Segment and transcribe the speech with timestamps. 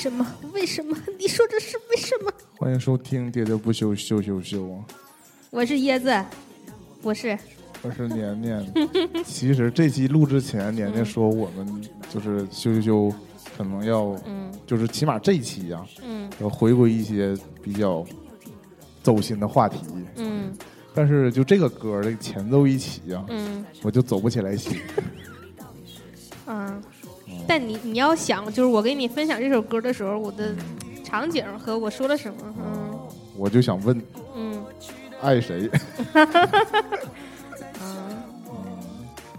[0.00, 0.26] 什么？
[0.54, 0.96] 为什么？
[1.18, 2.32] 你说这是为什么？
[2.56, 4.82] 欢迎收听《喋喋不休，休休休》啊！
[5.50, 6.24] 我是椰子，
[7.02, 7.38] 我是
[7.82, 8.72] 我是年年。
[9.26, 13.14] 其实这期录之前，年年说我们就是羞羞羞，
[13.58, 18.02] 可能要，嗯就是起码这一期呀、嗯要回归一些比较
[19.02, 19.80] 走心的话题。
[20.16, 20.50] 嗯
[20.94, 24.80] 但是就这个歌的前奏一起呀、嗯我就走不起来心。
[26.48, 26.82] 嗯。
[27.50, 30.54] 但你你要想，就是我给你分享这首歌的时候，我的
[31.02, 32.96] 场景和我说了什么，嗯
[33.36, 34.00] 我就想问，
[34.36, 34.64] 嗯
[35.20, 35.68] 爱谁？
[37.82, 38.22] 嗯，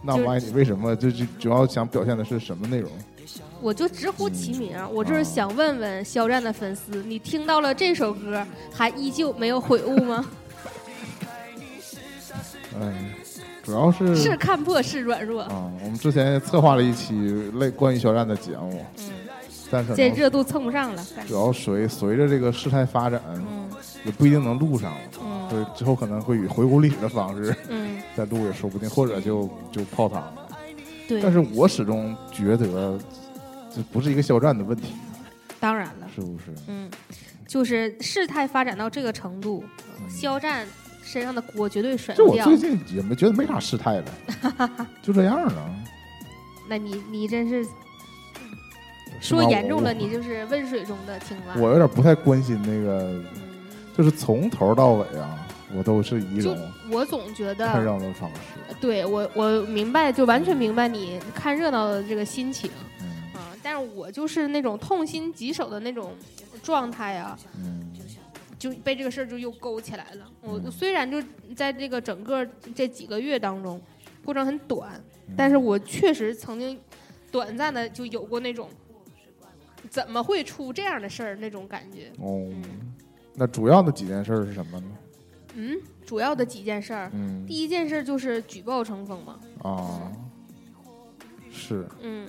[0.03, 0.93] 那我爱你为什么？
[0.93, 2.91] 就是主要想表现的是什么内容？
[3.61, 10.25] 我就直呼其名，我就是想问问肖战的粉丝，你听到了这首歌，还依旧没有悔悟吗？
[12.75, 12.93] 嗯，
[13.71, 17.13] 主要是是看破是软弱，啊，我们之前策划了一期
[17.53, 19.09] 类关于肖战的节目，嗯，
[19.71, 23.69] 但可能这热度蹭不上了，主要随随着这个事态发展，嗯
[24.03, 24.97] 也不一定能录上了。
[25.23, 30.33] 嗯所以之后可能会以回顾历史的方式嗯， 再录也说不定，或者就就泡汤了。
[31.07, 32.99] 对，但是我始终觉得
[33.73, 34.93] 这不是一个肖战的问题，
[35.61, 36.07] 当然了。
[36.13, 36.53] 是不是？
[36.67, 36.89] 嗯，
[37.47, 39.63] 就是事态发展到这个程度，
[40.09, 40.65] 肖战
[41.03, 42.69] 身上的锅绝对甩不掉就我最。
[42.69, 45.75] 近也没觉得没啥事态了，就这样了。
[46.69, 47.63] 那你你真是
[49.19, 51.55] 是吗说严重了，我你就是温水中的青蛙。
[51.57, 53.25] 我有点不太关心那个，嗯，
[53.97, 55.37] 就是从头到尾啊，
[55.75, 58.75] 我都是以一就种我总觉得，看热闹的方式。
[58.79, 63.51] 对我我明白，就完全明白你看热闹的这个心情嗯啊。
[63.61, 66.13] 但是我就是那种痛心疾首的那种
[66.63, 67.90] 状态啊，嗯
[68.61, 70.31] 就被这个事儿就又勾起来了。
[70.39, 71.19] 我嗯虽然就
[71.55, 72.45] 在这个整个
[72.75, 73.81] 这几个月当中，
[74.23, 76.79] 过程很短，嗯但是我确实曾经
[77.31, 78.69] 短暂的就有过那种
[79.89, 82.11] 怎么会出这样的事儿那种感觉。
[82.19, 82.47] 哦，
[83.33, 84.91] 那主要的几件事儿是什么呢？
[85.55, 89.39] 嗯，主要的几件事儿，嗯第一件事就是举报成风嘛。
[89.63, 90.11] 啊，
[91.51, 92.27] 是嗯，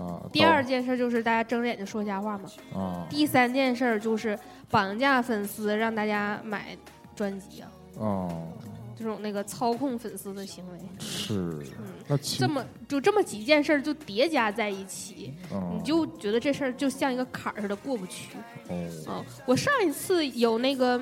[0.00, 0.20] 啊。
[0.32, 2.44] 第二件事就是大家睁着眼睛说瞎话嘛。
[2.74, 4.38] 啊第三件事就是
[4.70, 6.76] 绑架粉丝，让大家买
[7.14, 8.48] 专辑啊，哦
[8.96, 10.78] 这种那个操控粉丝的行为。
[10.98, 11.58] 是
[12.08, 18.36] 嗯，这么就这么几件事儿就叠加在一起，哦你就觉得这事儿就像一个坎儿似的过不去
[18.68, 19.24] 哦啊。
[19.46, 21.00] 我上一次有那个，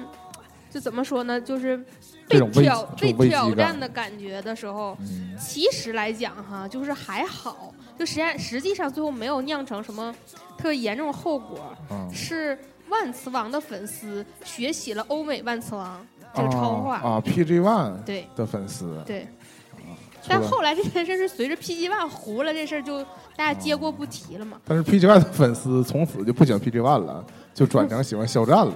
[0.71, 1.77] 就怎么说呢，就是
[2.29, 10.15] 被挑被挑战的感觉的时候，嗯其实来讲哈，就是还好，就实际实际上最后没有酿成什么
[10.57, 19.27] 特别严重的后果，啊是万磁王的粉丝学习了欧美万磁王这个超话，啊啊，PG One 对的粉丝对。
[20.29, 23.03] 但后来这件事是随着 PG One 糊了，这事儿就
[23.35, 24.61] 大家接过不提了嘛。
[24.65, 28.75] 但是 PG One 的粉丝从此就不喜欢 PG One 了，就转成喜欢肖战了。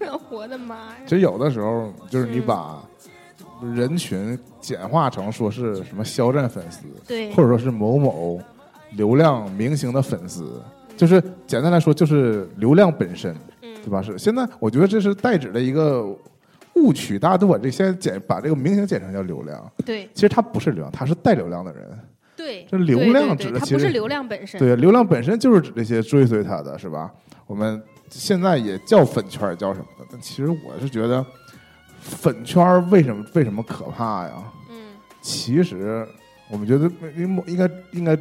[0.30, 0.96] 我的妈呀！
[1.04, 2.82] 其实有的时候就是你嗯把
[3.74, 8.40] 人群简化成说是什么肖战粉丝，对或者说是某某
[8.92, 10.60] 流量明星的粉丝，
[10.96, 14.02] 就是简单来说就是流量本身，嗯对吧？
[14.02, 16.04] 是现在我觉得这是代指的一个
[16.74, 21.82] 误区，大家都把这现在简把这个明星简称叫流量，对其实他不是流量，他是带流量的人。
[22.34, 24.58] 对，这流量指的其实对它不是流量本身。
[24.58, 27.12] 对，流量本身就是指这些追随他的，是吧？
[27.46, 30.06] 我们现在也叫粉圈，也叫什么的？
[30.10, 31.24] 但其实我是觉得，
[32.02, 34.32] 粉圈为什么为什么可怕呀？
[34.68, 34.76] 嗯。
[35.22, 36.06] 其实
[36.50, 38.16] 我们觉得应应该应该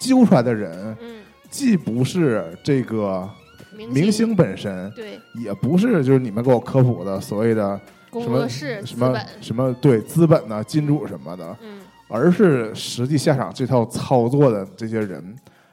[0.00, 3.28] 揪出来的人，嗯，既不是这个
[3.76, 5.20] 明明星本身，对。
[5.40, 7.80] 也不是就是你们给我科普的所谓的
[8.10, 11.80] 工什么作室什么，什么对资本呐、金主什么的，嗯。
[12.08, 15.22] 而是实际下场这套操作的这些人，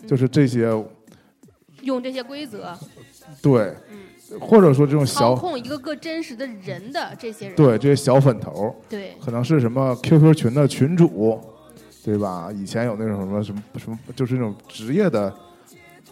[0.01, 0.07] 嗯。
[0.07, 0.69] 就是这些
[1.81, 2.77] 用这些规则，
[3.41, 3.99] 对，嗯，
[4.39, 11.39] 或者说这种小操控一个个真实的人的这些人，对这些小粉头，对可能是什么 QQ 群的群主，
[12.03, 12.49] 对吧？
[12.53, 15.33] 以前有那种什么什么什么，就是那种职业的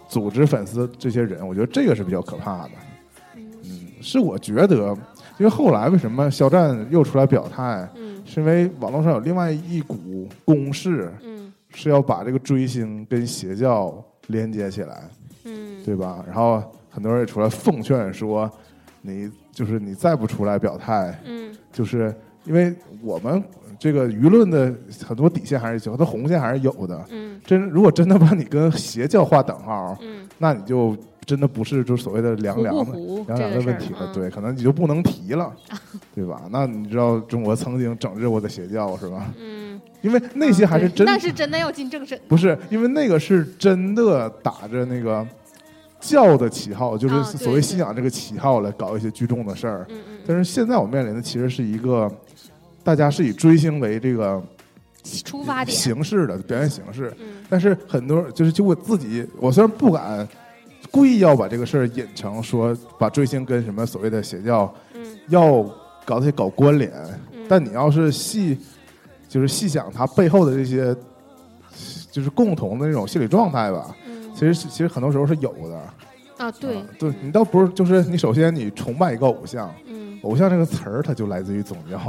[0.08, 2.72] 组织粉丝这些人，我觉得这个是比较可怕的。
[3.36, 4.96] 嗯，是我觉得，
[5.38, 15.10] 因为后来为什么肖战又出来表态，嗯是因为网络上有另外一股攻势，嗯是要把这个追星跟邪教连接起来，
[15.46, 16.24] 嗯，对吧？
[16.28, 18.52] 然后很多人也出来奉劝说，
[19.02, 22.72] 你就是你再不出来表态，嗯就是因为
[23.02, 23.44] 我们
[23.80, 24.72] 这个舆论的
[25.04, 27.04] 很多底线还是有，的红线还是有的。
[27.10, 30.96] 嗯真如果真的把你跟邪教划等号，嗯，那你就
[31.26, 32.94] 真的不是就是所谓的凉凉的
[33.26, 35.52] 凉凉的问题了，嗯对，可能你就不能提了，
[36.14, 36.44] 对吧？
[36.52, 39.34] 那你知道中国曾经整治过的邪教是吧？
[39.40, 42.20] 嗯，因为那些还是真，啊那是真的要进政审。
[42.28, 45.26] 不是因为那个是真的打着那个
[46.02, 49.88] 教的旗号，就是所谓信仰这个旗号来搞一些聚众的事儿。
[50.28, 52.12] 但是现在我面临的其实是一个，
[52.84, 54.44] 大家是以追星为这个嗯，
[55.24, 55.78] 出发点。
[55.78, 57.46] 形式的表现形式，嗯。
[57.48, 60.28] 但是很多就是就我自己，我虽然不敢
[60.90, 65.02] 故意要把这个事儿引成说把追星跟什么所谓的邪教嗯。
[65.30, 65.64] 要
[66.04, 66.92] 搞这些搞关联，
[67.32, 68.58] 嗯，但你要是细
[69.30, 70.96] 就是细想它背后的这些
[72.12, 74.01] 就是共同的那种心理状态吧，嗯
[74.42, 75.76] 其实其实很多时候是有的。
[76.38, 82.00] 啊对啊，对你倒不是就是你首先你崇拜一个偶像，嗯偶像这个词儿它就来自于宗教，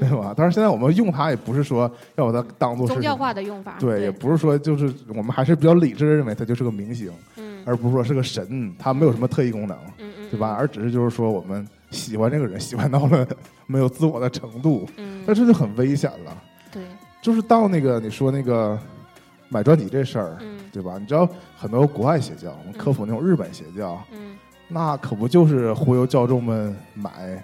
[0.00, 0.32] 对嗯，吧？
[0.34, 3.76] 但是现在我们用它也不是说要把它当做是宗教化的用法。
[3.78, 10.56] 对，也，不是说就是我们还是比较理智的认为他就是个明星，嗯而不是说是个神，他没有什么特异功能，嗯嗯，对吧？
[10.58, 13.26] 而只是就是说我们喜欢这个人，喜欢到了
[13.66, 15.22] 没有自我的程度，嗯？
[15.26, 16.42] 那这就很危险了。
[16.72, 16.82] 对，
[17.20, 18.78] 就是到那个你说那个
[19.50, 20.98] 买专辑这事儿，嗯对吧？
[20.98, 24.36] 你知道很多国外邪教，我们科普那种日本邪教，嗯
[24.66, 27.40] 那可不就是忽悠教众们买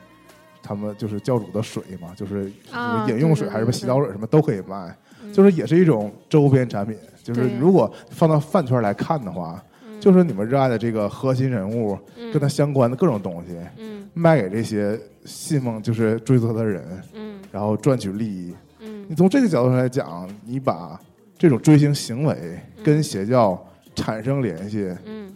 [0.63, 4.97] 他们就是教主的水嘛，就是啊饮用水还是什么洗澡水什么都可以卖。
[5.23, 6.97] 嗯，就是也是一种周边产品。
[7.23, 16.83] 就是如果放到饭圈来看的话，嗯就是你们热爱的这个核心人物嗯跟他相关的各种东西，嗯卖给这些信奉就是追随他的人，
[17.15, 18.55] 嗯然后赚取利益。
[18.81, 20.99] 嗯你从这个角度上来讲，你把
[21.37, 23.63] 这种追星行为跟邪教
[23.95, 25.31] 产生联系，嗯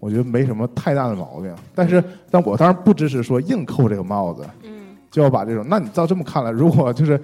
[0.00, 1.54] 我觉得没什么太大的毛病。
[1.74, 5.64] 但是，但我当然不支持说硬扣这个帽子，嗯就要把这种。
[5.68, 7.18] 那你照这么看来，如果就是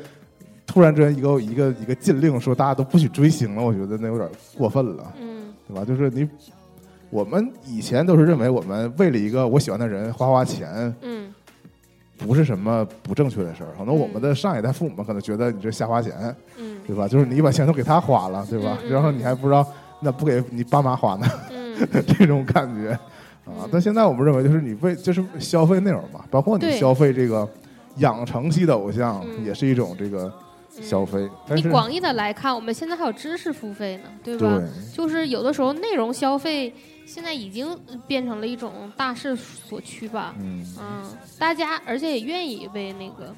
[0.66, 4.26] 突然之间一个一个一个禁令说大家都不许追星了，我觉得那有点
[4.56, 5.84] 过分了，嗯对吧？
[5.84, 6.26] 就是你，
[7.10, 11.32] 我们以前都是认为我们为了一个我喜欢的人花花钱，嗯
[12.20, 13.70] 不是什么不正确的事儿。
[13.78, 16.12] 可能我们的上一代父母们可能觉得你这瞎花钱，
[16.58, 17.08] 嗯对吧？
[17.08, 18.78] 就是你把钱都给他花了，对吧？
[18.88, 19.66] 然后你还不知道
[20.00, 21.76] 那不给你爸妈花呢，嗯
[22.18, 23.00] 这种感觉啊
[23.64, 23.68] 嗯。
[23.72, 27.48] 但现在我们认为，就是你为就是消费内容嘛，包括你消费这个
[27.96, 30.32] 养成系的偶像，嗯也是一种这个
[30.70, 31.28] 消费。
[31.48, 34.58] 但是你广义的来看，我们现在还有知识付费呢，对吧？
[34.58, 36.72] 对就是有的时候内容消费
[37.10, 37.76] 现在已经
[38.06, 40.34] 变成了一种大势所趋吧。
[40.38, 41.04] 嗯嗯，
[41.38, 43.34] 大家而且也愿意为那个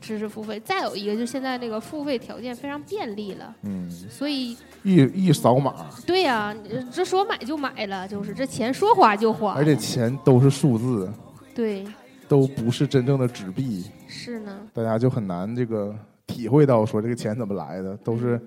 [0.00, 0.58] 知识付费。
[0.60, 4.96] 再有一个，就是现在那个付费条件非常便利了，嗯，所以一
[5.26, 9.52] 一扫码，对呀、你这说买就买了，就是这钱说花就花。
[9.52, 11.12] 而且钱都是数字，
[11.54, 11.86] 对，
[12.26, 15.94] 都不是真正的纸币，是呢，大家就很难这个
[16.26, 18.40] 体会到说这个钱怎么来的，都嗯是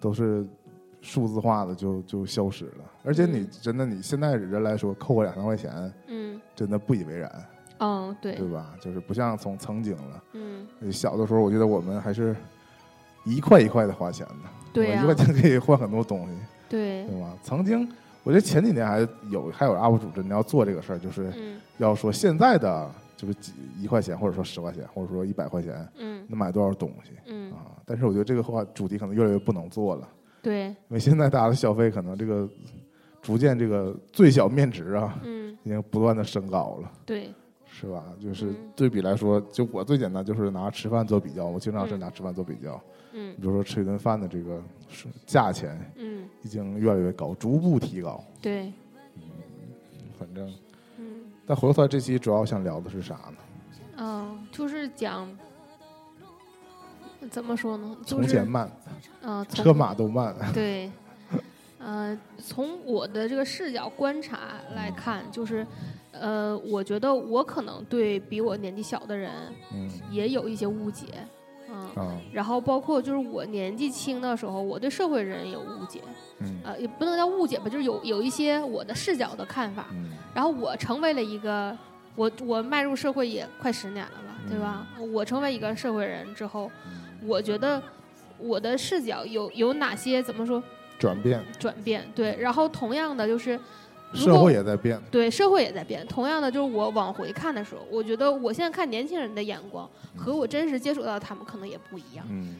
[0.00, 0.46] 都是
[1.00, 2.84] 数字化的就就消失了。
[3.04, 6.40] 而且你嗯真的你现在人来说扣个两三块钱，嗯。
[6.54, 7.46] 真的不以为然，
[7.78, 8.34] 嗯，对。
[8.36, 8.74] 对，吧？
[8.80, 10.22] 就是不像从曾经了。
[10.34, 10.66] 嗯。
[10.92, 12.36] 小的时候，我觉得我们还是
[13.24, 16.32] 一块一块的花钱的，对一块钱可以换很多东西，
[16.68, 17.36] 对，对吧？
[17.42, 17.88] 曾经，
[18.22, 21.60] 我觉得前几年还有还有 UP 主真的要做这个事儿，就是嗯。
[21.78, 26.24] 要说现在的就是几一块钱，或者说十块钱，或者说一百块钱嗯。
[26.28, 27.72] 能买多少东西嗯，啊？
[27.84, 30.08] 但是我觉得这个话主题可能越来越不能做了，
[30.42, 32.48] 对，因为现在大家的消费可能这个
[33.22, 36.90] 逐渐这个最小面值啊，嗯已经不断的升高了。
[37.06, 37.32] 对，
[37.64, 38.04] 是吧？
[38.20, 42.78] 就是嗯对比来说，就我最简单就是拿吃饭做比较，我经常是嗯拿吃饭做比较。
[43.14, 48.22] 嗯比如说吃一顿饭的这个是价钱嗯已经越来越高，逐步提高。
[48.40, 48.72] 对，
[50.18, 50.52] 反正，
[50.98, 53.36] 嗯但回过头来这期主要想聊的是啥呢？
[53.98, 55.28] 嗯，就是讲。
[57.30, 57.96] 怎么说呢？
[58.04, 58.68] 就是从前慢，
[59.22, 60.34] 嗯，从车马都慢。
[60.52, 60.90] 对，
[61.84, 65.66] 呃，从我的这个视角观察来看，就是，
[66.12, 69.32] 呃，我觉得我可能对比我年纪小的人
[69.72, 69.90] 嗯。
[70.10, 71.06] 也有一些误解，
[71.68, 72.20] 嗯，啊。
[72.32, 76.00] 然后包括就是我年纪轻的时候，我对社会人有误解，
[76.38, 76.60] 嗯。
[76.64, 80.12] 呃，也不能叫误解吧，就是有有一些我的视角的看法，嗯。
[80.34, 81.76] 然后我成为了一个。
[82.14, 84.86] 我我迈入社会也快十年了吧，对吧？
[85.14, 87.26] 我成为一个社会人之后，嗯。
[87.26, 87.82] 我觉得
[88.36, 90.62] 我的视角有有哪些怎么说
[91.02, 92.08] 转变，转变？
[92.14, 93.58] 对，然后同样的就是，
[94.14, 95.00] 社会也在变。
[95.10, 96.06] 对社会也在变。
[96.06, 102.56] 同样的，就是我往回看的时候，我觉得我现在看年轻人的眼光和我真实接触到他们可能也不一样嗯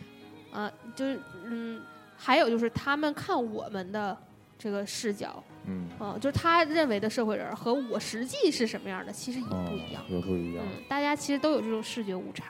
[0.52, 0.70] 啊。
[0.96, 1.80] 就是嗯，
[2.16, 4.16] 还有就是他们看我们的
[4.58, 10.02] 这个视角嗯，啊，就是他认为的社会人和我实际是什么样的，其实也啊不一样。
[10.08, 10.64] 也不一样。
[10.66, 12.46] 嗯，大家其实都有这种视觉误差。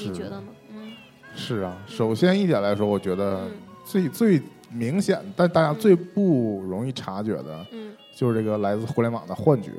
[0.00, 0.44] 你觉得呢？
[0.74, 0.92] 嗯
[1.36, 3.50] 是啊，首先一点来说，我觉得嗯
[3.84, 9.70] 最最明显，但大家最不容易察觉的，嗯，就是这个来自互联网的幻觉，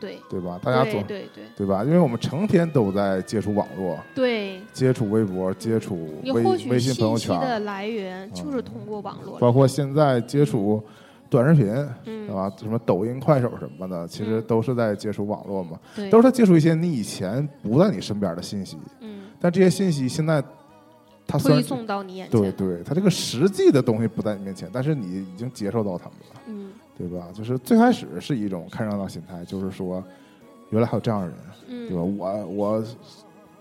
[0.00, 0.58] 对，对吧？
[0.62, 1.66] 大家总对对对。
[1.66, 1.84] 吧？
[1.84, 10.82] 因为我们成天都在接触网络，对，接触微博，接触微微信朋友圈，的来源就是通过网络来，包括现在接触
[11.28, 11.66] 短视频，
[12.04, 12.52] 对嗯，吧？
[12.58, 14.44] 什么抖音、快手什么的，其实嗯。
[14.48, 20.42] 都是在接触网络嘛，对，都是在接触一些你以前不在你身边的信息，嗯，但这些信息现在
[21.30, 26.70] 它虽然推送到你眼前，对对，它这个实际的东西不在你面前，但是你已经接受到它们了，嗯。
[26.98, 27.28] 对吧？
[27.32, 30.04] 就是最开始是一种看热闹心态，就是说
[30.68, 31.36] 原来还有这样的人，
[31.68, 32.02] 嗯，对吧？
[32.02, 32.84] 我我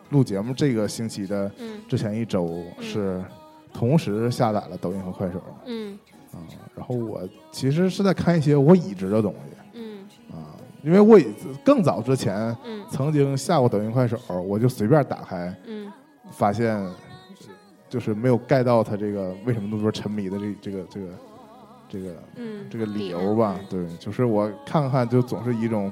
[0.09, 1.79] 录节目这个星期的嗯。
[1.87, 3.23] 之前一周是
[3.71, 5.97] 同时下载了抖音和快手嗯。
[6.33, 6.43] 啊，
[6.75, 9.99] 然后我其实是在看一些我已知的东西嗯。
[10.31, 10.51] 啊，
[10.83, 11.33] 因为我已
[11.63, 12.35] 更早之前
[12.65, 12.83] 嗯。
[12.91, 15.89] 曾经下过抖音、快手，我就随便打开，嗯。
[16.29, 16.77] 发现
[17.89, 21.07] 就是没有 get 到他这个为什么那么多沉迷的这这个这个
[21.89, 25.91] 这个嗯，这个理由吧。，对，就是我看看就总是以一种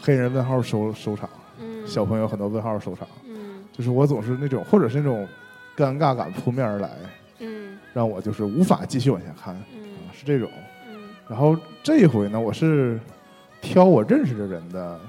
[0.00, 5.28] 黑人问号收收场，嗯，小朋友很多问号收场，嗯就是我总是那种或者是那种
[5.76, 6.90] 尴尬感扑面而来，
[7.38, 9.54] 嗯让我就是无法继续往下看
[10.12, 10.50] 是这种。
[10.88, 12.98] 嗯然后这一回呢，我是
[13.60, 15.00] 挑我认识的人的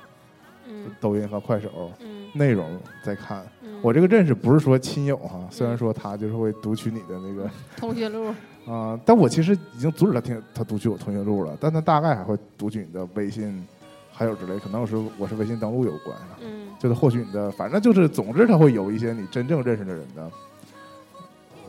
[0.67, 3.45] 嗯抖音和快手嗯内容在看。
[3.81, 8.33] 嗯，我这个认识不是说亲友哈，虽然说他就是会读取你的那个通讯录，
[8.71, 13.67] 啊、但我其实已经阻止他听他读取我通讯录了，但他大概还会读取你的微信，
[14.11, 20.31] 还有之类，可能我是我是微信登录有关啊，嗯就是获取你的，反正就是总之他会有一些你真正认识的人的，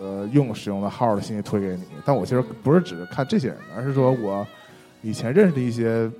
[0.01, 1.83] 呃，用使用的号的信息推给你。
[2.05, 4.47] 但我其实不是只是看这些人，而是说我
[5.03, 6.11] 以前认识的一些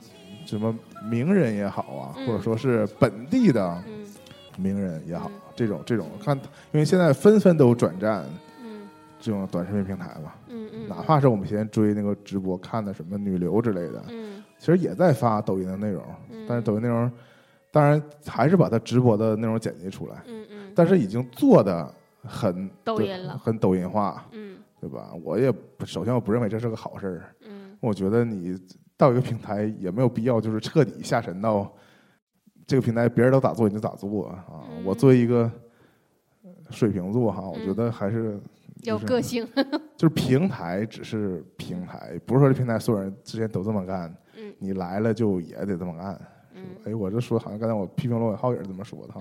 [0.47, 0.75] 什么
[1.11, 4.07] 名人也好啊，嗯或者说是本地的嗯
[4.57, 6.37] 名人也好，嗯这种这种看，
[6.73, 8.25] 因为现在纷纷都转战
[8.63, 8.89] 嗯。
[9.21, 10.33] 这种短视频平台嘛。
[10.49, 14.43] 嗯嗯，哪怕是我们现在追那个直播看的什么女流之类的，嗯。
[14.59, 17.11] 其实也在发抖音的内容，嗯，但是抖音内容
[17.71, 21.93] 当然还是把它直播的内容剪辑出来，嗯嗯，但是已经做的
[22.25, 23.39] 很抖音了。
[23.39, 24.57] 很抖音化，嗯。
[24.81, 25.11] 对吧？
[25.23, 25.53] 我也
[25.85, 27.77] 首先我不认为这是个好事儿，嗯。
[27.79, 28.59] 我觉得你
[28.97, 31.73] 到一个平台也没有必要就是彻底下沉到
[32.67, 34.45] 这个平台别人都咋做你就咋做啊！
[34.71, 35.51] 嗯我作为一个
[36.71, 38.41] 水瓶座哈，我嗯觉得还是
[38.83, 39.47] 有个性，
[39.97, 46.21] 就是平台只是平台，不是说这平台所有人之前都这么干，嗯你来了就也得这么干。
[46.55, 49.21] 嗯哎，我这说好像刚才我批评罗永浩也是这么说的哈。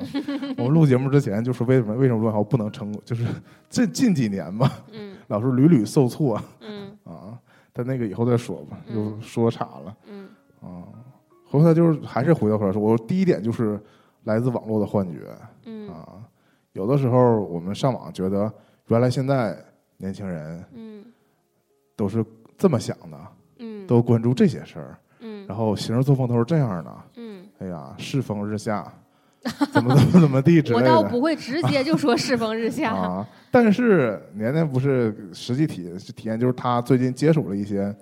[0.58, 3.26] 我们录节目之前就说为什么为什么罗永浩不能成功，就是
[3.70, 7.40] 近近几年吧，嗯老是屡屡受挫嗯啊。
[7.74, 10.28] 但那个以后再说吧，嗯就说岔了嗯
[11.52, 11.60] 啊。
[11.60, 13.80] 回头就是还是回到头来说，我第一点就是
[14.24, 15.20] 来自网络的幻觉
[15.66, 16.20] 嗯啊。
[16.74, 18.52] 有的时候我们上网觉得
[18.88, 19.58] 原来现在
[19.98, 21.04] 年轻人嗯
[21.96, 22.26] 都是
[22.58, 23.18] 这么想的，
[23.60, 26.96] 嗯，都关注这些事儿，嗯然后行事作风都是这样的。
[27.18, 28.92] 嗯，哎呀，世风日下，
[29.74, 33.28] 怎么怎么怎么地之我类的我倒不会直接就说世风日下， 啊。
[33.52, 37.94] 但是年年不是实际体体验，就是他最近接触了一些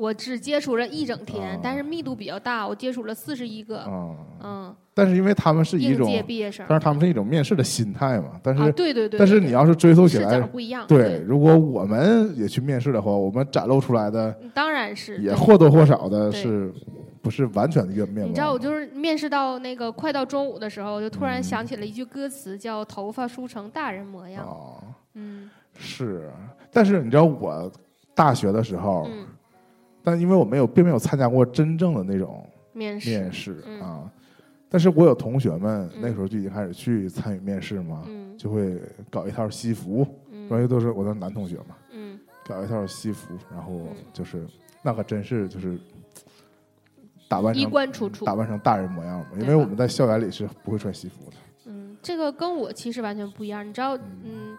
[0.00, 8.40] 我只接触了一整天啊，但是密度比较大，我接触了四十一个，啊，嗯，但是因为他们是一种，应届毕业生但是他们是一种面试的心态嘛。
[8.42, 16.72] 但是、啊，对对对，对但是你要是追溯起来，不一样，对，，如果我们也去面试的话，我们展露出来的当然是也或多或少的是
[17.20, 18.28] 不是完全的一个面貌？
[18.28, 24.82] 你知道，我就是面试到那个快到中午的时候，我就突然嗯想起了一句歌词，叫“头发梳成大人模样哦，”。
[25.12, 26.30] 嗯是，
[26.72, 27.70] 但是你知道我
[28.14, 29.26] 大学的时候，嗯，
[30.10, 33.80] 但因为我没有，并没有参加过真正的那种面试，面试嗯。
[33.80, 34.10] 啊，
[34.68, 36.00] 但是我有同学们嗯。
[36.00, 38.36] 那时候就已经开始去参与面试嘛，嗯。
[38.36, 42.18] 就会搞一套西服，因为嗯都是我的男同学嘛，嗯。
[42.44, 43.96] 搞一套西服，然后嗯。
[44.12, 44.44] 就是
[44.82, 45.78] 那可真是就是
[47.28, 48.24] 打扮衣冠楚楚。
[48.24, 51.36] 打扮成大人模样嘛，因为我们在校园里是不会穿西服的。
[51.66, 53.64] 嗯，这个跟我其实完全不一样。
[53.64, 54.02] 你知道，嗯。
[54.24, 54.58] 嗯，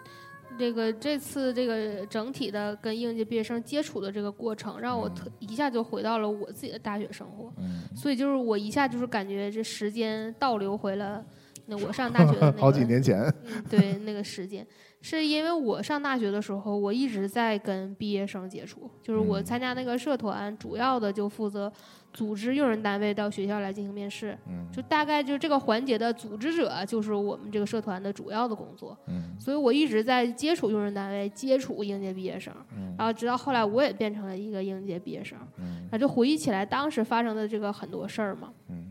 [0.58, 7.52] 这个这次这个整体的跟应届毕业生接触的这个过程，让我特一下就回到了我自己的大学生活。
[7.58, 11.24] 嗯，所以就是我一下就是感觉这时间倒流回了
[11.66, 14.66] 那我上大学的那 个好几年前，嗯，对，那个时间
[15.02, 21.72] 是因为我上大学的时候，我一直在跟毕业生接触，就是我嗯参加那个社团，主要的就负责
[22.14, 24.68] 组织用人单位到学校来进行面试，嗯。
[24.72, 29.36] 就大概就是这个环节的组织者就是我们这个社团的主要的工作，嗯。
[29.40, 32.94] 所以我一直在接触用人单位，接触应届毕业生，嗯。
[32.98, 35.82] 然后直到后来我也变成了一个应届毕业生，嗯。
[35.84, 38.86] 然后就回忆起来当时发生的这个很多事儿嘛，嗯。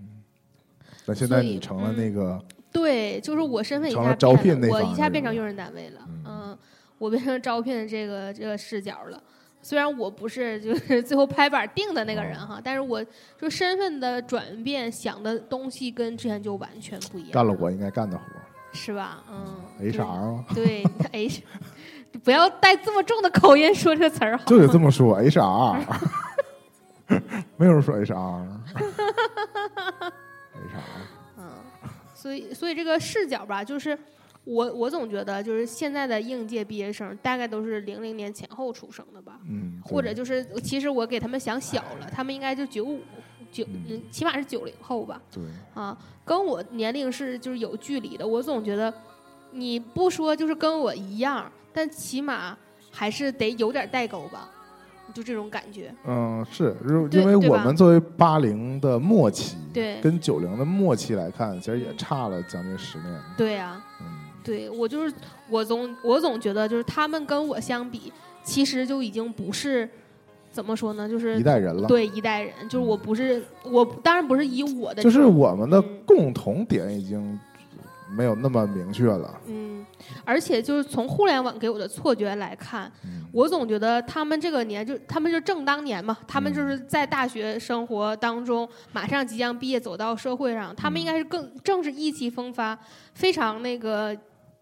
[1.07, 6.23] 那现在你成了嗯那个对，就是我身份一下我一下变成用人单位了，嗯。
[6.27, 6.59] 嗯，
[6.99, 9.21] 我变成招聘的这个这个视角了。
[9.63, 13.05] 虽然我不是就是最后拍板定的那个人哦哈，但是我
[13.39, 18.25] 就身份的转变，想的东西跟之前就完全不一样，干了我应该干的活。
[18.73, 19.23] 是吧？
[19.29, 20.05] 嗯，HR
[20.37, 21.43] 吗，对对 H，
[22.23, 25.81] 不要带这么重的口音说这个词儿好，就得这么说，HR，
[27.59, 28.47] 没有人说 HR，HR，
[28.77, 28.93] 嗯，
[32.21, 33.99] 所以所以这个视角吧，就是
[34.45, 43.01] 我我总觉得就是现在的应届毕业生大概都是零零年前后出生的吧，嗯，或者就是其实我给他们想小了，他们应该就九五
[43.51, 45.43] 九嗯嗯，起码是九零后吧，对，
[45.75, 48.27] 啊，跟我年龄是就是有距离的。
[48.27, 48.93] 我总觉得
[49.53, 52.57] 你不说就是跟我一样，但起码
[52.91, 54.51] 还是得有点代沟吧，
[55.13, 55.95] 就这种感觉。
[56.07, 64.07] 嗯，是，如因为我们作为八零的末期，对跟九零的末期来看，其实也差了将近十年，对呀、嗯，
[64.43, 65.15] 对我就是
[65.49, 68.13] 我总我总觉得就是他们跟我相比，
[68.43, 69.89] 其实就已经不是
[70.51, 75.97] 怎么说呢，就是一代人了，对一代人，就是我不是我当然不是以我的就是我们的嗯。
[76.07, 77.39] 共同点已经
[78.17, 79.87] 没有那么明确了，嗯，
[80.25, 92.77] 而且就是从互联网给我的错觉来看，嗯我总觉得他们这个年就他们就正当年嘛，他们嗯就是在大学生活当中马上即将毕业走到社会上，他们应该是更正是意气风发，
[93.15, 94.17] 非常那个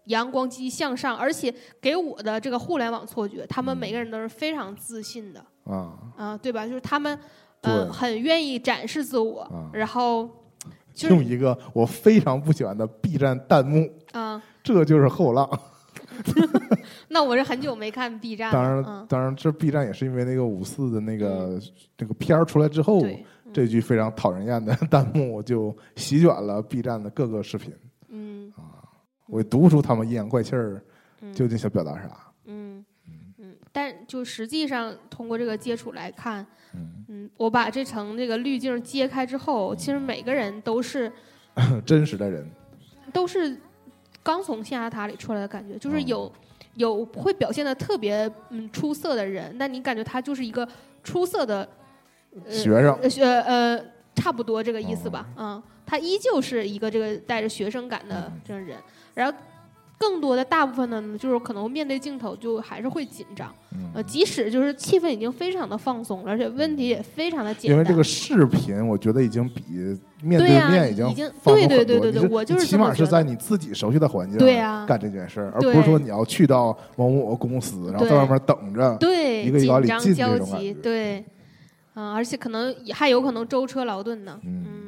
[0.05, 6.65] 阳光积极向上，而且给我的这个互联网错觉，他们嗯每个人都是非常自信的啊，啊、对吧？
[6.67, 7.17] 就是他们
[7.61, 10.29] 呃很愿意展示自我，啊然后
[10.93, 14.41] 就是用一个我非常不喜欢的 B 站弹幕，啊、
[14.73, 15.49] 这就是后浪。
[17.07, 21.59] 那我是很久没看 B 站了，当然，嗯，当然，这 B 站也是因为那个五四的那个
[21.97, 27.73] 那个片儿出来之后，对，这句非常讨人厌的 弹幕就席卷了 B 站的各个视频。
[28.09, 28.83] 嗯啊
[29.27, 30.83] 我读不出他们阴阳怪气儿
[31.21, 31.31] 嗯。
[31.33, 32.09] 究竟想表达啥。
[32.45, 32.83] 嗯，
[33.37, 41.11] 嗯，但就实际上通过这个接触来看，嗯，嗯，我把这层这个滤镜揭开之后，其实每个人都是
[41.85, 42.45] 真实的人，
[43.13, 43.55] 都是
[44.29, 46.03] 刚从象牙塔里出来的感觉，就是哦。
[46.05, 46.31] 有、
[46.75, 50.67] 有会表现的特别嗯出色的人，但你感觉他就是一个
[51.03, 51.67] 出色的
[52.45, 58.41] 呃学生，呃学呃差不多这个意思吧，嗯，他依旧是一个这个带着学生感的嗯。
[58.45, 58.77] 这种人，
[59.15, 59.35] 然后
[59.99, 63.53] 更多的大部分的呢，就是可能面对镜头就还是会紧张，
[63.93, 69.63] 呃，嗯，即使就是气氛已经非常的放松了，而且问题也非常的简单，因为这个视频，我觉得已经比
[70.23, 71.99] 面对面已经经放松对对很多。
[71.99, 74.39] 对对对你我就是起码是在你自己熟悉的环境
[74.87, 78.95] 干这件事儿，而不是说你要去到某某某公司，然后在外面等着。
[79.01, 81.25] 对紧张进焦急，对，
[81.95, 84.63] 嗯、而且可能也还有可能舟车劳顿呢，嗯。
[84.65, 84.78] 嗯。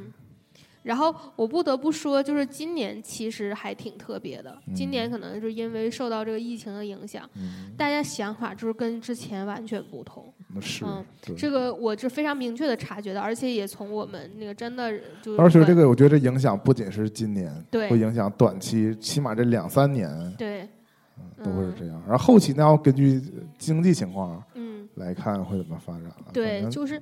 [0.84, 4.58] 然后我不得不说，就是今年其实还挺特别的。
[4.74, 10.34] 今年可能是因为受到这个疫情的影响，嗯，大家想法就是跟之前完全不同。
[10.60, 11.06] 是嗯，
[11.38, 14.92] 这个我是非常明确的察觉到，而且也从我们那个真的
[15.22, 20.68] 就而且这个，我觉得这影响不仅是今年，对会影响短期，起码这两三年对，
[21.38, 22.02] 嗯都会是这样。
[22.08, 23.22] 然后后期呢，要根据
[23.58, 26.16] 经济情况嗯，来看会怎么发展了。
[26.34, 27.02] 对，就是，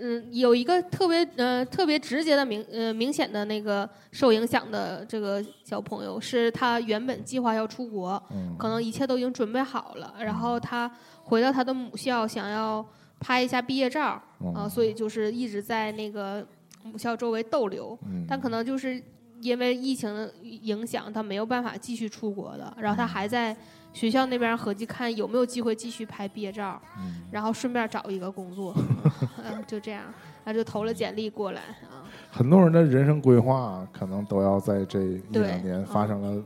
[0.00, 8.56] 嗯，有一个特别呃特别直接的明呃明显的那个受影响的这个小朋友，是他原本计划要出国，嗯。
[8.58, 10.90] 可能一切都已经准备好了，然后他
[11.24, 12.84] 回到他的母校，想要
[13.20, 16.46] 拍一下毕业照啊、嗯所以就是一直在那个
[16.82, 18.24] 母校周围逗留，嗯。
[18.28, 19.02] 但可能就是
[19.40, 23.56] 因为疫情的影响，他没有办法继续出国了，然后他还在
[23.92, 27.22] 学校那边合计看有没有机会继续拍毕业照，嗯。
[27.30, 28.74] 然后顺便找一个工作，
[29.44, 30.04] 嗯，就这样，
[30.44, 36.42] 他就投了简历过来啊，很多人的人生规划可能都要在这一两年发生了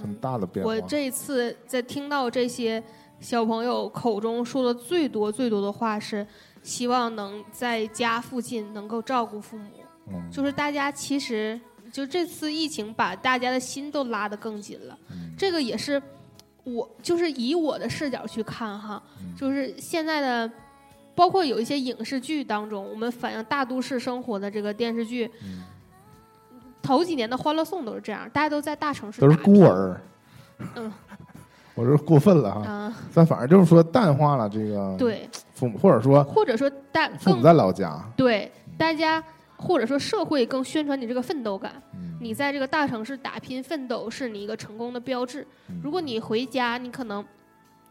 [0.00, 0.70] 很嗯大的变化。
[0.70, 2.82] 我这一次在听到这些
[3.20, 6.26] 小朋友口中说的最多最多的话是，
[6.62, 9.70] 希望能在家附近能够照顾父母。
[10.08, 10.30] 嗯。
[10.30, 11.58] 就是大家其实
[11.90, 15.32] 就这次疫情把大家的心都拉得更紧了，嗯。
[15.36, 16.00] 这个也是
[16.66, 19.34] 我就是以我的视角去看哈，嗯。
[19.34, 20.50] 就是现在的。
[21.14, 25.64] 包括有一些影视剧当中，我们反映大都市生活的这个电视剧，嗯。
[26.82, 29.98] 头几年的《欢乐颂》都是这样，大家都在大城市都是孤，儿，
[30.74, 30.92] 嗯。
[31.74, 32.70] 我这过分了哈。
[32.70, 39.24] 啊、但反正就是说淡化了这个对，父母，或者说或者说大父母在老家，对大家，
[39.56, 41.72] 或者说社会更宣传你这个奋斗感。
[41.94, 45.46] 嗯你在这个大城市打拼奋斗是你一个成功的标志。
[45.68, 47.24] 嗯如果你回家，你可能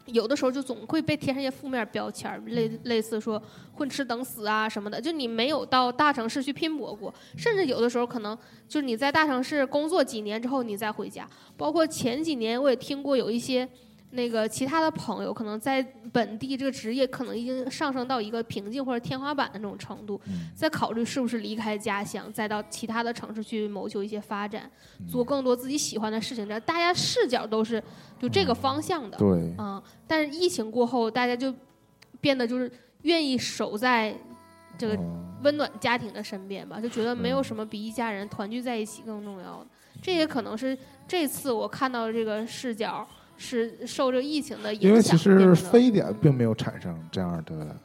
[0.07, 3.41] 有的时候就总会被贴上一些负面标签儿，类类似说
[3.75, 4.99] 混吃等死啊什么的。
[4.99, 11.25] 就你没有到大城市去拼搏过，甚至有的时候可能就是你在大城市工作几年之后你再回家。
[11.55, 13.65] 包括前几年我也听过有一些
[14.15, 20.19] 那个其他的朋友，可能在本地这个职业可能已经上升到一个瓶颈或者天花板的那种程度，
[20.55, 24.69] 在考虑是不是离开家乡，再到其他的城市去谋求一些发展，
[25.07, 26.47] 做更多自己喜欢的事情。
[26.47, 27.83] 这大家视角都是
[28.19, 29.17] 就这个方向的。
[29.17, 31.53] 对，嗯，但是疫情过后，大家就
[32.21, 34.15] 变得就是愿意守在
[34.77, 39.67] 这个嗯温暖家庭的身边吧，就觉得没有什么比一家人团聚在一起更重要的。
[40.01, 44.89] 这也可能是这次我看到的这个视角是受这个疫情的影响。
[44.89, 47.75] 因为其实非典并没有产生这样的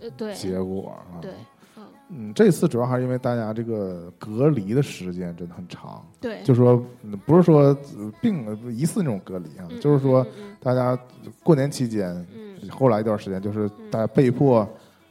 [0.00, 0.34] 呃对。
[0.34, 1.20] 结果啊。
[1.20, 1.30] 对
[1.76, 1.84] 嗯
[2.14, 10.98] 嗯，这次主要还是因为大家这个隔离的时间真的很长，对，就是说嗯不是说呃病疑似那种隔离啊，嗯就是说嗯大家
[11.42, 12.56] 过年期间，嗯。
[12.62, 14.64] 嗯后来一段时间就是大家被迫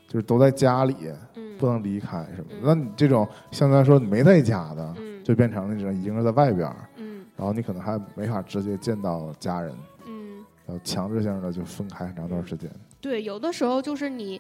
[0.08, 0.96] 就是都在家里
[1.36, 1.58] 嗯。
[1.58, 2.48] 不能离开什么。
[2.62, 5.24] 那你这种相对来说你没在家的，嗯。
[5.24, 6.68] 就变成那种已经是在外边
[7.42, 9.76] 然后你可能还没法直接见到家人，
[10.06, 12.70] 嗯，然后强制性的就分开很长一段时间。
[13.02, 14.40] 对，有的时候就是你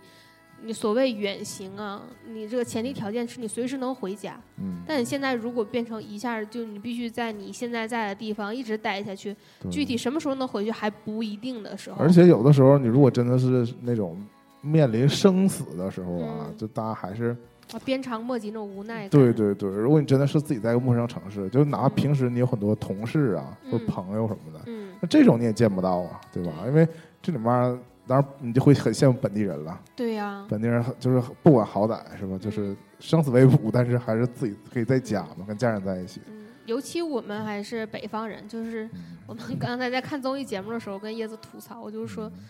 [0.61, 4.39] 你所谓远行啊，你这个前提条件是你随时能回家。
[4.57, 9.35] 嗯，但你现在如果变成一下就你必须在你现在在的地方一直待下去，
[9.71, 14.15] 具体什么时候能回去还不一定的时候，而且有的时候，你如果真的是那种
[14.61, 16.55] 面临生死的时候啊，嗯。
[16.55, 17.35] 就大家还是
[17.73, 19.09] 啊鞭长莫及那种无奈感。
[19.09, 19.69] 对对对。
[19.69, 26.51] 如果你真的是自己在一个陌生城市，就哪怕嗯平时你有很多同事啊、嗯或者朋友什么的，嗯，那这种你也见不到啊，对吧？
[26.67, 26.87] 因为
[27.21, 29.79] 这里面当然你就会很羡慕本地人了。
[29.95, 36.19] 对呀、本地人就是不管好歹是吧，就是生死为伍，但是还是自己可以在家嘛，跟家人在一起。
[36.27, 42.43] 嗯，尤其我们还是北方人，就是嗯我们刚才在看综艺节目的时候跟叶子吐槽，我就是说，嗯，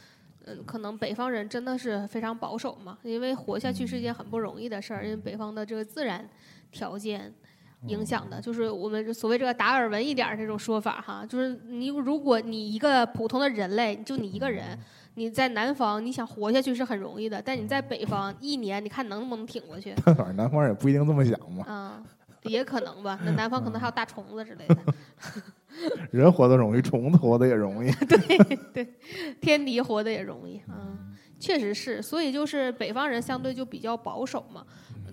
[0.66, 6.28] 可能北方人真的是非常保守嘛，因为活下去是一件很不容易的事儿，因为北方的这个自然
[6.72, 7.34] 条件。
[7.88, 14.78] 影响的就是我们所谓这个达尔文一点儿这种说法哈，就是你如果你一个普通的人类，就你一个人，
[15.16, 19.96] 你在南方你想活下去是很容易的，但你在北方一年，你看能不能挺过去？
[20.06, 22.04] 反正南方人也不一定这么想嘛，啊，
[22.44, 23.20] 也可能吧。
[23.26, 24.78] 那南方可能还有大虫子之类的，
[26.12, 27.92] 人活得容易，虫子活得也容易。
[28.06, 28.94] 对对
[29.40, 30.62] 天敌活得也容易。
[30.68, 32.02] 嗯，确实是。
[32.02, 34.66] 所以就是北方人相对就比较保守嘛，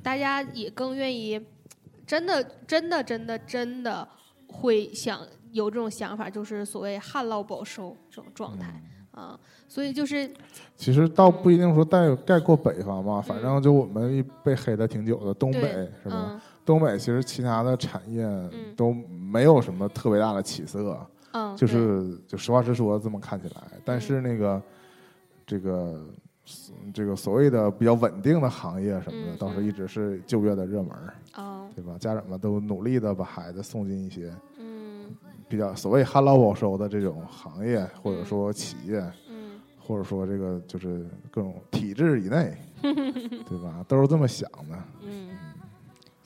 [0.03, 1.40] 大家也更愿意，
[2.07, 4.07] 真的，真的，真的，真的
[4.47, 5.21] 会想
[5.53, 9.38] 有这种想法，就是所谓旱涝保收这种状态啊。
[9.68, 10.31] 所以就是
[10.77, 16.42] 其实倒不一定说带概括北方吧，反正就我们被黑的挺久的东北对是吧？
[16.68, 18.74] 嗯东北其实其他的产业嗯。
[18.76, 20.98] 都没有什么特别大的起色，
[21.33, 24.62] 嗯，就是就实话实说这么看起来，但是那个
[25.46, 26.00] 这个
[26.92, 30.92] 这个所谓的比较稳定的行业什么的，嗯倒是一直是就业的热门
[31.74, 31.96] 对吧？
[31.98, 35.07] 家长们都努力的把孩子送进一些嗯。
[35.48, 39.00] 比较所谓旱涝保收的这种行业，或者说企业，
[39.31, 43.83] 嗯或者说这个就是各种体制以内， 对吧？
[43.88, 44.78] 都是这么想的。
[45.02, 45.31] 嗯，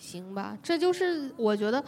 [0.02, 1.82] 行吧，这就是我觉得。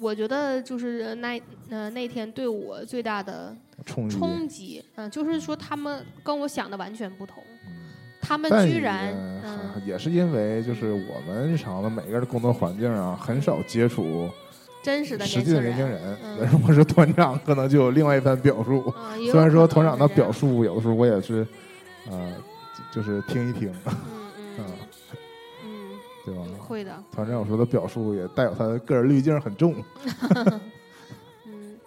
[0.00, 3.54] 我觉得就是那呃那天对我最大的
[3.86, 7.40] 冲击，冲击，嗯、就是说他们跟我想的完全不同，
[8.20, 14.28] 他们居然，嗯、也是因为就是我们日常的每个人的工作环境啊，很少接触
[14.82, 16.18] 真实的实际的年轻人，年轻人。
[16.24, 18.92] 嗯如果是团长，可能就有另外一番表述。
[19.30, 21.46] 虽然说团长的表，述有的时候我也是，
[22.10, 22.34] 呃，
[22.90, 24.64] 就就是听一听，嗯嗯嗯，嗯，
[26.24, 26.42] 对吧？
[26.58, 29.74] 会的，团长有时候的表述也带有他的个人滤镜很重。
[31.46, 31.78] 嗯，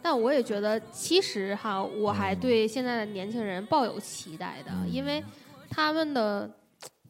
[0.00, 5.22] 但我也觉得，其实哈，我还嗯对现在的年轻人抱有期待的，嗯因为
[5.68, 6.50] 他们的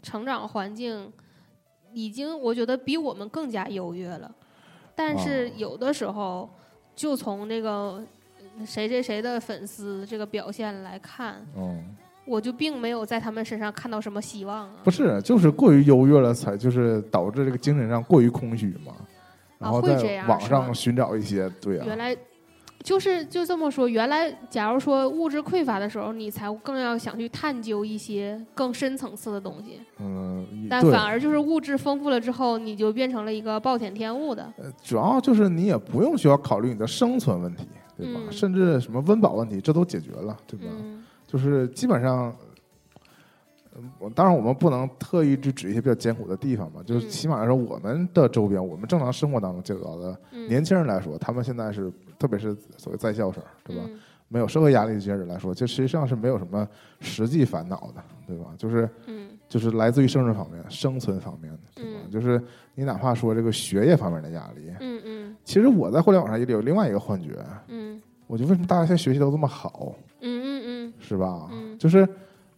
[0.02, 1.12] 成长环境
[1.92, 4.34] 已经，我觉得比我们更加优越了。
[4.94, 6.48] 但是哦有的时候，
[6.94, 8.02] 就从那个
[8.66, 14.74] 谁谁谁的粉丝这个表现来看，嗯，我就并没有在他们身上看到什么希望啊。
[14.84, 18.92] 不是，就是过于优越了，才就是导致这个精神上过于空虚嘛。
[19.58, 22.16] 然后会这在网样是吗上寻找一些，对啊，原来
[22.82, 34.52] 就是就这么说，原来假如说物质匮乏的时候，你才更要想去探究一些更深层次的东西，嗯，但反而就是物质丰富了之后，你就变成了一个暴殄天物的。
[34.58, 38.20] 呃主要就是你也不用需要考虑你的生存问题，对吧？
[38.26, 40.66] 嗯甚至什么温饱问题，这都解决了，对吧？
[40.68, 41.01] 嗯
[41.32, 42.30] 就是基本上，
[43.74, 53.82] 嗯，我当然我们不能特意去指一些比较艰苦的地方嘛，就是嗯起码来说，我们的周边，我们正常生活当中接触到的嗯，年轻人来说，他们现在是，特别是所谓在校生，对吧？
[53.86, 56.66] 嗯没有社会压力的这些人来说，这实际上是没有什么
[57.00, 58.46] 实际烦恼的，对吧？
[58.56, 62.00] 就是嗯就是来自于生存方面、生存方面的，对吧？
[62.04, 62.42] 嗯就是
[62.74, 70.51] 你哪怕说这个学业方面的压力，嗯嗯其实我在互联网上也有另外一个幻觉，嗯我觉得为什么大家现在学习都这么好，嗯嗯
[71.06, 71.48] 是吧？
[71.52, 72.04] 嗯就是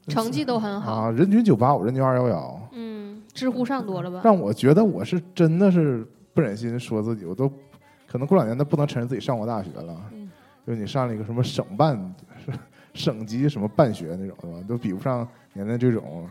[0.07, 0.92] 嗯，成绩都很好。
[0.92, 4.20] 啊，人均九八五，人均二幺幺，嗯，知乎上多了吧？
[4.22, 7.50] 让我觉得我是真的是不忍心说自己，我都
[8.07, 9.96] 可能过两年都不能承认自己上过大学了。
[10.12, 10.30] 嗯
[10.66, 12.14] 就你上了一个什么省办、
[12.94, 16.26] 省级什么办学那种的吧，都比不上人家这种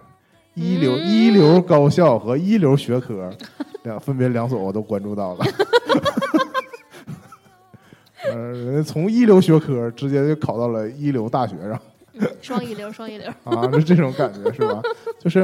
[0.56, 3.30] 一流、嗯一流高校和一流学科
[3.84, 5.46] 两分别两所我都关注到了。
[8.26, 11.80] 呃，人家从一流学科直接就考到了一流大学上。
[12.14, 13.28] 嗯双一流，双一流。
[13.44, 14.82] 啊，是这种感觉是吧？
[15.20, 15.42] 就是，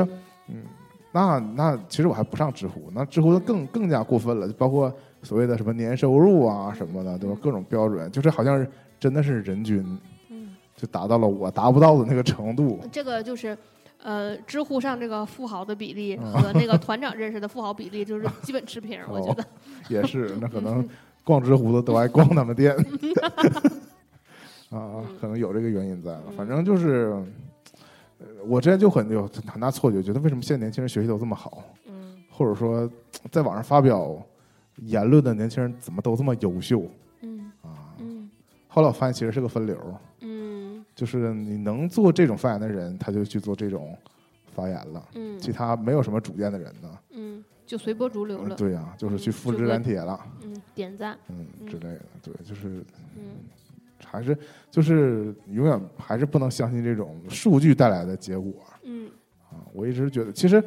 [0.48, 0.64] 嗯，
[1.12, 7.36] 那那其实我还不上知乎，那知乎的更更加过分了，包括所谓的什么年收入啊什么的，对吧？
[7.42, 9.84] 各种标准，就是好像是真的是人均
[10.30, 12.80] 嗯，就达到了我达不到的那个程度。
[12.92, 13.58] 这个就是。
[14.02, 19.44] 呃，知乎上这个富豪的比例嗯和那个团长认识的富豪比例就是基本持平，我觉得。
[19.90, 20.88] 也是， 那可能
[21.22, 22.74] 逛知乎的都爱逛他们店，
[24.70, 26.18] 啊，可能有这个原因在。
[26.36, 27.12] 反正就是，
[28.20, 31.64] 呃我之前就很有很大错觉，觉得为什么现在年轻人学习都这么好？
[31.88, 32.90] 嗯或者说
[33.32, 34.18] 在网上发表
[34.78, 36.84] 言论的年轻人怎么都这么优秀
[37.22, 37.94] 嗯啊？
[38.00, 38.30] 嗯
[38.68, 39.78] 后来我发现其实是个分流，
[40.22, 43.98] 嗯就是你能做这种发言的人，他就去做这种
[44.54, 48.56] 发言了；嗯其他没有什么主见的人呢，嗯，就随波逐流了。
[48.56, 51.18] 对呀、就是去复制粘贴了，嗯，点赞。
[51.30, 52.02] 嗯嗯之类的。
[52.22, 52.84] 对，就是
[53.18, 53.24] 嗯
[54.10, 54.38] 还是
[54.72, 59.10] 就是永远还是不能相信这种数据带来的结果嗯
[59.50, 59.62] 啊！
[59.74, 60.64] 我一直觉得，其实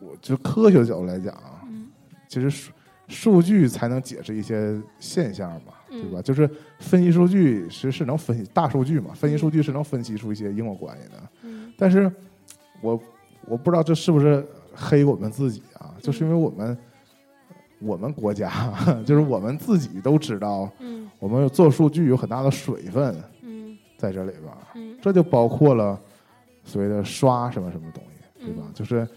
[0.00, 1.88] 我就科学角度来讲啊，嗯
[2.28, 2.72] 其实数
[3.08, 6.22] 数据才能解释一些现象嘛，嗯对吧？
[6.22, 11.22] 就是分析数据是是能分析大数据嘛，分析数据是能分析出一些因果关系的。
[11.42, 12.10] 嗯但是
[12.80, 13.00] 我
[13.46, 15.94] 我不知道这是不是黑我们自己啊？
[16.00, 16.76] 就是因为我们
[17.80, 18.50] 我们国家
[19.04, 25.98] 就是我们自己都知道，嗯我们做数据有很大的水分嗯在这里边，嗯这就包括了
[26.64, 28.62] 所谓的刷什么什么东西，对吧？
[28.66, 29.08] 嗯就是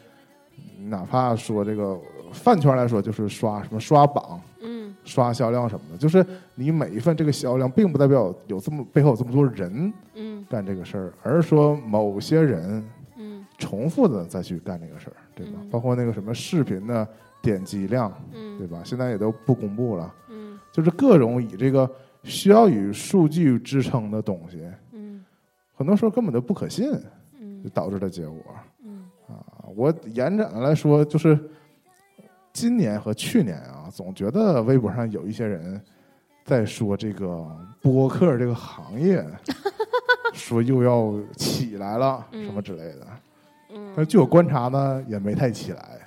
[0.85, 1.99] 哪怕说这个
[2.31, 12.81] 饭圈来说，就是刷什么刷榜、嗯刷销量什么的，就是你每一份这个销量，并不代表有这么背后有这么多人嗯干这个事儿，而是说某些人
[13.17, 15.59] 嗯重复的再去干这个事儿，对吧？
[15.61, 17.05] 嗯包括那个什么视频的
[17.41, 18.09] 点击量，
[18.57, 18.81] 对嗯吧？
[18.83, 20.26] 现在也都不公布了，嗯
[20.77, 21.89] 就是各种以这个
[22.21, 24.61] 需要以数据支撑的东西，
[24.91, 25.25] 嗯
[25.73, 26.99] 很多时候根本就不可信，就
[27.39, 28.37] 嗯导致的结果
[28.85, 29.41] 嗯啊。
[29.75, 31.39] 我延展的来说，就是
[32.53, 35.81] 今年和去年啊，总觉得微博上有一些人
[36.45, 37.43] 在说这个
[37.81, 39.25] 播客这个行业，
[40.31, 43.07] 说又要起来了嗯什么之类的。
[43.73, 45.99] 嗯但据我观察呢，也没太起来。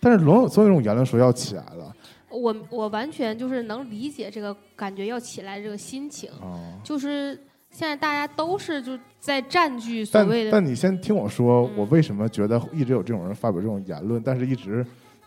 [0.00, 1.94] 但是总有总有一种言论说要起来了
[2.30, 6.58] 我我完全就是能理解这个感觉要起来这个心情，哦。
[6.84, 7.34] 就是
[7.70, 14.84] 现在大家都是就在占据所谓的但你先听我说，嗯我为什么觉得一直有这种人发表这种言论，但是一直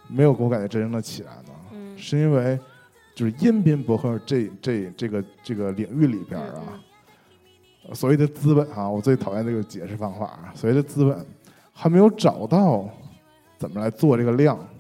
[0.08, 1.54] 没有给我感觉真正的起来呢？
[1.74, 2.60] 嗯是因为
[3.14, 11.26] 就是音频博客这这这个这个领域里边嗯啊，所谓的资本啊，我最讨厌这个解释方法啊，所谓的资本
[11.74, 12.88] 还没有找到
[13.58, 14.71] 怎么来做这个量，嗯，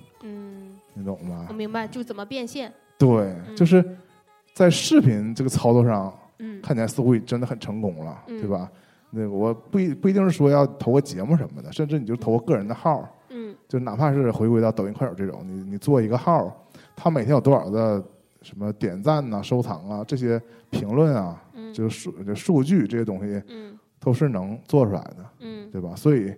[0.93, 1.47] 你懂吗？
[1.49, 1.54] 我？
[1.54, 3.84] 明白，就怎么变现，对，就是
[4.54, 6.62] 在视频这个操作上，嗯。
[6.62, 8.39] 看起来似乎真的很成功了，嗯。
[8.39, 8.69] 对吧？
[9.10, 13.56] 那个我不一不一定是说要投个节目什么的，甚至你就投个个人的号，嗯。
[13.67, 18.04] 就哪怕是回归到抖音、快手这种，你你做一个号，他每天有多少的
[18.41, 21.73] 什么点赞呐、收藏啊、这些评论啊，嗯。
[21.73, 23.77] 就是数就数据这些东西嗯。
[23.99, 25.69] 都是能做出来的，嗯。
[25.71, 25.95] 对吧？
[25.95, 26.34] 所以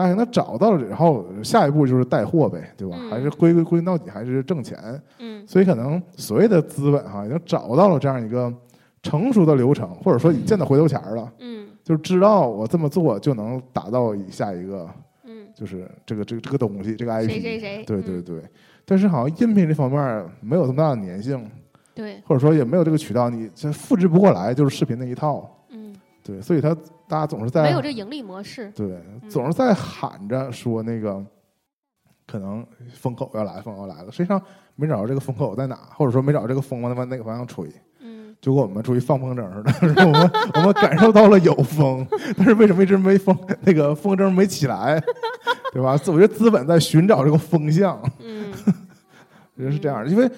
[0.00, 2.96] 大家给他找到了，然后下一步就是带货呗，对吧？
[2.98, 4.78] 嗯还是归归归根到底还是挣钱，
[5.18, 8.52] 嗯所以可能所谓的资本哈、已经找到了这样一个
[9.02, 14.88] 成熟的流程，或者说已见到回头钱儿了，嗯就是知道我这么做就能达到以下一个，
[15.24, 18.42] 嗯，就是这个这个这个东西，这个 IP，谁谁谁，嗯对对对。
[18.86, 21.48] 但是好像音频这方面没有这么大的粘性，
[21.94, 26.76] 对，或者说也没有这个渠道，你这复制不过来，就是视频那一套，嗯，对，所以他
[27.10, 28.86] 大家总是在没有这盈利模式，对，
[29.20, 29.28] 嗯。
[29.28, 31.20] 总是在喊着说那个
[32.26, 34.40] 可能风口要来，风口要来了，实际上
[34.76, 37.68] 没找着这个风口在哪，或者说没找着这个风往往哪个方向吹，
[38.00, 38.34] 嗯。
[38.40, 42.06] 就跟我们出去放风筝似的，是 我们我们感受到了有风，
[42.38, 45.02] 但是为什么一直没风，那个风筝没起来，
[45.74, 45.92] 对吧？
[46.06, 48.52] 我觉得资本在寻找这个风向，嗯。
[49.56, 50.30] 我觉得是这样的，因为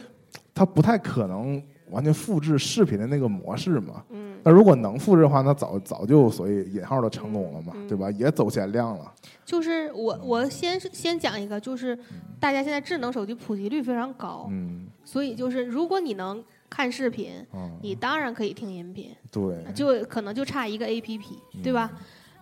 [0.52, 4.02] 它不太可能完全复制视频的那个模式嘛。
[4.10, 8.10] 嗯，那如果能复制的话，那早早就所谓引号的成功了嘛，嗯对吧？
[8.12, 9.12] 也走前量了。
[9.44, 11.96] 就是我我先是先讲一个，就是
[12.40, 21.90] 大家现在智能手机普及率非常高，嗯所以就是如果你能看视频，嗯，你当然可以听音频，对，就可能就差一个 A P P，嗯对吧？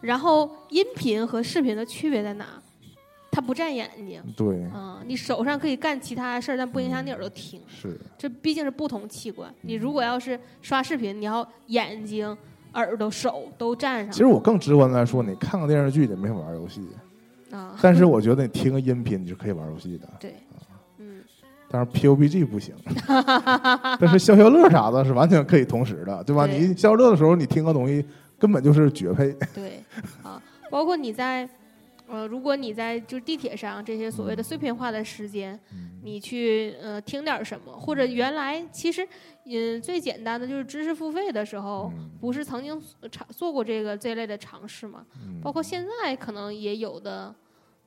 [0.00, 2.46] 然后音频和视频的区别在哪？
[3.30, 7.60] 它不占眼睛，对，嗯，你手上可以干其他的事儿，但不影响你耳朵听。
[7.68, 9.52] 是，这毕竟是不同器官。
[9.62, 12.36] 你如果要是刷视频，你要眼睛、
[12.74, 14.12] 耳朵、手都占上。
[14.12, 16.88] 其实我更直观的来说，你看个电视剧你没法玩游戏，
[17.52, 20.08] 啊，但是 我觉得你听个音频你是可以玩游戏的。
[20.18, 20.34] 对，
[20.98, 21.22] 嗯，
[21.70, 22.74] 但是 PUBG 不行，
[24.00, 26.46] 但是消消乐啥的是完全可以同时的，对吧？
[26.48, 28.04] 对你消消乐的时候，你听个东西
[28.38, 29.32] 根本就是绝配。
[29.54, 29.82] 对，
[30.24, 31.48] 啊，包括你在，
[32.11, 35.59] 呃，如果你在就是地铁上这些所谓的碎片化的时间，
[36.03, 39.07] 你去呃听点什么，或者原来其实，
[39.44, 45.07] 嗯，最简单的就是知识付费的时候，嗯不是曾经尝做过这个这类的尝试嘛？
[45.23, 47.35] 嗯包括现在可能也有的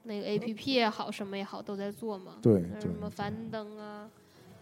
[0.04, 2.38] 那个 A P P 也好，什么也好，都在做嘛。
[2.42, 4.10] 对什么樊登啊，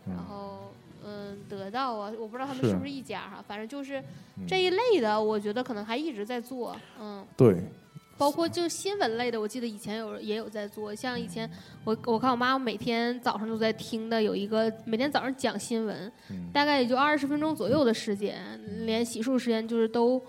[0.08, 0.72] 嗯然后
[1.06, 4.00] 嗯得到啊，我不知道他们是是不是一家哈，反正就是
[4.38, 7.26] 嗯这一类的，我觉得可能还一直在做，嗯。
[7.38, 7.64] 对，
[8.22, 11.50] 包括就是新闻类的，我记得以前有也有在做，像以前
[11.84, 18.38] 我我看我妈妈每天早上都在听的，有一个每天早上讲新闻，嗯大概也就二十分钟左右的时间，
[18.86, 20.22] 连洗漱时间就是都。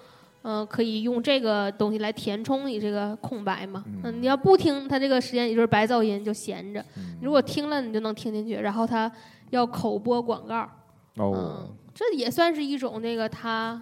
[0.44, 3.84] 嗯、可以用这个东西来填充你这个空白嘛。
[3.86, 6.84] 嗯嗯，你要不听，它这个时间也就是白噪音，就闲着。
[6.96, 8.56] 嗯如果听了，你就能听进去。
[8.56, 9.08] 然后它
[9.50, 10.68] 要口播广告，
[11.18, 13.80] 哦嗯，，这也算是一种那个他，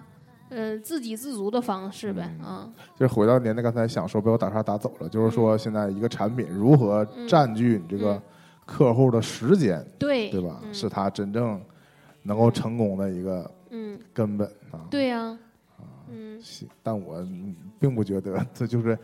[0.51, 2.29] 嗯、自给自足的方式呗。
[2.39, 2.45] 嗯。
[2.47, 2.73] 嗯。
[2.99, 8.21] 就是回到您的刚才想说被我打岔打走了，就是说现在一个产品如何占据你这个嗯。
[8.65, 10.59] 客户的时间，对，对吧？
[10.63, 10.73] 嗯。
[10.73, 11.59] 是他真正
[12.21, 14.79] 能够成功的一个嗯，根本啊。
[14.89, 15.37] 对呀、
[16.09, 16.39] 嗯。
[16.41, 18.97] 是但我嗯并不觉得这就是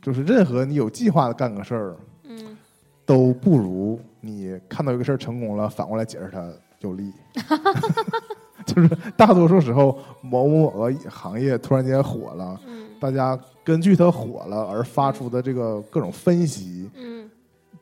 [0.00, 2.56] 就是任何你有计划的干个事儿，嗯，
[3.04, 6.48] 都不如你看到一个事儿成功了，反过来解释它
[6.80, 7.12] 有利。
[8.74, 12.84] 就是大多数时候，某某某个行业突然间火了，嗯。
[12.98, 17.30] 大家根据它火了而发出的这个各种分析，嗯。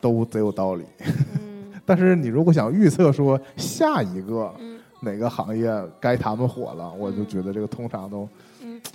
[0.00, 0.84] 都贼有道理。
[1.40, 1.72] 嗯。
[1.86, 4.78] 但是你如果想预测说下一个嗯。
[5.00, 5.70] 哪个行业
[6.00, 8.28] 该他们火了，我就觉得这个通常都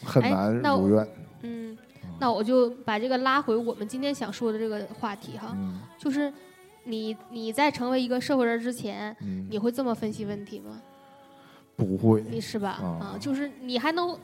[0.04, 1.08] 很难如愿。
[1.44, 1.78] 嗯，
[2.20, 5.80] 那我就把这个拉回我们今天想说的这个话题哈，嗯。
[6.00, 6.32] 就是
[6.84, 10.82] 你你在成为一个社会人之前，嗯，你会这么分析问题吗？
[11.86, 12.24] 不会。
[12.30, 12.80] 你是吧？
[12.82, 14.18] 啊啊，就是你还能，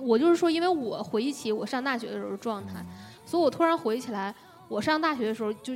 [0.00, 2.84] 我就是说，因为我回忆起我上大学的时候的状态，
[3.24, 4.34] 所以我突然回忆起来，
[4.68, 5.74] 我上大学的时候就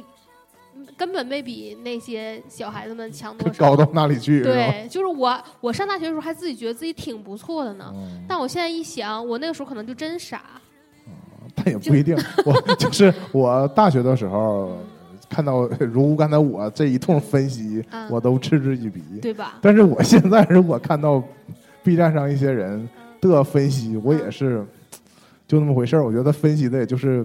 [0.75, 3.71] 嗯根本没比那些小孩子们强多 少。
[3.71, 4.43] 高到哪里去？
[4.43, 7.93] 对，就是我，我上大学的时候还自己觉得自己挺不错的呢。
[7.95, 10.43] 嗯但我现在一想，我那个时候可能就真傻。
[11.57, 12.17] 但也不一定。
[12.45, 14.77] 我 就是我大学的时候
[15.29, 19.03] 看到，如刚才我这一通分析，嗯我都嗤之以鼻。
[19.21, 19.59] 对吧？
[19.61, 21.23] 但是我现在如果看到
[21.83, 22.89] B 站上一些人
[23.21, 24.65] 的分析，我也是
[25.47, 26.05] 就那么回事儿。
[26.05, 27.25] 我觉得分析的也就是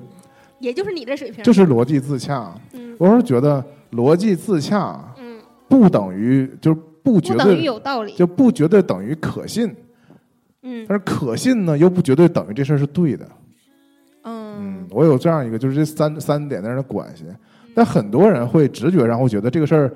[0.60, 1.44] 也就是你的水平。
[1.44, 2.54] 就是逻辑自洽。
[2.74, 3.64] 嗯我是觉得
[3.94, 8.14] 逻辑自洽嗯，不等于就是不绝对有道理。
[8.14, 9.76] 就不绝对等于可信，
[10.62, 13.28] 嗯但是可信呢又不绝对等于这事儿是对的。
[14.24, 17.26] 嗯嗯，我有这样一个，就是这三三点的关系。
[17.74, 19.94] 但很多人会直觉上会觉得这个事儿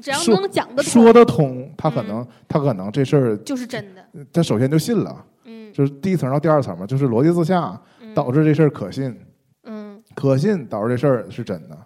[0.00, 4.26] 只要说能讲得说通，得通，他可能、嗯他可能这事儿就是真的。
[4.32, 9.16] 他首先就信了，嗯就是第一层到第二层嘛，就是逻辑自洽嗯导致这事儿可信，
[9.64, 11.76] 嗯可信导致这事儿是真的。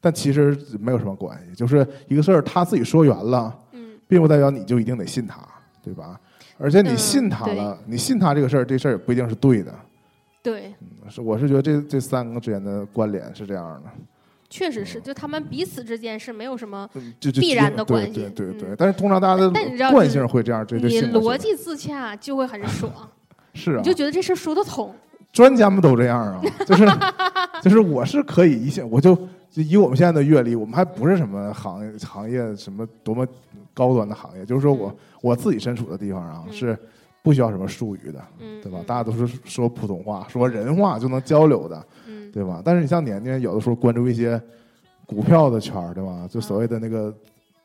[0.00, 5.40] 但其实没有什么关系，就是一个事儿他自己说圆了，嗯并不代表你就一定得信他，
[5.82, 6.18] 对吧？
[6.56, 9.74] 而且你嗯信他了，你信他这个事儿，这事儿也不一定是对的。
[10.42, 10.72] 对，
[11.08, 13.90] 是，我是觉得这这三个之间的关联是这样的。
[14.50, 16.88] 确实是，就他们彼此之间是没有什么。
[17.40, 19.50] 必然的关系对对对嗯但是通常大家的
[19.90, 22.90] 惯性会这样，这就你逻辑自洽就会很爽，
[23.54, 24.94] 是啊你，就觉得这事儿说得通。
[25.30, 26.86] 专家们都这样啊， 就是
[27.62, 29.14] 就是我是可以一下，我就
[29.50, 33.26] 就以我们现在的阅历，我们还不是什么行业行业什么多么
[33.74, 36.76] 高端的行业，就是说我我自己身处的地方啊嗯是
[37.22, 38.84] 不需要什么术语的，嗯，对吧嗯？
[38.86, 42.07] 大家都是说普通话、说人话就能交流的， 嗯
[42.38, 42.62] 对吧？
[42.64, 44.40] 但是你像年年有的时候关注一些
[45.06, 46.28] 股票的圈儿，对吧？
[46.30, 47.12] 就所谓的那个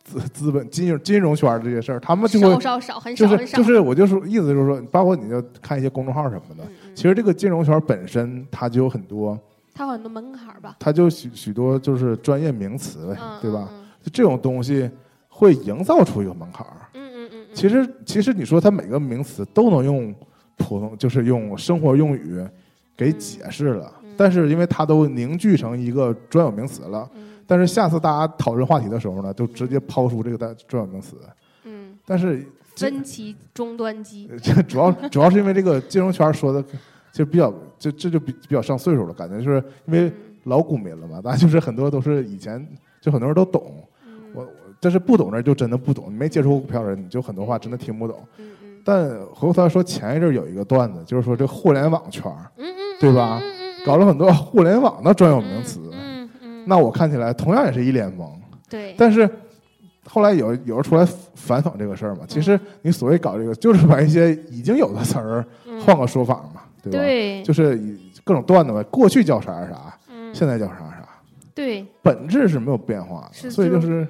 [0.04, 3.58] 资资本金融金融圈儿这些事儿，他们就会少少少很就是少很少。
[3.58, 6.64] 就是我就说意思就是说，包括你就看一些公众号什么的，
[6.96, 9.40] 其实这个金融圈本身它就有很多，
[9.76, 13.70] 它有很多门槛儿吧，它就许许多就是专业名词呗，嗯，对吧？
[13.72, 14.90] 嗯就这种东西
[15.30, 20.14] 会营造出一个门槛儿，嗯嗯嗯其实其实你说它每个名词都能用
[20.58, 22.46] 普通，就是用生活用语
[22.98, 31.18] 给解释了，嗯但是因为它都凝聚成一个专有名词了，嗯但是下次大家讨论话题的时候呢，就直接抛出这个单专有名词。
[31.66, 32.42] 嗯，但是
[32.74, 36.64] 这分歧终端机，这主要主要是因为这个金融圈说的
[37.12, 40.14] 就比较就这就比比较上岁数了，感觉就是因为嗯
[40.46, 42.66] 老股民了嘛，大家就是很多都是以前
[43.02, 44.50] 就很多人都懂，嗯我我
[44.80, 48.26] 但是不懂的人就真的不懂，你没接触过股票的人，你就很多话真的听不懂。
[48.86, 52.30] 但回过头来说，前一阵儿有一个段子，就是说这互联网圈
[53.00, 53.40] 对吧？
[53.42, 58.28] 嗯嗯搞了很多互联网的专有名词，嗯嗯，那我看起来同样也是一脸懵。
[58.70, 59.30] 对，但是
[60.06, 61.06] 后来有有人出来
[61.36, 65.80] 反讽这个事儿嘛，其实你所谓搞这个，就是把一些已经有的词儿嗯。
[65.82, 67.00] 换个说法嘛，对吧？
[67.00, 70.34] 对，就是以各种段子嘛，过去叫啥啥，嗯。
[70.34, 71.08] 现在叫啥啥，
[71.54, 71.86] 对。
[72.02, 74.08] 本质是没有变化的，所以就就是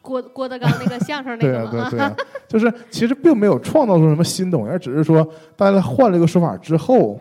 [0.00, 2.16] 郭郭德纲那个相声那 对啊，个嘛，对 对啊，
[2.48, 7.20] 就是其实并没有创造出什么新东西，而只是说大家换了一个说法之后，嗯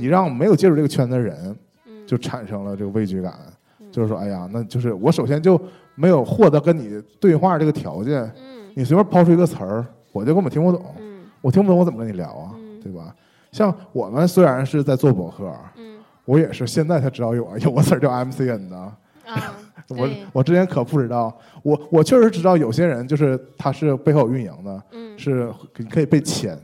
[0.00, 2.06] 你让没有接触这个圈子的人嗯。
[2.06, 3.34] 就产生了这个畏惧感，
[3.80, 3.86] 嗯。
[3.92, 5.60] 就是说，哎呀，那就是我首先就
[5.94, 8.70] 没有获得跟你对话这个条件，嗯。
[8.74, 11.20] 你随便抛出一个词儿，我就根本听不懂，嗯。
[11.40, 12.80] 我听不懂我怎么跟你聊啊，嗯。
[12.82, 13.14] 对吧？
[13.52, 18.76] 像我们虽然是在做博客，嗯我也是现在才知道有有个词儿叫 MCN 的。
[18.76, 18.94] 啊，
[19.90, 20.16] 我对。
[20.32, 25.18] 我之前可不知道，我我确实知道有些人就是他是背后有运营的，嗯。
[25.18, 26.60] 是你可以被签，嗯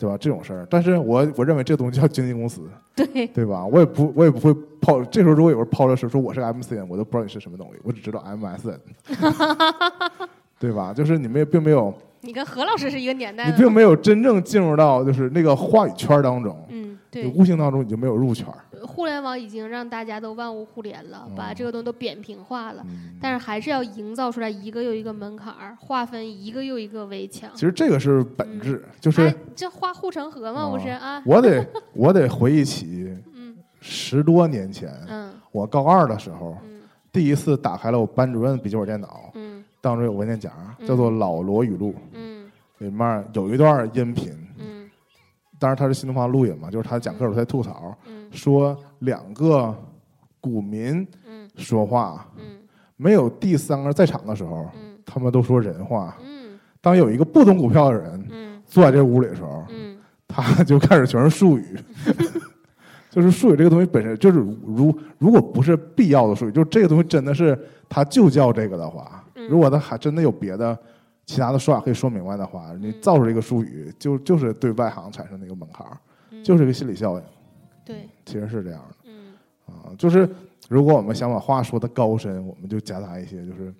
[0.00, 0.16] 对吧？
[0.18, 2.62] 这种事儿，但是我我认为这个东西叫经纪公司，
[2.96, 3.66] 对，对吧？
[3.66, 8.78] 我也不我也不会抛，这时候如果有人抛了说说我是 MCN，我都不知道你是什么东西，我只知道 MSN，
[10.58, 10.94] 对吧？
[10.94, 11.92] 就是你们也并没有，
[12.22, 18.46] 你跟何老师是一个年代的，你并没有真正进入到就是那个话语圈当中，嗯你对，无形当中你就没有入圈。
[18.86, 22.82] 互联网已经让大家都万物互联了，把嗯这个东西都扁平化了。
[22.86, 23.16] 嗯。
[23.20, 27.50] 但是还是要营造出来一个又一个门槛儿，划分一个又一个围墙。
[27.54, 30.88] 其实这个是本质，就是哎，这画护城河嘛，不是？
[30.88, 31.22] 啊？
[31.26, 33.56] 我得我得回忆起 嗯。
[33.80, 35.32] 十多年前，嗯。
[35.52, 36.80] 我高二的时候，嗯。
[37.12, 39.49] 第一次打开了我班主任笔记本电脑，嗯
[39.80, 44.88] 当中有文件夹，嗯叫做《老罗语录》，嗯里面有一段音频，嗯
[45.58, 49.74] 当然他是新东方录音嘛，就是他讲课的时候在吐槽，嗯说两个
[50.40, 52.44] 股民嗯说话嗯
[52.96, 56.16] 没有第三个在场的时候，嗯他们都说人话。
[56.22, 61.76] 嗯当有一个不懂股票的人嗯坐在这屋里的时候，嗯他就开始全是术语，
[63.10, 67.58] 就是术语这个东西本身就是如如果不是必要的术语，就是这个东西真的是
[67.88, 70.76] 它就叫这个的话，嗯如果他还真的有别的
[71.26, 75.86] 其他的说法可以说明白的话，你造出这个术语就就是对外行产生的一个门槛
[76.42, 77.22] 就是一个心理效应，
[77.84, 78.96] 对，其实是这样的。
[79.04, 79.32] 嗯。
[79.66, 80.28] 啊，就是
[80.68, 83.72] 如果我们想把话说的高深，我们就夹杂一些就是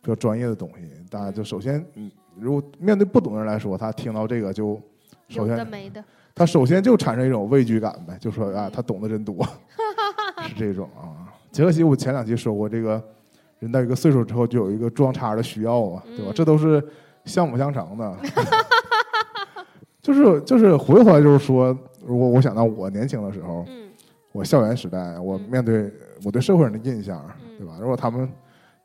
[0.00, 4.80] 比较专业的东西，大家就首先嗯，如果面对不懂的人来说，他听到这个就
[5.28, 9.44] 首有的先没的，他首先就产生一种畏惧感呗，就说啊，他懂得真多，
[10.46, 11.32] 是这种啊。
[11.50, 13.02] 杰克西，我前两期说过，这个
[13.58, 16.30] 人到一个岁数之后就有一个装叉的需要嘛，对吧？
[16.30, 16.82] 嗯这都是
[17.24, 18.16] 相辅相成的。
[20.02, 23.90] 就是就是回过头来就是说，如果我想到我年轻的时候，嗯
[24.32, 25.90] 我校园时代，我嗯面对
[26.22, 27.78] 我对社会人的印象，嗯对吧？
[27.80, 28.28] 如果他们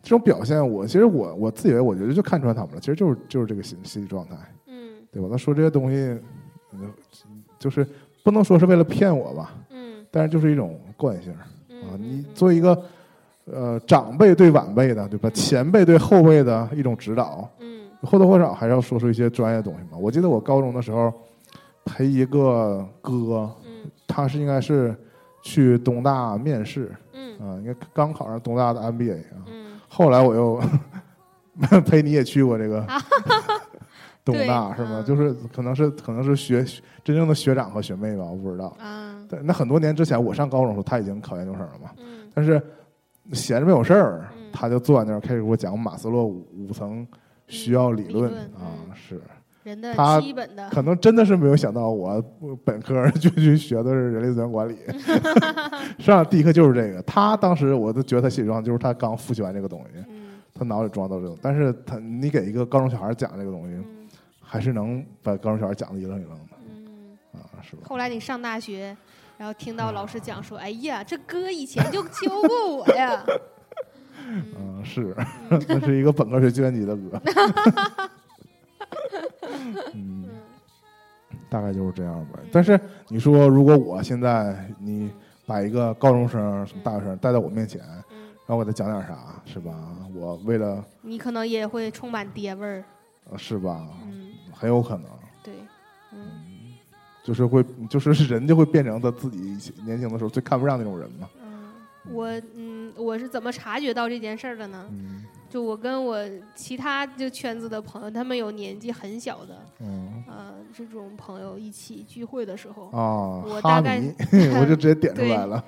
[0.02, 4.36] 这种表现，我其实我我自以为我觉得就看穿他们了，其实就是就是这个心心理状态。
[4.68, 5.28] 嗯对吧？
[5.30, 6.18] 他说这些东西，
[6.74, 6.92] 嗯
[7.60, 7.86] 就是
[8.24, 11.46] 不能说是为了骗我吧，嗯但是就是一种惯性啊。
[11.70, 12.82] 嗯，你作为一个
[13.46, 15.30] 呃长辈对晚辈的，对吧？
[15.32, 19.98] 前辈对后辈的一种指导，嗯或多或少还是要说出一些专业的东西嘛。
[19.98, 21.14] 我记得我高中的时候
[21.86, 24.96] 陪一个哥，嗯他是应该是
[25.42, 29.46] 去东大面试嗯啊，应该刚考上东大的 MBA 啊。
[29.48, 30.60] 嗯后来我又
[31.86, 32.86] 陪你也去过这个
[34.24, 34.98] 东大是吗？
[35.02, 36.64] 嗯就是可能是可能是学
[37.04, 38.76] 真正的学长和学妹吧，我不知道。
[38.80, 41.90] 啊对，那很多年之前我上高中的时候，他已经考研究生了嘛。
[42.00, 42.62] 嗯但是
[43.34, 47.06] 闲着没有事儿嗯，他就坐在那儿开始给我讲马斯洛五五层
[47.48, 49.22] 需要理论啊，嗯是
[49.64, 52.20] 人的他基本的，可能真的是没有想到我
[52.64, 54.76] 本科 就去学的是人力资源管理，
[56.00, 57.02] 上第一课就是这个。
[57.04, 64.08] 他当时我都觉得他心理状态就是他刚复习完这个东西，嗯他脑里装到这种，但是他你给一个高中小孩讲这个东西，嗯
[64.42, 67.18] 还是能把高中小孩讲的一愣一愣的嗯。
[67.34, 67.84] 啊，是吧？
[67.86, 68.96] 后来你上大学，
[69.42, 73.26] 然后听到老师讲说：“哎呀，这哥以前就教过我呀。
[74.30, 75.16] 嗯，是，
[75.68, 77.20] 那是一个本科学计算机的歌。
[79.96, 80.30] 嗯，
[81.50, 82.38] 大概就是这样吧。
[82.52, 85.12] 但是你说，如果我现在你
[85.48, 87.82] 把一个高中生、什么大学生带到我面前，”
[88.14, 89.74] 嗯，让我给他讲点啥，是吧？
[90.14, 92.84] 我为了你可能也会充满爹味儿。
[93.32, 93.88] 呃是吧？
[94.06, 95.06] 嗯很有可能，
[95.42, 95.56] 对，
[96.14, 96.41] 嗯，
[97.24, 101.30] 就是会，就是 人就会变成他自己年轻的时候最看不上那种人嘛。
[101.44, 101.72] 嗯，
[102.12, 104.86] 我嗯，我是怎么察觉到这件事儿的呢？
[104.92, 106.18] 嗯就我跟我
[106.56, 114.02] 其他就圈子的朋友，他们有年纪很小的，嗯呃，这种朋友一起聚会的时候，啊，我大概，
[114.62, 115.62] 我就直接点出来了。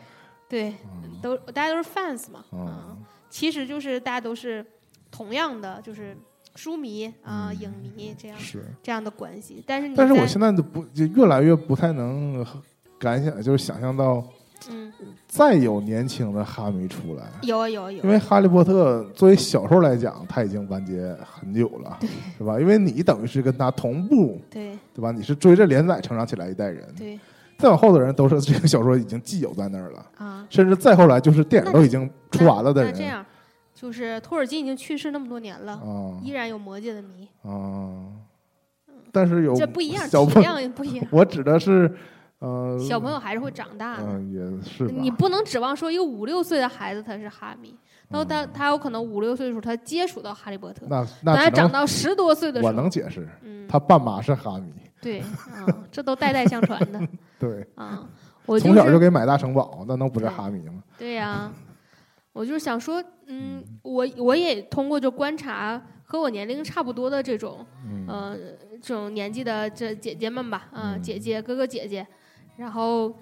[0.47, 2.97] 对，嗯都大家都是 fans 嘛，嗯啊，
[3.29, 4.65] 其实就是大家都是
[5.11, 6.15] 同样的，就是
[6.55, 9.63] 书迷啊、嗯影迷这样是，这样的关系。
[9.65, 12.45] 但是你但是我现在都不就越来越不太能
[12.99, 14.23] 感想，就是想象到
[14.69, 14.93] 嗯，
[15.27, 17.23] 再有年轻的哈迷出来。
[17.41, 21.99] 有啊有啊有啊，因为《哈利波特》作为小说来讲，它已经完结很久了，
[22.37, 22.59] 是吧？
[22.59, 25.11] 因为你等于是跟他同步，对对吧？
[25.11, 27.19] 你是追着连载成长起来一代人，对
[27.57, 33.25] 再往后的人都是这个小说已经既有在那儿了，啊，甚至再后来就是电影都已经出完了的人那这样，
[33.83, 38.07] 就是托尔金已经去世那么多年了，啊依然有魔界的迷，啊！
[39.11, 41.05] 但是有这不一样，体量也不一样。
[41.11, 41.93] 我指的是
[42.39, 47.75] 呃，小朋友还是会长大的，嗯、也是你不能指望说一个五六岁的孩子他是哈迷，
[48.07, 54.71] 然后嗯他他有可能五六岁的时候他接触到哈利波特，那那他那长到十多岁的时候我，能解释，嗯，他爸妈是哈迷，
[55.01, 57.01] 对啊，这都代代相传的
[57.37, 58.07] 对，啊。
[58.45, 60.83] 我从小就给买大城堡，那能不是哈迷吗？
[60.97, 61.51] 对呀、
[62.33, 68.37] 我就是想说，嗯，我我也通过就观察和我年龄差不多的这种，嗯呃，
[68.81, 72.05] 这种年纪的这姐姐们吧，啊、嗯姐姐哥哥姐姐，
[72.57, 73.13] 然后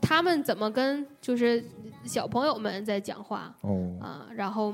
[0.00, 1.62] 他们怎么跟就是
[2.04, 4.72] 小朋友们在讲话哦，啊、然后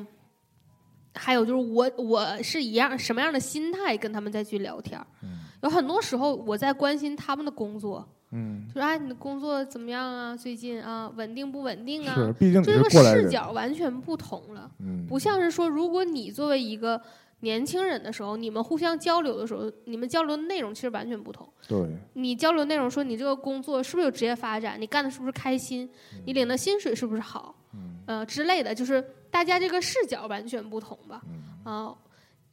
[1.15, 5.41] 还有就是我我是一样什么样的心态跟他们再去聊天嗯。
[5.63, 10.37] 有很多时候我在关心他们的工作，嗯，就是哎，你的工作怎么样啊？
[10.37, 12.15] 最近啊，稳定不稳定啊？
[12.15, 17.01] 是，毕竟你就这个视角完全不同了，嗯，不像是说，如果你作为一个
[17.41, 21.49] 年轻人的时候，你们互相交流的时候，你们交流的内容其实完全不同。
[21.67, 25.89] 对，你交流内容说你这个工作是不是有职业发展，你干的是不是开心，
[26.25, 31.95] 你领的薪水是不是好，嗯呃之类的，就是大家这个视角完全不同吧，嗯啊、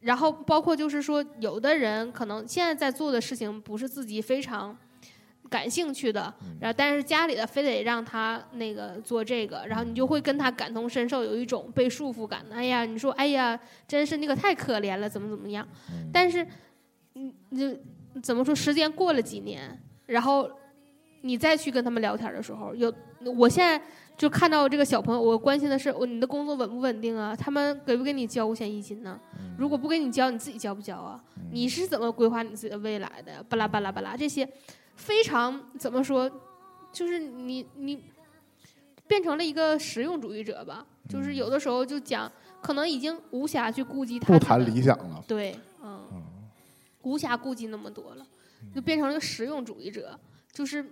[0.00, 4.76] 然后包括就是说，有的人可能现在在做的事情不是自己非常
[5.48, 12.44] 感兴趣的，然后但是家里的非得让他那个做这个，然后你就会跟他感同身受，有一种被束缚感。
[12.52, 15.66] 哎呀，你说哎呀，真是你可太可怜了，怎么怎么样？
[16.12, 16.46] 但是，
[17.14, 17.76] 你你
[18.22, 18.54] 怎么说？
[18.54, 20.50] 时间过了几年，然后
[21.22, 22.92] 你再去跟他们聊天的时候，有
[23.36, 23.82] 我现在
[24.16, 27.34] 就看到这个小朋友，我关心的是，我你的工作稳不稳定啊？
[27.34, 29.18] 他们给不给你交五险一金呢？
[29.56, 31.22] 如果不给你交，你自己交不交啊？
[31.50, 33.42] 你是怎么规划你自己的未来的？
[33.48, 34.48] 巴拉巴拉巴拉，这些
[34.98, 36.30] 非常怎么说？
[36.92, 38.02] 就是你你
[39.06, 40.84] 变成了一个实用主义者吧？
[41.08, 42.30] 就是有的时候就讲，
[42.60, 46.02] 可能已经无暇去顾及他不谈理想了，对，嗯，
[47.02, 48.26] 无暇顾及那么多了，
[48.74, 50.18] 就变成了个实用主义者，
[50.52, 50.84] 就是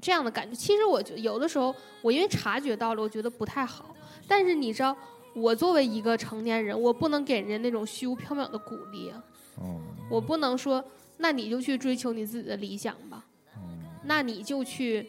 [0.00, 0.54] 这样的感觉。
[0.56, 3.94] 其实我觉得有的时候，我因为察觉到了，我觉得不太好。
[4.26, 4.96] 但是你知道，
[5.34, 9.22] 我作为一个成年人，我不能给人家那种虚无缥缈的鼓励啊，
[9.60, 9.80] 嗯
[10.10, 10.84] 我不能说，
[11.18, 13.24] 那你就去追求你自己的理想吧，
[14.10, 15.08] 那你就去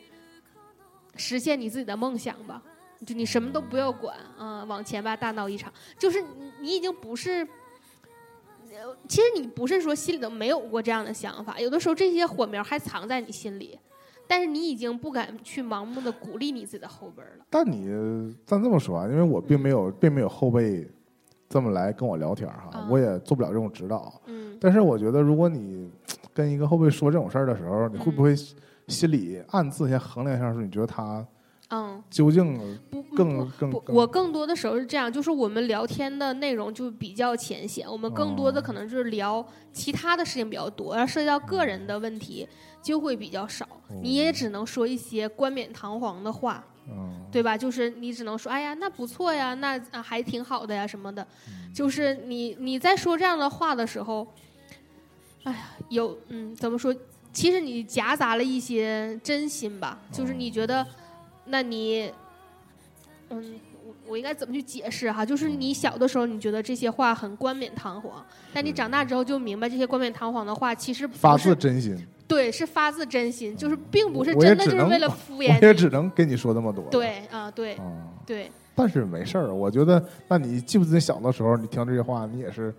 [1.15, 2.61] 实现你自己的梦想吧。
[3.03, 5.73] 就你什么都不要管啊、往前吧，大闹一场。
[5.97, 7.39] 就是你，你已经不是，
[8.69, 13.79] 呃其实你不是说心里头没有过这样的想法，有的时候这些火苗还藏在你心里，
[14.27, 17.43] 但是你已经不敢去盲目的鼓励你自己的后辈了。
[17.49, 17.87] 但你
[18.45, 20.87] 咱这么说啊，因为我并没有并没有后辈
[21.49, 24.21] 这么来跟我聊天哈，啊我也做不了这种指导。
[24.27, 25.89] 嗯，但是我觉得，如果你
[26.35, 28.35] 跟一个后辈说这种事儿的时候，你会不会
[28.87, 31.25] 心里暗自先衡量一下，说你觉得他
[31.73, 42.45] 嗯，究竟不更更不，我更多的时候是这样，就是我们聊天的内容就比较浅显，我们更多的哦可能就是聊其他的事情比较多，要涉及到个人的问题
[42.81, 43.65] 就会比较少。
[44.01, 47.57] 你也只能说一些冠冕堂皇的话，嗯对吧？
[47.57, 51.25] 就是你只能说，哎呀，那不错呀，那啊还挺好的呀什么的。
[51.73, 54.27] 就是你你在说这样的话的时候，
[55.43, 56.93] 哎呀，有嗯，怎么说？
[57.33, 60.85] 其实你夹杂了一些真心吧，就是你觉得，
[61.45, 62.11] 那你，
[63.29, 63.55] 嗯，
[63.85, 65.25] 我我应该怎么去解释哈？
[65.25, 68.23] 就是你小的时候，你觉得这些话很冠冕堂皇，
[68.53, 75.65] 但你长大之后就明白，这些冠冕堂皇的话其实发自真心，对，是发自真心，就是并不是真的就是为了敷衍你。
[75.65, 76.83] 也只能跟你说这么多。
[76.91, 82.75] 对啊，对啊，对，但是没事儿，我觉得，那你记不记得小的时候，你听这些话，你也是，嗯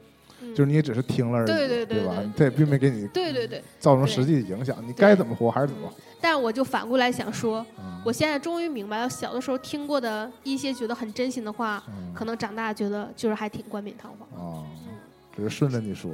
[0.55, 2.31] 就是你也只是听了而已，对对对吧对？
[2.37, 3.63] 他也并没给你对对对。
[3.79, 5.95] 造成实际的影响，你该怎么活还是怎么活。
[6.21, 14.29] 但我就反过来想说，嗯我现在终于明白了，小的时候听过的一些觉得很真心的话，嗯可能长大觉得就是还挺冠冕堂皇。
[14.41, 14.67] 哦，
[15.37, 16.11] 只是顺着你说，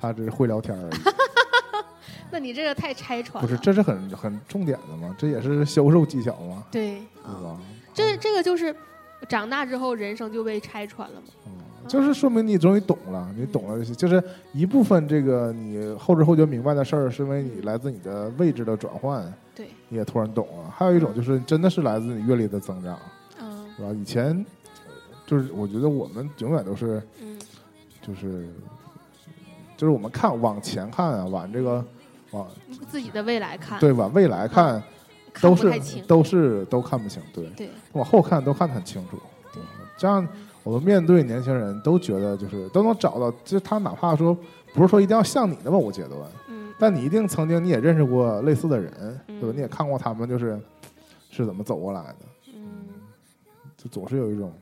[0.00, 0.94] 他只是会聊天而已。
[2.30, 3.48] 那你这个太拆穿了。
[3.48, 7.58] 不是，这是很很重点的嘛，这也是销售技巧嘛，对，对啊，吧？
[7.94, 8.74] 这这个就是
[9.28, 11.26] 长大之后人生就被拆穿了嘛。
[11.86, 14.22] 嗯，就是说明你终于懂了，你懂了，就是
[14.52, 20.70] 一部分这个你后知后觉明白的事儿，是因为你来自你的位置的转换，对，你也突然懂了。
[20.70, 22.98] 还有一种就是真的是来自你阅历的增长，
[23.40, 23.88] 嗯是吧？
[23.90, 24.44] 以前
[25.26, 27.38] 就是我觉得我们永远都是嗯
[28.02, 28.48] 就是
[29.76, 31.84] 就是我们看往前看啊，往这个
[32.30, 32.46] 往
[32.88, 34.82] 自己的未来看，对往未来看
[35.32, 36.02] 看都是。
[36.06, 39.18] 都是都看不清，对，对，往后看都看得很清楚。
[39.52, 39.62] 对
[39.98, 40.26] 这样
[40.66, 44.36] 我们面对年轻人都觉得就是都能找到，就是他哪怕说
[44.74, 48.92] 不是说一定要像你那么个阶段，嗯但你一定曾经你也认识过类似的人，
[49.28, 49.52] 嗯对吧？
[49.54, 50.60] 你也看过他们就是
[51.30, 52.16] 是怎么走过来的，
[52.48, 52.88] 嗯，
[53.76, 54.52] 就总是有一种，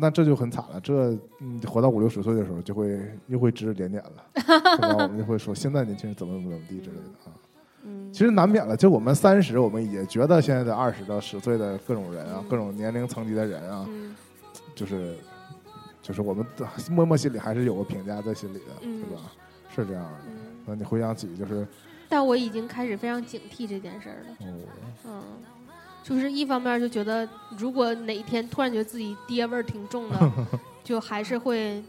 [0.00, 0.80] 那这就很惨了。
[0.80, 5.04] 这嗯，活到五六十岁的时候，就会又会指指点点了，对吧？
[5.04, 7.32] 我们就会说现在年轻人怎么怎么怎么地之类的啊。
[7.84, 14.16] 嗯，其实难免了，就我们三十，我们也觉得现在的二十到十岁的各种人啊，嗯各种年龄层级的人啊，嗯
[14.78, 15.16] 就是
[16.00, 16.46] 就是我们
[16.88, 19.22] 默默心里还是有个评价在心里的，嗯对吧？
[19.74, 20.18] 是这样的。
[20.28, 20.32] 嗯，
[20.66, 21.66] 那你回想起就是
[22.08, 24.36] 但我已经开始非常警惕这件事儿了。
[24.40, 24.62] 哦，
[25.06, 25.22] 嗯，
[26.04, 30.32] 就是一方面就觉得，如果哪一天突然觉得自己爹味儿挺重的，
[30.84, 31.82] 就还是会，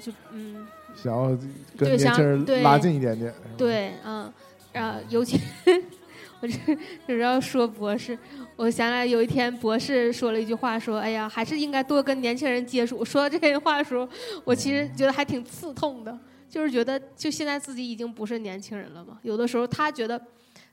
[0.00, 1.28] 就嗯，想要
[1.76, 4.30] 跟对想年轻人拉近一点点，对，嗯，
[4.74, 5.40] 啊，尤其
[6.40, 6.76] 我这
[7.06, 8.16] 就是要说博士，
[8.58, 14.06] 我想起来有一天博士说了一句话，说：“哎呀，还是应该多跟年轻人接触。”说到这些话的时候，
[14.44, 16.18] 我其实觉得还挺刺痛的，
[16.50, 19.20] 就是觉得就现在自己已经不是年轻人了嘛。
[19.22, 20.20] 有的时候他觉得，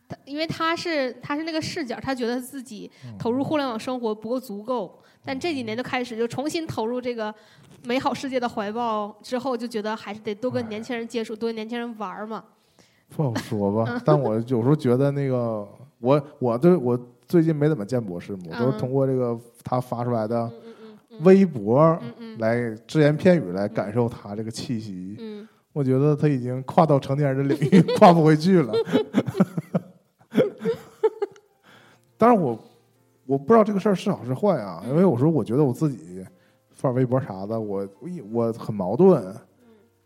[0.09, 7.31] 他因为他是他是那个视角，他觉得自己投入互联网生活不够足够，但这几年就开始就重新投入这个
[7.83, 12.43] 美好世界的怀抱，之后就觉得还是得多跟年轻人接触，多跟年轻人玩嘛。
[13.09, 14.01] 不好说吧。
[14.03, 15.67] 但我有时候觉得那个
[15.99, 20.51] 我我对我最近没怎么见博士嘛，我都是嗯通过这个他发出来的
[21.21, 21.97] 微博
[22.39, 25.15] 来只言片语来感受他这个气息。
[25.19, 28.73] 嗯，我觉得他已经跨到成年人的领域， 跨不回去了。
[32.17, 32.57] 当然我
[33.25, 36.25] 我不知道这个事儿是好是坏啊，因为有时候我觉得我自己
[36.71, 37.87] 发微博啥的，我
[38.31, 39.35] 我很矛盾。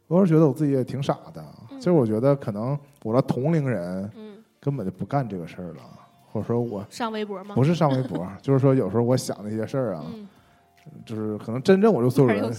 [0.07, 5.98] 我是觉得我自己也挺傻的，就是我觉得可能我的同龄人嗯，根本就不干这个事儿了，
[6.31, 7.55] 或者说我上微博吗？
[7.55, 10.27] 不是上微博， 就是说有时候我想那些事儿啊，嗯，
[11.05, 12.51] 就是可能真正我就所有人，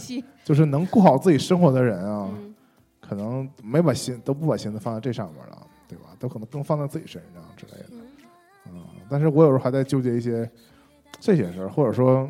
[0.44, 2.54] 就是能过好自己生活的人啊，嗯
[3.00, 6.04] 可能没把心都不把心思放在这上面了，对吧？
[6.18, 7.86] 都可能更放在自己身上之类的。
[7.92, 8.00] 嗯
[8.72, 10.48] 嗯，但是我有时候还在纠结一些
[11.18, 12.28] 这些事儿，或者说，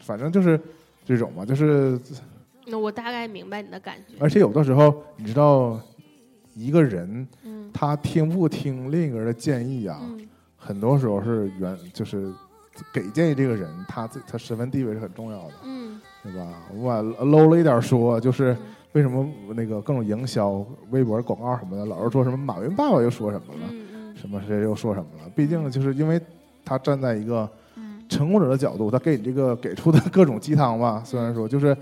[0.00, 0.60] 反正就是
[1.04, 2.00] 这种嘛，就是
[2.66, 4.14] 那我大概明白你的感觉。
[4.18, 5.78] 而且有的时候，你知道，
[6.54, 10.28] 一个人嗯他听不听另一个人的建议啊，嗯
[10.60, 12.30] 很多时候是原就是
[12.92, 16.00] 给建议这个人，他自他身份地位是很重要的，嗯。
[16.22, 16.46] 对吧？
[16.74, 18.58] 我把 low 了一点说，就是嗯。
[18.92, 25.30] 为什么那个各种营销、微博广告什么的，老是说什么马云爸爸又说什么了，嗯什么谁又说什么了？
[25.34, 26.20] 毕竟就是因为
[26.62, 28.04] 他站在一个嗯。
[28.08, 31.74] 成功者的角度，他给你这个给出的各种鸡汤吧，虽然说就是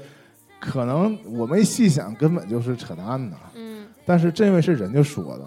[0.61, 3.87] 可能我没细想，根本就是扯淡的，嗯。
[4.05, 5.45] 但是这位是人家说的，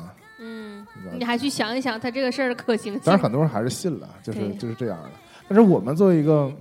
[1.17, 3.01] 你还去想一想他这个事儿的可行性。
[3.05, 5.09] 但是很多人还是信了，就是就是这样的。
[5.47, 6.51] 但是我们作为一个，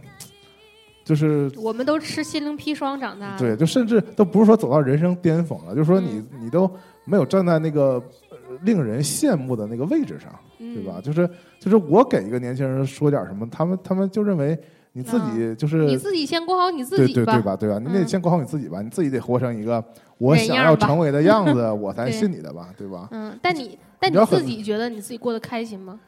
[1.04, 3.38] 就是我们都吃心灵砒霜长大的。
[3.38, 6.70] 对，就甚至都不是说走到人生巅峰了，就是说你嗯你都
[7.04, 11.00] 没有站在那个呃令人羡慕的那个位置上，嗯，对吧？
[11.02, 11.28] 就是
[11.58, 14.58] 就是我给一个年轻人说点什么，他们他们就认为
[14.92, 17.54] 你自己就是你自己先过好你自对己对对吧？
[17.56, 17.78] 对吧？
[17.78, 19.82] 你得嗯先过好你自己吧，你自己得活成一个
[20.18, 23.08] 我想要成为的样子， 我才信你的吧，对吧？
[23.12, 25.98] 嗯，但你但你自己觉得你自己过得开心吗？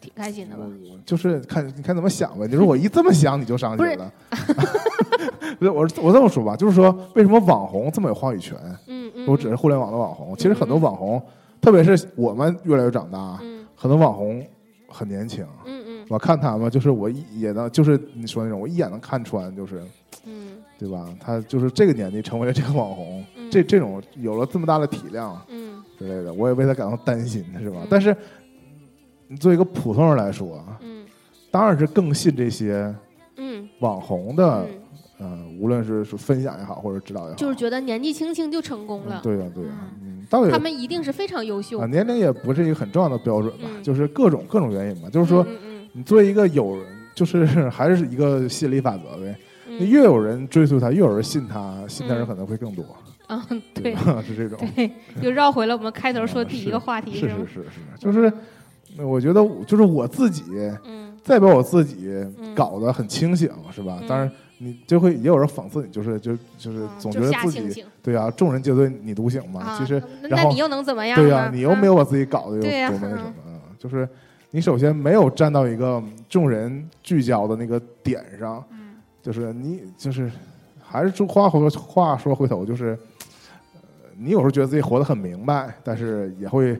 [0.00, 0.64] 挺开心的吧？
[0.66, 2.46] 我就是看你看怎么想呗。
[2.50, 4.12] 你说我一这么想你就伤心不是了，
[5.60, 8.56] 不是我我这么说吧，就是说为什么网红这么有话语权？
[8.88, 11.22] 嗯嗯，我只是互联网的网红，其实很多网红，
[11.60, 14.44] 特别是我们越来越长大，嗯很多网红
[14.88, 15.44] 很年轻。
[15.66, 15.81] 嗯嗯
[16.12, 19.82] 我看他们，就是我一也能，就是你说那种，我一眼能看穿，就是
[20.26, 20.48] 嗯。
[20.78, 21.08] 对吧？
[21.20, 23.50] 他就是这个年纪成为了这个网红，嗯。
[23.50, 25.82] 这这种有了这么大的体量嗯。
[25.98, 27.78] 之类的，我也为他感到担心，是吧？
[27.82, 27.86] 嗯。
[27.88, 28.14] 但是
[29.28, 31.06] 你作为一个普通人来说，嗯。
[31.50, 32.94] 当然是更信这些
[33.36, 33.66] 嗯。
[33.78, 34.66] 网红的，
[35.20, 39.70] 嗯，嗯、无论是说分享也好，或者指导也好，就是觉得年纪轻轻就成功了，嗯对呀、对呀、
[40.02, 41.86] 嗯，他们一定是非常优秀啊，。
[41.86, 43.82] 年龄也不是一个很重要的标准吧，嗯。
[43.82, 49.36] 就是各种各种原因嘛，就是说嗯嗯你作为一个有人，就是 还是一个吸引力法则呗。
[49.68, 52.84] 嗯你越有人追随他，越有人信他，信他人嗯可能会更多，
[53.28, 53.40] 嗯，
[53.72, 53.94] 对？
[54.22, 54.58] 是这种。
[54.76, 54.90] 对，
[55.22, 57.46] 又绕回了我们开头说嗯第一个话题是 是？
[57.46, 58.30] 是是，就是
[58.98, 60.42] 我觉得就是我自己
[60.84, 62.06] 嗯代表我自己
[62.38, 63.96] 嗯搞得很清醒，是吧？
[64.02, 69.60] 嗯当然你就会也有人讽刺你，就是就就是嗯总觉得自己对啊，众人皆醉你独醒嘛。
[69.62, 71.16] 啊其实那你又能怎么样？
[71.18, 74.06] 对呀、你又没有嗯把自己搞得有多么那什么，嗯就是
[74.54, 80.30] 你首先没有站到一个众人聚焦的那个点上，嗯就是你就是
[80.82, 82.98] 还是说话回话说回头就是，
[83.74, 83.80] 呃，
[84.18, 86.78] 你有时候觉得自己活得很明白，但是也会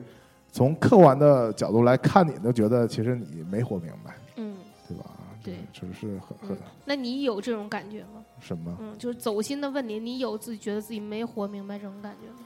[0.51, 4.55] 从客观的角度来看你，就觉得其实你没活明白，嗯，
[4.87, 5.05] 对吧？
[5.43, 8.23] 对就是是很很嗯那你有这种感觉吗？
[8.39, 8.77] 什么？
[8.79, 12.45] 嗯，就是走心的问你，你有自己觉得自己没活明白这种感觉吗？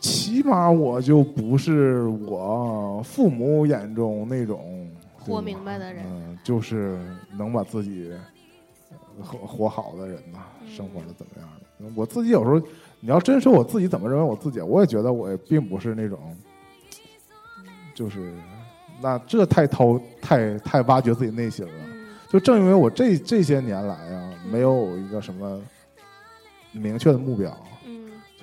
[0.00, 4.88] 起码我就不是我父母眼中那种
[5.18, 6.04] 活明白的人。
[6.06, 6.98] 嗯，就是
[7.38, 8.12] 能把自己
[9.18, 11.48] 呃活活好的人呐，嗯生活的怎么样。
[11.48, 11.92] 的？
[11.94, 12.58] 我自己有时候，
[13.00, 16.18] 你要真说我自己怎么认为我自己，我也觉得我也并不是那种，
[17.94, 18.32] 就是
[19.02, 21.72] 那这太掏太太挖掘自己内心了。
[21.86, 22.06] 嗯。
[22.28, 24.50] 就正因为我这这些年来啊，嗯。
[24.50, 25.60] 没有一个什么
[26.72, 27.73] 明确的目标，嗯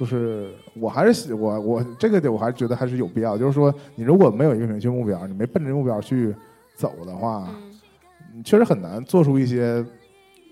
[0.01, 3.37] 就是我还是喜我我这个点我还是觉得还是有必要。
[3.37, 6.35] 就是说，你如果没有一个明确目标，你没奔着目标去
[6.73, 7.79] 走的话，嗯
[8.33, 9.85] 你确实很难做出一些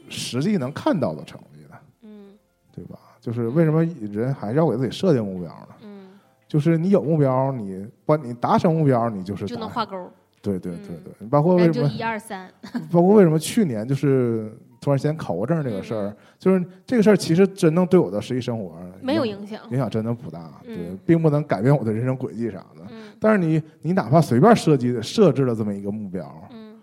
[0.08, 2.28] 实际能看到的成绩的，嗯
[2.72, 3.00] 对吧？
[3.20, 5.68] 就是为什么人还是要给自己设定目标呢？
[5.82, 6.10] 嗯，
[6.48, 10.12] 就是你有目标，你把你达成目标，你就是就能画勾，
[10.44, 12.52] 对对对嗯对，包括为什么一二三，
[12.92, 19.62] 包括为什么去年就是突然间考过证这个事儿，就是这个事儿其实真正对我的实际生活没有影影响。
[19.72, 22.86] 影响真的不大，对嗯，并不能改变我的人生轨迹啥的。
[22.90, 23.12] 嗯。
[23.20, 26.80] 但是你你哪怕随便设计设置了这么一个目标，嗯。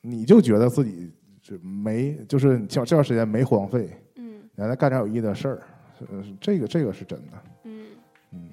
[0.00, 1.12] 你就觉得自己
[1.42, 4.40] 就没就是你这这段时间没荒废，嗯。
[4.54, 5.62] 你还在干点有意义的事儿，
[6.10, 7.86] 呃，这个这个是真的，嗯，
[8.32, 8.50] 嗯，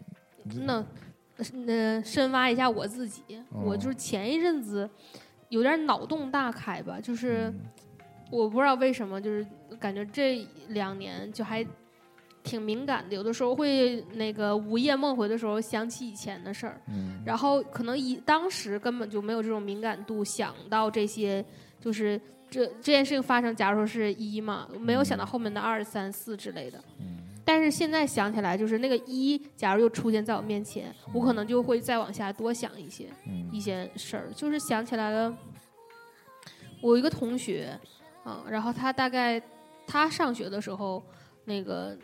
[0.66, 0.86] 那
[1.66, 3.62] 那深挖一下我自己，哦。
[3.66, 4.90] 我就是前一阵子
[5.50, 7.56] 有点脑洞大开吧，就是嗯
[8.32, 9.46] 我不知道为什么，就是
[9.80, 11.66] 感觉这两年就还
[12.44, 17.22] 挺敏感的，有的时候会那个午夜梦回的时候想起以前的事儿，嗯。
[17.26, 21.44] 然后可能以当时根本就没有这种敏感度，想到这些
[21.80, 22.20] 就是
[22.50, 26.80] 这这件事情发生，假如说是一嘛，没有想到后面的二三四之类的。
[27.00, 27.18] 嗯。
[27.48, 33.04] 但是现在想起来，就是那个一，假如又出现在我面前，我可能就会再往下多想一些
[33.52, 35.38] 一嗯些事儿，就是想起来了，
[36.82, 37.80] 我有一个同学，
[38.26, 39.42] 啊，然后他大概
[39.88, 41.02] 他上学的时候，
[41.46, 41.96] 那个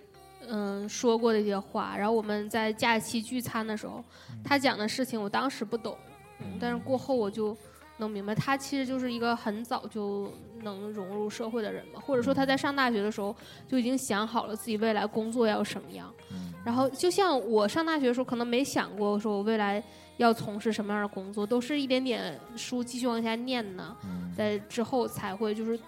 [0.48, 4.02] 嗯说过的一些话，然后我们在假期聚餐的时候，
[4.44, 5.98] 他讲的事情我当时不懂，
[6.40, 7.58] 嗯，但是过后我就
[7.98, 13.36] 能明白，他其实就是一个很早就能融入社会的人嘛，或者说他在上大学的时候
[13.68, 16.14] 就已经想好了自己未来工作要什么样。
[16.32, 19.84] 嗯然后就像我上大学的时候，可能没想过说我未来
[20.18, 25.80] 要从事什么样的工作，都是一点点书继续往下念呢，嗯在之后才会就是嗯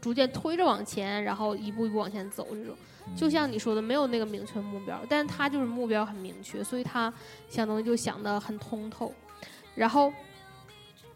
[0.00, 2.76] 逐渐推着往前，然后一步一步往前走这种。
[3.16, 7.12] 就像你说的，没有那个明确目标，但是他就是目标很明确，所以他
[7.48, 9.12] 想东西就想得很通透。
[9.74, 10.12] 然后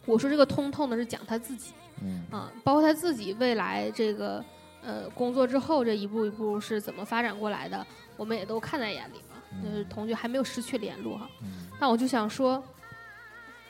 [0.06, 4.42] 我说这个通透呢，是讲他自己嗯啊，包括他自己未来这个
[4.82, 7.86] 呃工作之后这一步一步是怎么发展过来的，
[8.16, 9.36] 我们也都看在眼里嘛。
[9.62, 12.64] 就是同学还没有失去联络哈，嗯但我就想说，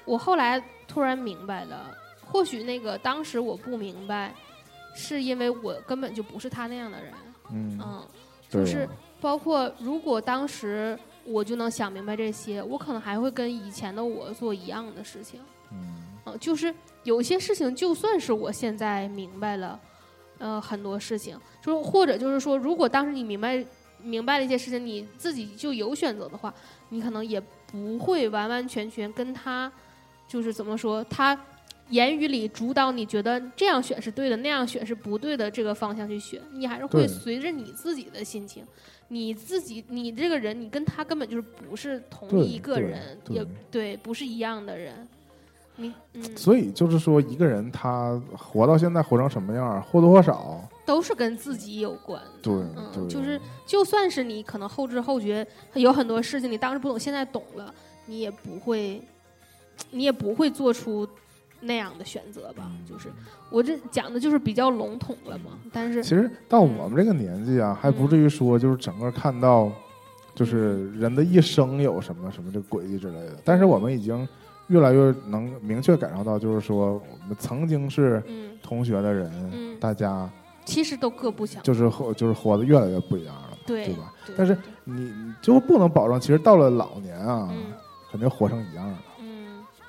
[0.04, 1.92] 我后来突然明白了，
[2.24, 4.32] 或许那个当时我不明白，
[4.94, 7.12] 是因为我根本就不是他那样的人，
[7.50, 8.06] 嗯，嗯，
[8.48, 8.88] 就是
[9.20, 15.40] 包括如果当时我就能想明白这些，我可能还会跟以前的我做一样的事情，
[15.70, 15.96] 嗯。
[16.24, 16.72] 嗯，就是
[17.02, 19.80] 有些事情就算是我现在明白了，
[20.38, 23.64] 呃，很多事情，就是或者就是说，如果当时你明白
[24.00, 26.54] 明白了一些事情，你自己就有选择的话，
[26.90, 29.70] 你可能也不会完完全全跟他，
[30.28, 31.36] 就是怎么说，他
[31.92, 38.64] 言语里主导你觉得这样选是对的，那样选是不对的这个方向去选，你还是会随着你自己的心情，
[39.08, 45.06] 你自己你这个人，你跟他根本就是不是同一个人，对也对，不是一样的人。
[45.76, 52.20] 你嗯，所以就是说，一个人他活到现在活成什么样儿，或多或少，都是跟自己有关。
[52.42, 57.74] 对嗯，对，就是就算是你可能后知后觉，有很多事情你当时不懂，现在懂了，
[58.04, 59.00] 你也不会，
[59.90, 61.08] 你也不会做出
[61.62, 62.70] 那样的选择吧？
[62.88, 63.08] 就是
[63.50, 69.70] 我这讲的就是比较笼统了嘛，但是其实到我们这个年纪啊，还不至于说就是整个看到，
[70.34, 73.36] 就是人的一生有什么什么这个轨迹之类的。
[73.44, 74.26] 但是我们已经
[74.68, 80.28] 越来越能明确感受到，就是说我们曾经是嗯同学的人，嗯大家
[80.64, 84.12] 其实都各不相就是活就是活得越来越不一样了，对对吧？
[84.26, 87.72] 对但是你你就不能保证，其实到了老年啊，嗯
[88.10, 88.96] 肯定活成一样的。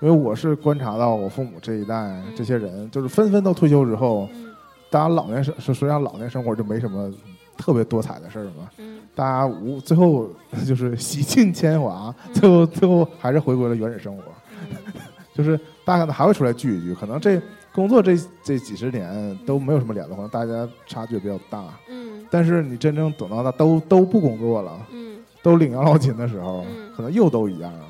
[0.04, 4.54] 嗯因为我是观察到我父母这一代嗯这些人，就是纷纷都退休之后，嗯
[4.90, 7.10] 大家老年生实际上老年生活就没什么
[7.58, 8.70] 特别多彩的事儿嘛。
[8.78, 10.28] 嗯大家无最后
[10.68, 14.24] 就是洗尽铅华，最后最后还是回归了原始生活。
[14.62, 14.94] 嗯
[15.34, 17.42] 就是大家可能还会出来聚一聚，可能这
[17.74, 21.64] 工作这这几十年都没有什么联络，可能大家差距比较大。
[21.90, 27.86] 嗯但是你真正等到他都都不工作了，嗯都领养老金的时候，嗯可能又都一样了？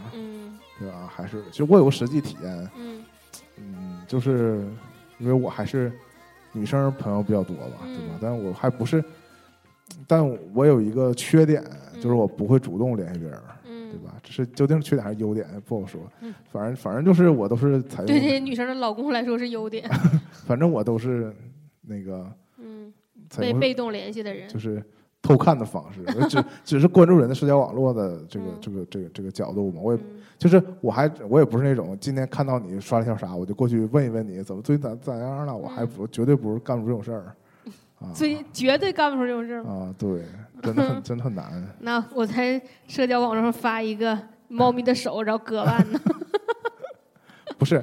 [1.16, 3.04] 还是其实我有个实际体验，嗯
[3.58, 4.66] 嗯，就是
[5.20, 5.92] 因为我还是
[6.52, 8.20] 女生朋友比较多吧，嗯对吧？
[8.22, 9.04] 但我还不是，
[10.08, 11.64] 但我有一个缺点，
[11.96, 14.16] 就是我不会主动联系别人，嗯，对吧？
[14.24, 16.34] 这是究竟是缺点还是优点不好说嗯。
[16.52, 19.88] 反正反正就是我都是采对这用，些女生的老公来说是优点。
[20.46, 21.34] 反正我都是
[21.82, 22.92] 那个嗯，
[23.38, 24.48] 被被动联系的人。
[24.50, 24.84] 就是
[25.24, 29.80] 偷看的方式， 只只是关注人的社交网络的这个嗯这个这个这个角度嘛。
[29.82, 37.34] 我也嗯就是我还我也不是那种今天看到你刷了条啥，我就过去问一问你怎么最近咋咋样了，我还不绝对不是干出这种事儿
[38.00, 39.64] 啊所以绝对干不出这种事儿。
[39.64, 40.24] 啊，对，
[40.62, 41.66] 真的很 真的很难。
[41.80, 44.20] 那我在社交网络上发一个
[44.50, 45.98] 猫咪的手，然后割腕呢。
[47.58, 47.82] 不是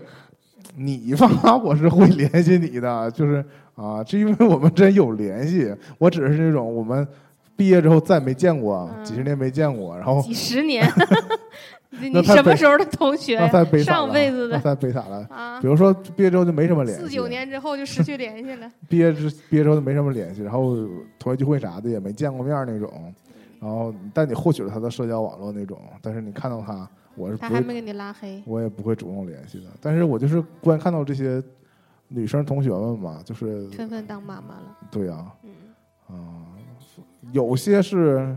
[0.76, 3.43] 你发我是会联系你的，就是
[3.74, 7.07] 啊，是因为我们真有联系，我只是那种我们
[7.61, 10.91] 毕业之后再没见过，嗯几十年没见过，然后几十年，
[12.01, 13.37] 你什么时候的同学
[13.85, 15.27] 上辈子的那太悲惨了。
[15.29, 18.73] 啊比，如说毕业之后就没什么联系，四九年之后就失去联系了。
[18.89, 20.75] 毕业之毕业之后就没什么联系，然后
[21.19, 23.13] 同学聚会啥的也没见过面那种，
[23.61, 28.43] 然后但你获取了他的社交网络那种，但是你看到他，我是不会，他还没给你拉黑。
[28.47, 29.65] 我也不会主动联系的。
[29.83, 31.43] 但是我就是观看到这些
[32.09, 34.79] 女生同学们嘛，就是纷纷当妈妈了。
[34.91, 35.27] 对呀、
[37.33, 38.37] 有些是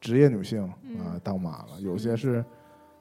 [0.00, 2.44] 职业女性啊、嗯当妈了，有些是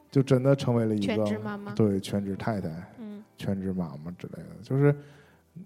[0.10, 1.72] 就真的成为了一全个职妈妈。
[1.74, 2.70] 对全职太太。
[3.00, 3.24] 嗯。
[3.38, 4.96] 全职妈妈之类的，就是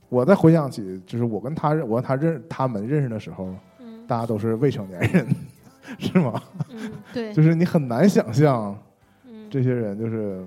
[0.08, 4.08] 我在回想起，就是我跟他认，我跟他认他们认识的时候，嗯。
[4.08, 5.28] 大家都是未成年人，
[6.00, 6.42] 是吗？
[6.70, 8.78] 嗯，对，就是你很难想象
[9.26, 10.46] 嗯，这些人，就是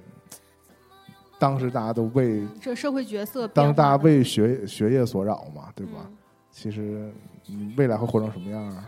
[1.39, 5.93] 当时大家都为这社会角色当大家为学学业所扰嘛，对吧？
[6.07, 6.17] 嗯。
[6.51, 7.13] 其实
[7.51, 8.85] 嗯未来会活成什么样儿，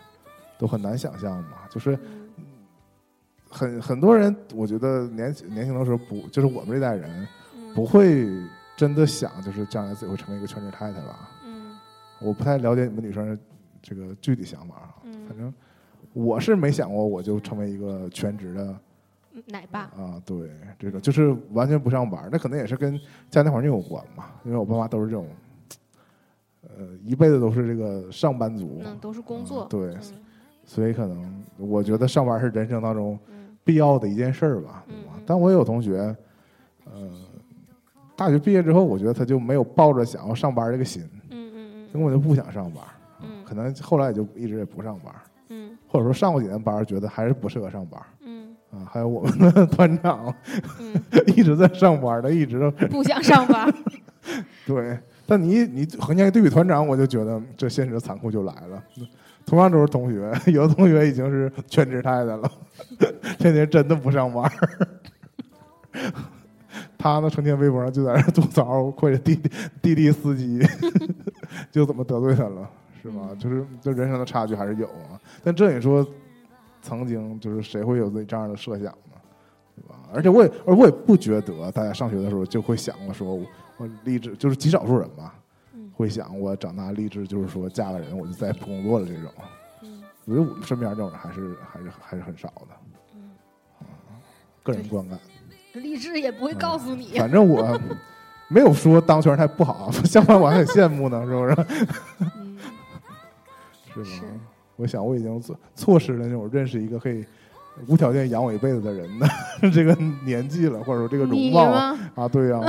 [0.61, 1.67] 都很难想象嘛。
[1.71, 2.29] 就是嗯
[3.49, 8.29] 很很多人，我觉得年年轻的时候不，就是我们这代人嗯不会
[8.77, 11.31] 真的想，就是将来自己会成为一个全职太太吧。
[11.45, 11.77] 嗯
[12.21, 13.39] 我不太了解你们女生的
[13.81, 15.53] 这个具体想法啊，嗯反正
[16.13, 18.79] 我是没想过我就成为一个全职的
[19.33, 19.81] 嗯奶爸。
[19.97, 23.01] 啊，对，这个就是完全不上班，那可能也是跟
[23.31, 25.27] 家庭环境有关嘛，因为我爸妈都是这种，
[26.63, 29.67] 呃，一辈子都是这个上班族，嗯，都是工作。
[29.71, 30.01] 对，嗯
[30.65, 34.85] 所以可能我觉得上班是人生当中嗯必要的一件事儿吧？
[35.27, 36.15] 但我也有同学，
[36.87, 37.11] 呃，
[38.17, 42.83] 大学毕业之后，我觉得他就没有抱着想要上班这个心，嗯嗯根本就不想上班，
[43.23, 45.13] 嗯可能后来也就一直也不上班。
[45.53, 48.87] 嗯或者说上过几年班，觉得还是不适合上班嗯啊。
[48.89, 50.33] 还有我们的团长
[50.79, 50.95] 嗯
[51.37, 53.73] 一直在上班的，一直都嗯，不想上班。
[54.67, 54.99] 对。
[55.27, 58.83] 但你你横向一对比团长，我就觉得这现实的残酷就来了。
[59.51, 62.49] 同样都是同学， 有的同学已经是全职太太了，
[63.37, 64.49] 天天真的不上班。
[66.97, 69.51] 他呢，成天微博上就在那吐槽，或者滴滴
[69.83, 70.61] 滴滴司机，
[71.73, 72.71] 就怎么得罪他了，
[73.03, 73.31] 是吧？
[73.31, 75.19] 嗯就是这人生的差距还是有啊。
[75.43, 76.07] 但这你说，
[76.81, 79.17] 曾经就是谁会有这这样的设想呢？
[79.75, 79.97] 对吧？
[80.15, 83.45] 而且我也，而我也不觉得大家上学的时候就会想过说我，
[83.79, 85.40] 我立志就是极少数人吧，嗯
[86.01, 89.31] 会想我长大立志就是说嫁了人我就再也不工作了这种。
[89.83, 92.77] 嗯我觉得我们身边这种人还是还是还是很少的，
[93.15, 93.31] 嗯，
[94.63, 95.19] 个人观感。
[95.75, 97.19] 励志也不会告诉你。
[97.19, 97.77] 反正我
[98.49, 101.67] 没有说当全人太不好， 相反我还很羡慕呢，是不是？
[102.37, 102.59] 嗯
[103.95, 104.05] 是吗？
[104.05, 104.23] 是
[104.77, 107.25] 我想我已经错错失了那种认识一个可以
[107.89, 109.27] 无条件养我一辈子的人的
[109.73, 109.95] 这个
[110.25, 111.65] 年纪了，或者说这个容貌？
[112.15, 112.61] 啊，对呀、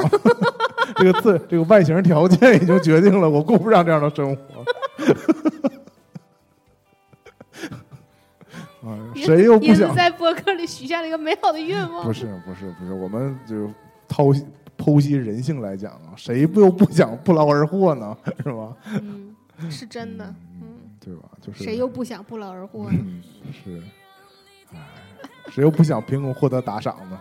[1.02, 4.64] 这个自这个外形条件已经决定了我过不上这样的生活。
[8.88, 9.94] 啊，谁又不想？
[9.96, 12.04] 在博客里许下了一个美好的愿望。
[12.04, 13.72] 不是不是不是，我们就
[14.10, 14.46] 剖析
[14.78, 18.18] 剖析人性来讲啊，谁不又不想不劳而获呢？
[18.44, 18.76] 是吧？
[19.02, 19.36] 嗯，
[19.70, 20.26] 是真的。
[20.62, 21.24] 嗯，对吧？
[21.42, 22.98] 就是谁又不想不劳而获呢？
[23.00, 23.22] 嗯
[23.64, 23.84] 是，
[24.74, 24.80] 哎，
[25.50, 27.20] 谁又不想凭空获得打赏呢？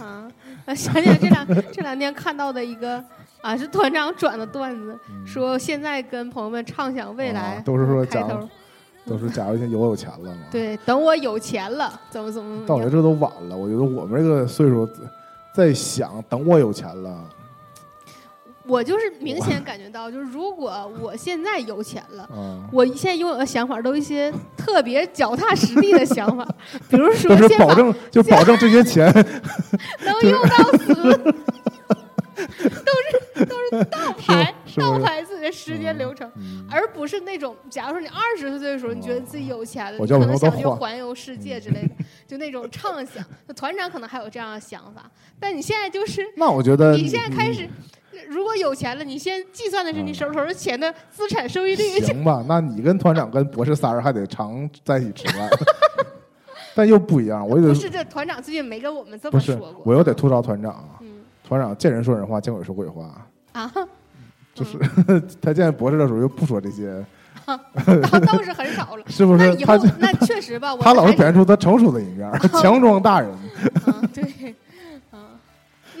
[0.00, 0.28] 啊，
[0.74, 3.02] 想起来这两这两天看到的一个
[3.40, 8.48] 啊，是团长转的段子，嗯说现在跟朋友们畅想未来，啊都是说假如，
[9.10, 10.38] 都是假如现在有有钱了嘛。
[10.50, 12.66] 对，等我有钱了，怎么怎么怎么样。
[12.66, 14.88] 到我这都晚了，我觉得我们这个岁数
[15.54, 17.24] 在想，等我有钱了，
[18.68, 22.22] 我就是明显感觉到，就是如果我现在有钱了。
[22.24, 26.46] 啊，我现在拥有的想法都一些特别脚踏实地的想法，
[26.88, 29.10] 比如说先把保证就保证这些钱。
[30.04, 30.94] 能用到死，
[32.36, 34.80] 都是都是倒排是不是？
[34.80, 36.66] 倒排自己的时间流程，嗯。
[36.70, 41.90] 而不是那种，假如说你二十岁的时候，你觉得自己有钱了，你可能想去环游世界之类的，
[42.26, 43.24] 就那种畅想。
[43.46, 45.10] 那团长可能还有这样的想法，
[45.40, 47.68] 但你现在就是那我觉得你现在开始，
[48.28, 52.00] 如果有钱了，你先计算的是你手头的钱的资产收益率。
[52.00, 52.44] 行吧？
[52.48, 55.48] 那你跟团长跟博士三人还得常在一起吃饭，
[56.74, 59.82] 但又不一样，我得不是，这团长最近没跟我们这么说过。
[59.84, 61.08] 我又得吐槽团长，嗯
[61.46, 63.72] 团长见人说人话，见鬼说鬼话，啊，
[64.54, 64.78] 就是
[65.40, 67.04] 他见博士的时候又不说这些，
[67.46, 69.04] 倒倒是很少了。
[69.06, 69.46] 是不是？
[69.46, 73.30] 那以后他那确实吧，他老是表现出他成熟的一面，强装大人。
[73.86, 74.54] 嗯，对，嗯，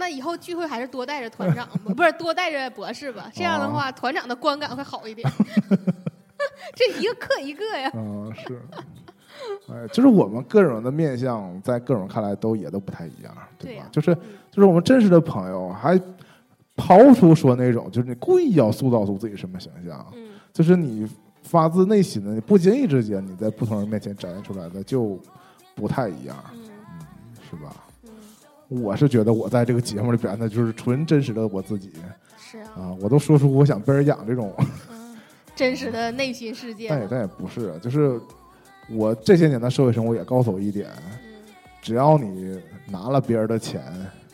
[0.08, 3.30] 那以后聚会还是多带着团长吧， 不是多带着博士吧？
[3.34, 5.30] 这样的哦话，团长的观感会好一点。
[6.74, 8.58] 这一个克一个呀，嗯，是。
[9.70, 13.86] 哎，就是我们各种的面相，在各种看来都也都不太一样，对吧？
[13.92, 14.18] 就是嗯
[14.50, 16.00] 就是我们真实的朋友，还
[16.74, 21.06] 刨出说那种，就是你故意要塑造出自己什么形象，嗯就是你
[21.42, 25.20] 发自内心的，你不经意之间，你在不同人面前展现出来的就
[25.74, 26.60] 不太一样，嗯
[27.50, 27.70] 是吧？
[28.70, 31.92] 嗯，我是觉得我在这个节目里表现的就是纯真实的我自己
[32.38, 34.54] 是啊，啊，我都说出我想被人养这种，
[34.90, 35.16] 嗯，
[35.54, 38.20] 真实的内心世界 嘛，但也但也不是，就是
[38.90, 41.38] 我这些年的社会生活也告诉我一点，嗯
[41.80, 43.82] 只要你拿了别人的钱，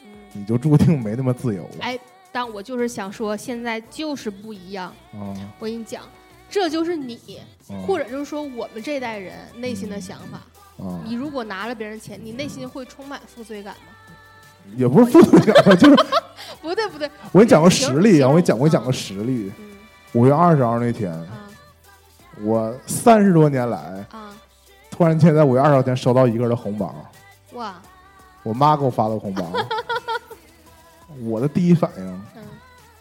[0.03, 1.97] 嗯，你就注定没那么自由哎，
[2.33, 4.89] 但我就是想说，现在就是不一样。
[5.13, 6.03] 啊我跟你讲，
[6.51, 10.39] 这就是你，啊或者就是说我们这代人内心的想法。
[10.85, 13.94] 啊，你如果拿了别人钱，你内心会充满负罪感吗？
[14.77, 15.97] 也不是负罪感吧， 就是
[16.61, 19.65] 不对不对，我给你讲个实例啊，我给你讲我给你讲啊个实例，嗯。
[20.15, 21.27] 五月二十号那天，啊
[22.43, 24.31] 我三十多年来，啊，
[24.91, 26.95] 突然间在五月二十号天收到一个人的红包，
[27.53, 27.75] 哇，
[28.43, 29.45] 我妈给我发的红包，
[31.23, 32.07] 我的第一反应，
[32.37, 32.43] 嗯。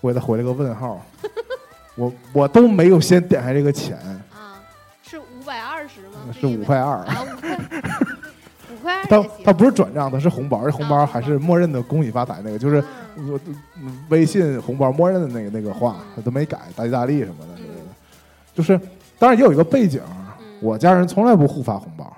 [0.01, 1.01] 我给他回了个问号，
[1.95, 3.97] 我我都没有先点开这个钱，
[4.33, 4.59] 啊，
[5.01, 6.33] 是五百二十吗？
[6.37, 6.97] 是五块二。
[7.05, 7.59] 啊，五块，五
[9.09, 12.83] 他他不是转账，他是红包，这红包啊还是默认的恭喜发财那个，就是
[14.09, 17.75] 微信红包默认的那个那个话嗯，他都没改，大吉大利什么的之类的。
[17.81, 17.95] 嗯。
[18.53, 18.79] 就是
[19.17, 20.01] 当然也有一个背景，
[20.39, 20.45] 嗯。
[20.61, 22.11] 我家人从来不互发红包，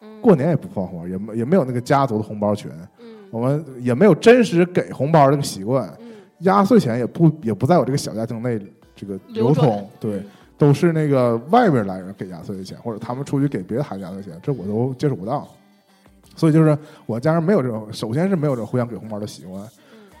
[0.00, 0.20] 嗯。
[0.20, 3.06] 过年也不发红包，也没也没有那个家族的红包群，嗯。
[3.30, 6.12] 我们也没有真实给红包这个习惯，嗯。
[6.40, 8.60] 压岁钱也不也不在我这个小家庭内
[8.96, 10.20] 这个流通，对，
[10.58, 15.48] 都是那个外边来人给压岁钱，或者他们出去给别的孩子压岁钱，这我都接触不到。
[16.34, 16.76] 所以就是
[17.06, 19.62] 我家人没有这种，首先是没有这种互相给红包的习惯，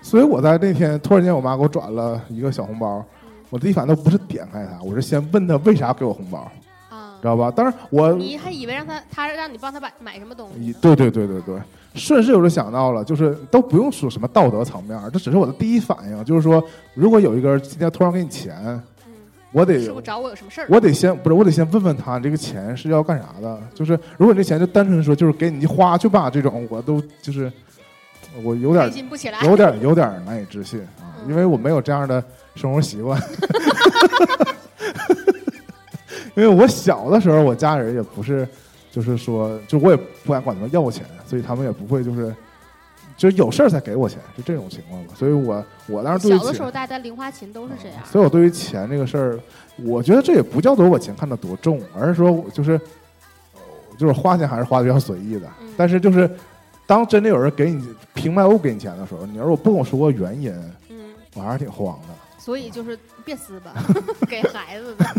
[0.02, 3.04] 所以我在那天突然间我妈给我转了一个小红包，
[3.50, 6.50] 我第一反应都不是点开它，我是先问他为啥给我红包，
[6.90, 7.18] 啊。
[7.20, 7.50] 知，道吧？
[7.50, 10.72] 当然我你还以为让他他让你帮他买买什么东西？
[10.80, 11.56] 对对对对对，
[11.94, 16.62] 顺势我就想到了，就是都不用说什么道德层面，这只是我的第一反应，就是说，
[16.94, 18.82] 如果有一个人今天突然给你钱，嗯，
[19.52, 20.66] 我得师傅找我有什么事儿？
[20.68, 23.60] 我得先不是，我得先问问他这个钱是要干啥的。
[23.74, 27.52] 就是如果你这钱就单纯说就是给你一花去吧，这种我都就是
[28.42, 28.90] 我有点
[29.44, 32.24] 有点有点难以置信啊，嗯因为我没有这样的
[32.54, 33.20] 生活习惯。
[36.34, 38.48] 因为我小的时候，我家人也不是，
[38.90, 42.34] 就是说，就我也不敢管他们要钱，所以他们也不会就是，
[43.16, 45.14] 就是有事儿才给我钱，是这种情况吧。
[45.16, 47.98] 所以我我当时对小的时候大家零花钱都是这样。
[48.04, 49.38] 所以我对于钱这个事儿，
[49.84, 52.80] 我觉得这也不叫做我钱看得多重，而是说就是
[53.98, 55.48] 就是花钱还是花的比较随意的。
[55.60, 56.30] 嗯但是就是
[56.86, 60.52] 当真的有人给你平白无故给你钱的时候，你要是我不跟我说过原因，
[60.90, 62.08] 嗯，我还是挺慌的。
[62.38, 63.72] 所以就是别撕吧，
[64.28, 65.06] 给孩子的，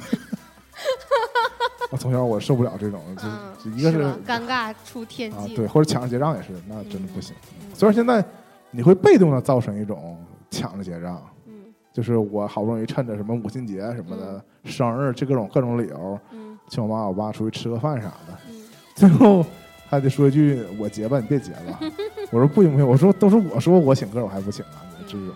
[1.89, 7.34] 我从小我受不了这种，就嗯，就一个是吧尴尬出天际，啊对，或者抢着结账也是，那真的不行。
[7.74, 8.24] 嗯所以说现在
[8.71, 10.17] 你会被动的造成一种
[10.49, 11.21] 抢着结账。
[11.47, 11.53] 嗯
[11.91, 18.63] 就是我好不容易趁着什么母亲节什么的、生日，这各种各种理由，嗯请我妈我爸出去吃个饭啥的，嗯
[18.95, 19.45] 最后
[19.88, 21.80] 还得说一句：“我结吧，你别结了。
[22.32, 24.82] ”我说：“不行不行，我说都是我说我请客，我还不请啊？
[25.05, 25.28] 这种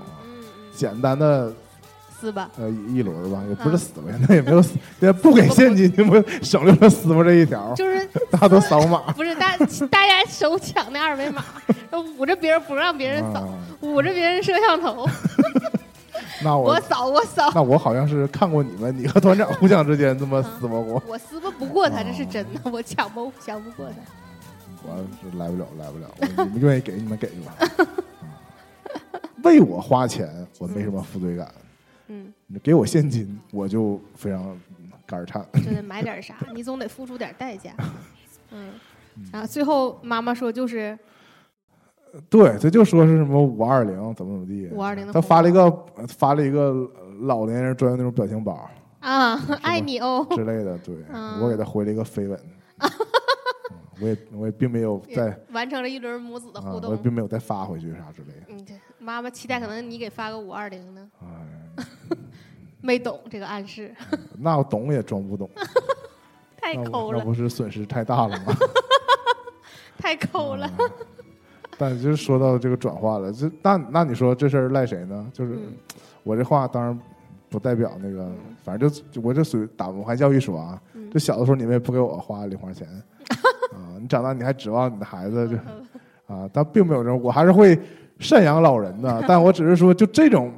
[0.74, 1.54] 简单的
[2.20, 9.00] 撕吧，呃一轮吧，也不是啊死吧，现在也没有死，也不给现金，你们省略了撕吧这一条，就是 大家都扫码。
[9.14, 9.56] 不是大
[9.90, 11.44] 大家手抢那二维码，
[12.18, 15.08] 捂着别人不让别人扫，啊捂着别人摄像头，
[16.44, 21.02] 那我我扫我扫，那我好像是看过你们，你和团长互相之间这么撕吧过。
[21.08, 23.96] 我撕吧不过他，这是真的，我抢不抢不过他。
[24.84, 26.08] 我是来不了，来不了。
[26.38, 27.56] 我你们愿意给你们给吧。
[27.60, 27.88] 嗯
[29.44, 31.48] 为我花钱，我没什么负罪感。
[31.48, 31.62] 嗯，
[32.08, 34.60] 你给我现金，我就非常
[35.06, 35.46] 肝儿颤。
[35.54, 37.72] 就得买点啥， 你总得付出点代价。
[38.52, 38.74] 嗯，
[39.32, 40.98] 然后最后妈妈说就是
[42.30, 44.68] 对，他就说是什么五二零怎么怎么地。
[44.72, 46.74] 五二零的他发了一个发了一个
[47.22, 52.40] 老年人专用那种表情包啊，爱你哦，之类的，对嗯我给他回了一个飞吻。
[52.80, 52.90] 嗯
[54.00, 56.98] 我也我也并没有再完成了一轮母子的啊，互我也。
[56.98, 58.46] 并没有再发回去啥之类的。
[58.50, 61.26] 嗯，对，妈妈期待可能你给发个五二零呢，哎，
[62.82, 63.94] 没懂这个暗示，
[64.38, 65.50] 那我懂也装不懂，
[66.62, 68.56] 太抠了，我那不是损失太大了吗？
[69.98, 70.70] 太抠了。
[70.80, 70.90] 嗯
[71.80, 75.28] 但就是说到这个转化了，这那那你说这事儿赖谁呢？
[75.32, 75.74] 就是嗯
[76.24, 77.00] 我这话当然
[77.50, 80.82] 不代表那个嗯，反正就就我这属于打文化教育说啊。
[80.96, 82.88] 嗯就小的时候你们也不给我花零花钱
[83.74, 85.56] 啊，你长大你还指望你的孩子就
[86.28, 87.80] 嗯啊，但并没有这种，我还是会
[88.20, 90.52] 赡养老人的，但我只是说就这种，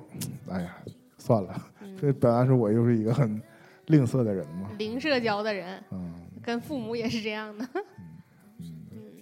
[1.30, 1.62] 算了，
[2.02, 3.40] 这嗯表达出我又是一个很
[3.86, 6.12] 吝啬的人嘛，零社交的人嗯。
[6.42, 7.64] 跟父母也是这样的。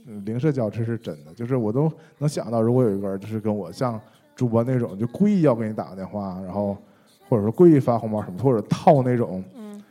[0.05, 3.99] 嗯零社交这是真的，就是我都能想到，如果有一个人就是跟我像
[4.37, 6.77] 主播那种，就故意要给你打个电话，然后
[7.27, 9.83] 或者说故意发红包什么，或者套那种嗯。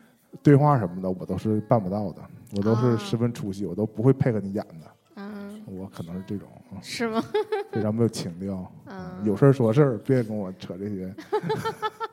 [0.43, 2.23] 对话什么的，我都是办不到的，
[2.57, 2.97] 我都是啊。
[2.97, 4.87] 十分出戏，我都不会配合你演的，
[5.17, 6.81] 嗯，我可能是这种啊。
[6.81, 7.23] 是吗？
[7.73, 11.15] 非常没有情调，嗯，有事儿说事儿，别跟我扯这些。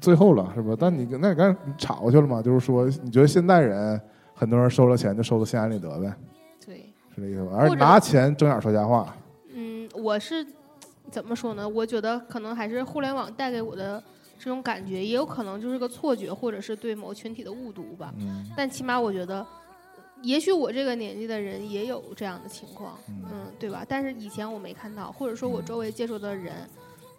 [0.00, 0.76] 最后了是吧？
[0.78, 2.42] 但你那你刚才你岔过去了嘛？
[2.42, 4.00] 就是说，你觉得现代人
[4.34, 6.12] 很多人收了钱就收到心安理得呗？
[6.64, 7.56] 对，是这意思吧？
[7.58, 9.16] 而拿钱睁眼说瞎话，
[9.54, 10.46] 嗯，我是
[11.10, 11.68] 怎么说呢？
[11.68, 14.02] 我觉得可能还是互联网带给我的
[14.38, 18.12] 这种感觉，也有可能就是个错觉，或者是对某群体的误读吧。
[18.18, 19.44] 嗯但起码我觉得，
[20.22, 23.84] 也许我这个年纪的人也有这样的情况，嗯嗯，对吧？
[23.88, 26.52] 但是以前我没看到，或者说我周围接触的人，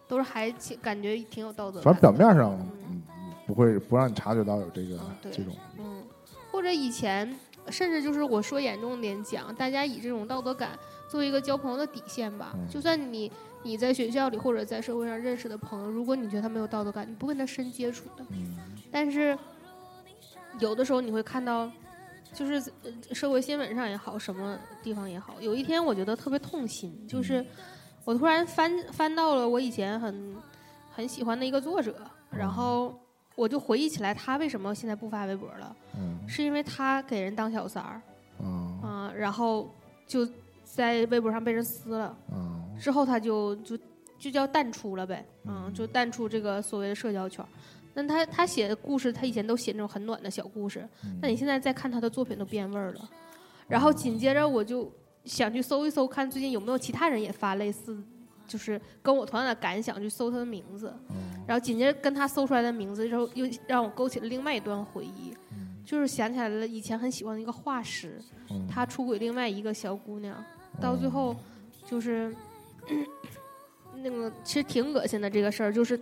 [0.09, 1.93] 都是还挺感觉挺有道德反。
[1.93, 2.51] 正表面上
[2.89, 3.01] 嗯
[3.47, 4.99] 不会不让你察觉到有这个
[5.31, 6.03] 这种，嗯，
[6.51, 7.33] 或者以前，
[7.69, 10.71] 甚至就是我说严重点讲，大家以这种道德感
[11.07, 12.51] 作为一个交朋友的底线吧。
[12.55, 13.31] 嗯就算你
[13.63, 18.25] 你在学校里或者在社会上认识的朋友，如果你觉得他没有道德感，你不跟他深接触的。
[18.31, 18.55] 嗯
[18.91, 19.37] 但是
[20.59, 21.71] 有的时候你会看到，
[22.33, 27.45] 就是呃社会新闻上也好，什么地方也好，有一天我觉得特别痛心，就是
[28.05, 30.35] 我突然翻翻到了我以前很
[30.91, 31.95] 很喜欢的一个作者，
[32.31, 32.97] 然后
[33.35, 36.17] 我就回忆起来他为什么现在不发微博了，嗯。
[36.27, 38.01] 是因为他给人当小三儿
[38.39, 39.69] 啊啊、然后
[40.07, 40.27] 就
[40.63, 43.77] 在微博上被人撕了，嗯之后他就就
[44.17, 45.73] 就叫淡出了呗，嗯，嗯。
[45.73, 47.47] 就淡出这个所谓的社交圈儿。
[47.93, 51.19] 但他他写的故事，他以前都写那种很暖的小故事，嗯。
[51.21, 53.09] 那你现在再看他的作品都变味儿了。
[53.67, 54.91] 然后紧接着我就
[55.25, 58.01] 想去搜一搜，看最近有没有其他人也发类似，
[58.47, 60.93] 就是跟我同样的感想，去搜他的名字。
[61.09, 61.15] 嗯
[61.49, 65.33] 然后紧接着跟他搜出来的名字，之后又让我勾起了另外一段回忆，
[65.83, 68.21] 就是想起来了以前很喜欢的一个画师，
[68.51, 70.37] 嗯他出轨另外一个小姑娘，
[70.79, 71.35] 到最后
[71.87, 72.31] 就是
[74.03, 75.99] 那个其实挺恶心的这个事儿，就是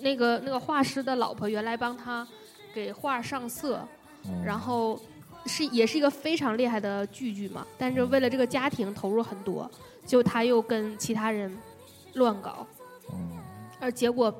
[0.00, 2.26] 那个那个画师的老婆原来帮他
[2.74, 3.86] 给画上色，
[4.24, 4.98] 嗯然后
[5.46, 9.70] 是也是一个非常厉害的剧剧嘛，但是为了这个家庭投入很多，
[10.04, 11.52] 结果他又跟其他人
[12.14, 12.66] 乱搞，
[13.10, 13.38] 嗯
[13.80, 14.32] 而结果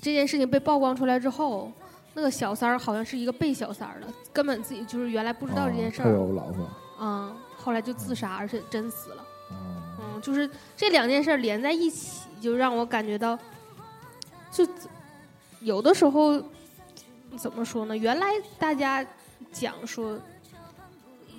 [0.00, 1.70] 这件事情被曝光出来之后，
[2.14, 6.66] 那个小三儿好像是一个被小三儿的，根本自己就是原来不知道这件事儿，有老婆，
[7.00, 9.26] 嗯，后来就自杀，而且真死了。
[9.50, 13.38] 嗯嗯，就是这两件事儿连在一起，就让我感觉到，
[14.50, 14.66] 就
[15.60, 16.42] 有的时候
[17.36, 17.94] 怎么说呢？
[17.94, 18.26] 原来
[18.58, 19.04] 大家
[19.52, 20.18] 讲说，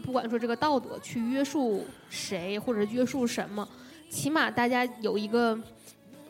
[0.04, 3.68] 不管说这个道德去约束谁或者约束什么，
[4.10, 5.58] 起码大家有一个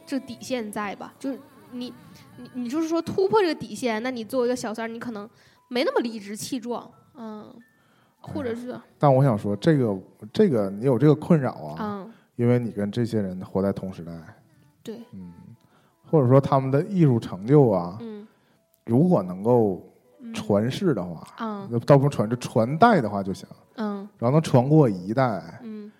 [0.05, 1.13] 这底线在吧？
[1.17, 1.39] 就是
[1.71, 1.93] 你
[2.37, 5.29] 你你就是说突破这个底线，那你作为一个小三儿，你可能
[5.67, 7.53] 没那么理直气壮，嗯，
[8.19, 8.79] 或者是。
[8.99, 9.97] 但我想说，这个
[10.33, 14.11] 这个你有这个困扰啊，嗯，因为你跟这些人活在同时代，
[14.83, 15.33] 对，嗯，
[16.09, 18.27] 或者说他们的艺术成就啊，嗯。
[18.85, 19.90] 如果能够嗯
[20.33, 21.67] 传世的话，嗯。
[21.71, 24.07] 那倒不是传世，传代的话就行，嗯。
[24.17, 25.91] 然后能传过一代，嗯。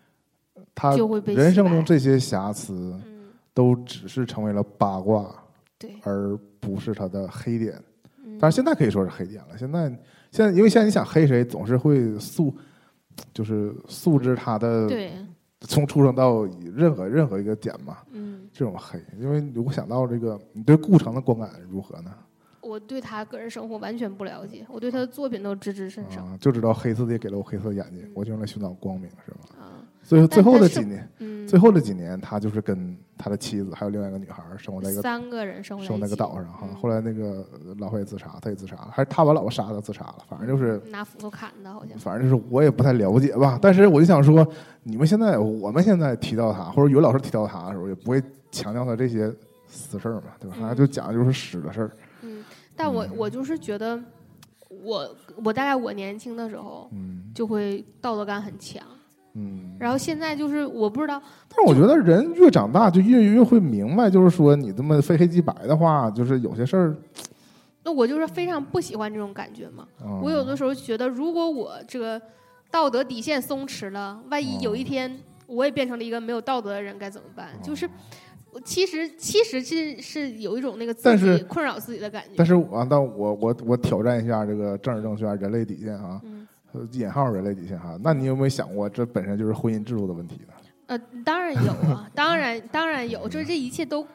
[0.73, 0.95] 他
[1.25, 2.73] 人生中这些瑕疵
[3.05, 5.33] 嗯，都只是成为了八卦，
[5.77, 7.81] 对，而不是他的黑点。
[8.23, 8.37] 嗯。
[8.39, 9.57] 但是现在可以说是黑点了。
[9.57, 9.89] 现在
[10.31, 12.55] 现在因为现在你想黑谁，总是会素，
[13.33, 15.11] 就是素质他的对。
[15.67, 16.43] 从出生到
[16.73, 22.11] 任何任何一个点嘛，嗯，这种黑，因为如果想到这个，你对顾城的观感如何呢？
[22.71, 29.39] 我对他个人生活完全不了解，我对他的作品都知之甚少啊，就知道黑色的也给了我黑色的眼睛，我就用来寻找光明，是吧？
[29.59, 29.83] 啊。
[30.03, 36.61] 最后最后的几年，嗯，最后的几年，他就是跟他的妻子还有另外一个女孩生活在一个三个人生活在生一个岛上哈。
[36.63, 37.45] 嗯后来那个
[37.77, 41.97] 老婆也自杀，他也自杀了，还是他把老婆杀了自杀了，反正就是拿斧头砍的，好像。
[41.99, 43.59] 反正就是我也不太了解吧。
[43.61, 44.47] 但是我就想说，
[44.83, 49.31] 你们现在我们现在提到他，或者有老师提到他的时候，也不会强调他这些
[49.67, 50.55] 私事儿嘛，对吧？
[50.59, 51.91] 嗯他就讲的就是屎的事儿。
[52.71, 54.01] 嗯，但我我就是觉得，
[54.69, 58.83] 我我大概我年轻的时候嗯就会道德感很强，
[59.33, 59.75] 嗯。
[59.79, 66.95] 然后现在就是我不知道，但是我觉得人越长大就越越会明白，就是说你这么非黑即白的话，就是有些事儿。
[67.83, 69.87] 那我就是非常不喜欢这种感觉嘛。
[70.03, 72.21] 嗯我有的时候觉得，如果我这个
[72.69, 77.49] 道德底线松弛了，万一有一天我也变成了一个没有道德的人，该怎么办？
[77.63, 77.89] 就是
[78.51, 82.31] 我其实其实是是有一种那个自但是己困扰自己的感觉。
[82.35, 87.97] 但是我但我我我挑战一下这个政治正确啊人类底线啊，嗯呃引号人类底线哈。
[88.03, 90.53] 那你有没有想过，这本身就是婚姻制度的问题呢？
[90.87, 94.05] 呃，当然有啊，当然当然有，就是这一切都，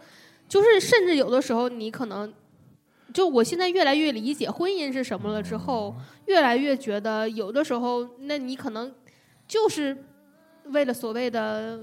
[0.46, 2.30] 就是甚至有的时候你可能，
[3.14, 5.94] 就我现在越来越理解婚姻是什么了之后，
[6.26, 8.92] 越来越觉得有的时候，那你可能
[9.48, 9.96] 就是
[10.66, 11.80] 为了所谓的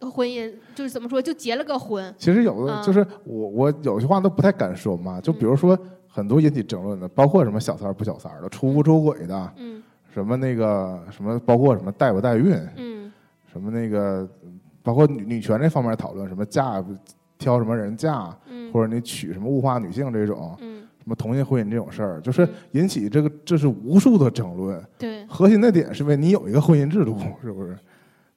[0.00, 2.82] 婚姻，就是怎么说，就结了个婚，其实有的嗯。
[2.82, 5.78] 就是我我有些话都不太敢说嘛，就比如说
[6.08, 9.82] 很多引起争论的，包括什么小三儿不小三儿的，出不出轨的，嗯。
[10.12, 13.12] 什么那个什么，包括什么代不代孕，嗯。
[13.52, 14.28] 什么那个，
[14.82, 16.84] 包括女女权这方面讨论，什么嫁
[17.38, 24.82] 挑什么人嫁，嗯或者你娶什么物化女性这种，嗯，什么同性婚姻这种事儿，就是引起这个这是无数的争论。
[24.98, 25.24] 对。
[25.26, 27.76] 核心的点是为你有一个婚姻制度，是不是？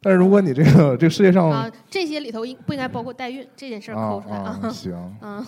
[0.02, 4.70] 但是如果你这个这个世界上啊，这些里头应不应该包括代孕这件事儿啊抠出来啊啊？
[4.70, 5.46] 行， 嗯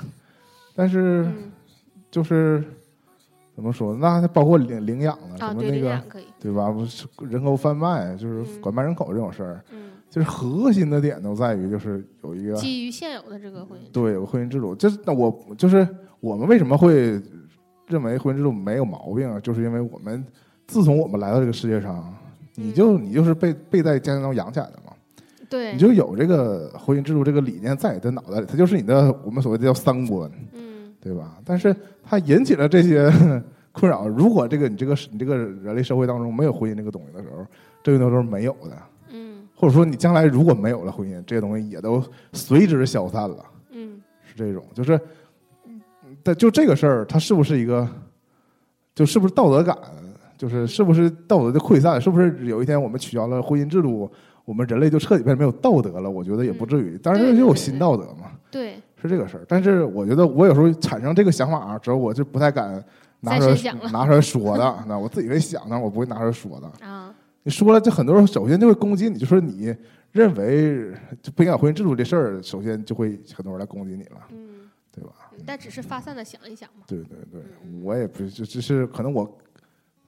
[0.75, 1.51] 但是嗯
[2.09, 2.63] 就是
[3.55, 3.95] 怎么说？
[3.95, 6.01] 那还包括领领养的，啊，什么那个
[6.39, 6.69] 对吧？
[6.71, 14.75] 不是人口贩卖，就是嗯拐卖人口这种事儿，嗯，就是核心的点都在于就是有一个基于现有的这个婚姻，对有个婚姻制度。
[14.75, 15.87] 这那我就是
[16.19, 17.21] 我们为什么会
[17.87, 19.39] 认为婚姻制度没有毛病啊？
[19.39, 20.25] 就是因为我们
[20.67, 22.13] 自从我们来到这个世界上，
[22.61, 24.93] 你就你就是被被在家庭中养起来的嘛，
[25.49, 30.29] 对你，就有这个婚姻制度这个理念在你的脑袋里，它就是你的我们所谓的叫三观。
[30.53, 30.69] 嗯
[31.03, 31.39] 对吧？
[31.43, 33.11] 但是它引起了这些
[33.73, 34.07] 困扰。
[34.07, 37.43] 如果这个你这个你这个人类社会当中没有婚姻这个东西的时候，
[37.81, 38.77] 这些东西都是没有的。
[39.09, 44.63] 嗯或者说你将来如果没有了婚姻，这些东西也都随之消散了，嗯是这种。
[44.75, 44.99] 就是，
[46.21, 47.89] 但就这个事儿，它是不是一个，
[48.93, 49.75] 就是不是道德感，
[50.41, 54.09] 就是是不是道德的溃散，是不是有一天我们取消了婚姻制度，
[54.43, 56.09] 我们人类就彻底变成没有道德了？
[56.09, 56.97] 我觉得也不至于。
[56.97, 58.31] 当然对对对就有新道德嘛。
[58.49, 59.45] 对，是这个事儿。
[59.47, 62.84] 但是我觉得我有时候产生这个想法之后，我就不太敢
[63.19, 63.45] 拿出
[63.93, 64.84] 拿出来说的。
[64.88, 66.68] 那我自己会想的，我不会拿出来说的。
[66.84, 67.13] 啊，
[67.43, 69.72] 你说了，这很多人首先就会攻击你，就说你
[70.11, 70.91] 认为
[71.22, 74.61] 就不影响婚姻制度这事儿，首先就会很多人来攻击你了，嗯，
[74.91, 75.11] 对吧？
[75.45, 77.41] 但只是发散的想一想嘛，对对对，
[77.84, 79.38] 我也不是，就只是可能我，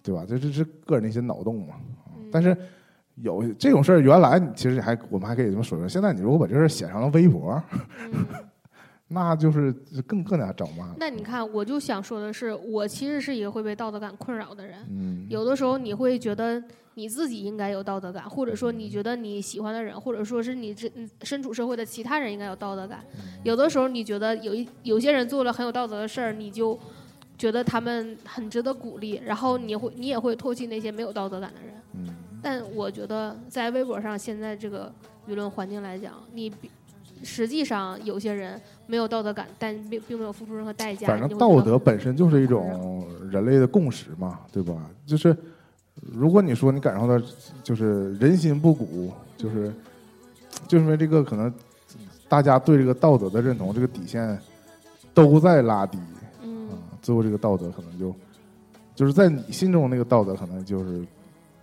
[0.03, 0.25] 对吧？
[0.27, 1.75] 这这是个人的一些脑洞嘛。
[2.17, 2.55] 嗯但是
[3.15, 7.61] 有这种事儿，原来你其实还我们还可以这么说说，现在你如果把这事儿写上了微博，
[8.11, 8.25] 嗯。
[9.09, 9.71] 那就是
[10.07, 10.91] 更更加找骂。
[10.97, 14.79] 那你看，我就想说的是，我其实是一个会被道德感困扰的人。
[14.89, 16.63] 嗯，有的时候你会觉得
[16.95, 23.03] 你自己应该有道德感，或者说你觉得你喜欢的人，或者说是你这嗯身处社会的其他人应该有道德感。
[23.43, 26.79] 有的时候你觉得有一有些人做了很有道德的事儿，你就
[27.43, 31.75] 觉得他们很值得鼓励，然后你会你也会唾弃那些没有道德感的人。
[31.95, 34.89] 嗯但我觉得在微博上现在这个
[35.27, 36.71] 舆论环境来讲，你比
[37.21, 41.05] 实际上有些人没有道德感，但并并没有付出任何代价。
[41.05, 44.73] 反正道德本身就是一种人类的共识嘛，对吧？
[45.05, 45.35] 就是
[45.99, 47.21] 如果你说你感受到
[47.61, 49.73] 就是人心不古，就是
[50.65, 51.53] 就是因为这个可能
[52.29, 54.39] 大家对这个道德的认同这个底线
[55.13, 55.97] 都在拉低
[57.03, 58.15] 最后这个道德可能就
[58.95, 61.05] 就是在你心中那个道德可能就是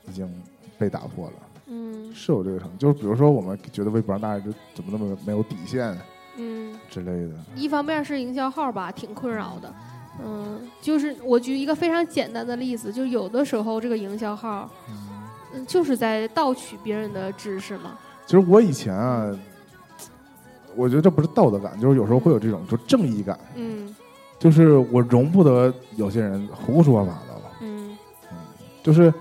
[0.08, 0.32] 已经
[0.78, 1.32] 被打破了，
[1.66, 2.78] 嗯是有这个可能。
[2.78, 5.98] 就是比如说我们觉得微博上大家就怎么那么没有底线
[6.36, 9.74] 嗯，之类的，一方面是营销号吧，挺困扰的。
[10.22, 14.70] 嗯，就是我举一个非常简单的例子，就有的时候这个营销号，
[15.54, 17.98] 嗯，就是在盗取别人的知识嘛。
[18.26, 19.30] 其实我以前啊，
[20.76, 23.94] 我觉得这不是道德感，就是有时候会有这种就正义感，嗯
[24.40, 27.96] 就是我容不得有些人胡说八道，嗯。
[28.82, 29.14] 就是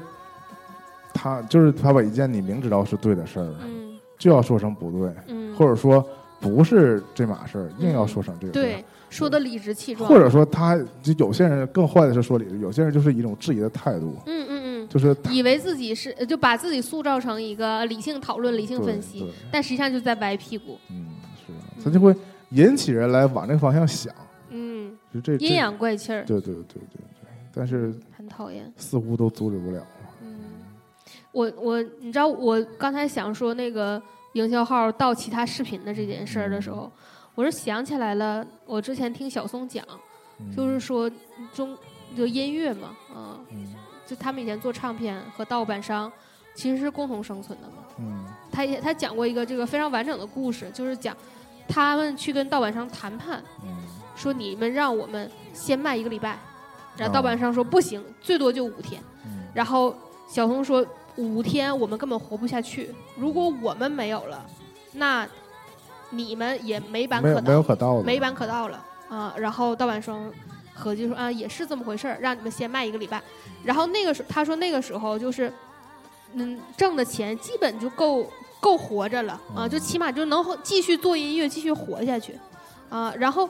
[1.13, 3.99] 他就是他把一件你明知道是对的事儿，嗯。
[4.17, 6.05] 就要说成不对，嗯，或者说
[6.41, 8.51] 不是这码事儿，硬要说成这个。
[8.51, 20.77] 对，说的理直气壮，或者说他就有些人更坏的是说理，有些人就是一种质疑的态度，嗯嗯嗯，就是以为自己是就把自己塑造成一个理性讨论、理性分析但实际上就在歪屁股。
[20.89, 21.07] 嗯，
[21.47, 22.13] 是，他就会
[22.49, 24.28] 引起人来往这个方向想，嗯，
[25.13, 28.71] 就这阴，阳怪气儿，对对对对对对，但是很讨厌。
[28.77, 29.85] 似乎都阻止不了。
[30.21, 30.39] 嗯，
[31.31, 34.01] 我我你知道我刚才想说那个
[34.33, 36.91] 营销号盗其他视频的这件事儿的时候，
[37.35, 39.83] 我是想起来了，我之前听小松讲，
[40.39, 41.09] 嗯就是说
[41.53, 41.75] 中
[42.15, 43.73] 就音乐嘛，啊、嗯
[44.05, 46.11] 就他们以前做唱片和盗版商
[46.55, 47.75] 其实是共同生存的嘛。
[47.97, 51.15] 嗯他也他讲过一个这个非常完整的故事，就是讲
[51.67, 53.77] 他们去跟盗版商谈判，嗯
[54.19, 56.37] 说你们让我们先卖一个礼拜，
[56.97, 59.01] 然后哦盗版商说不行，最多就五天。
[59.25, 59.95] 嗯然后
[60.27, 60.85] 小童说
[61.15, 64.45] 五天我们根本活不下去，如果我们没有了，
[64.93, 65.27] 那
[66.11, 69.33] 你们也没版可没有可盗了，没版可盗了啊。
[69.37, 70.31] 然后盗版商
[70.73, 73.21] 合计说啊，也是这么回事儿，让你们先卖一个礼拜。
[73.63, 75.51] 然后那个时他说那个时候就是，
[76.33, 78.29] 嗯，挣的钱基本就够
[78.59, 82.37] 够活着了啊，嗯就起码就能继续做音乐，继续活下去
[82.89, 83.13] 啊。
[83.17, 83.49] 然后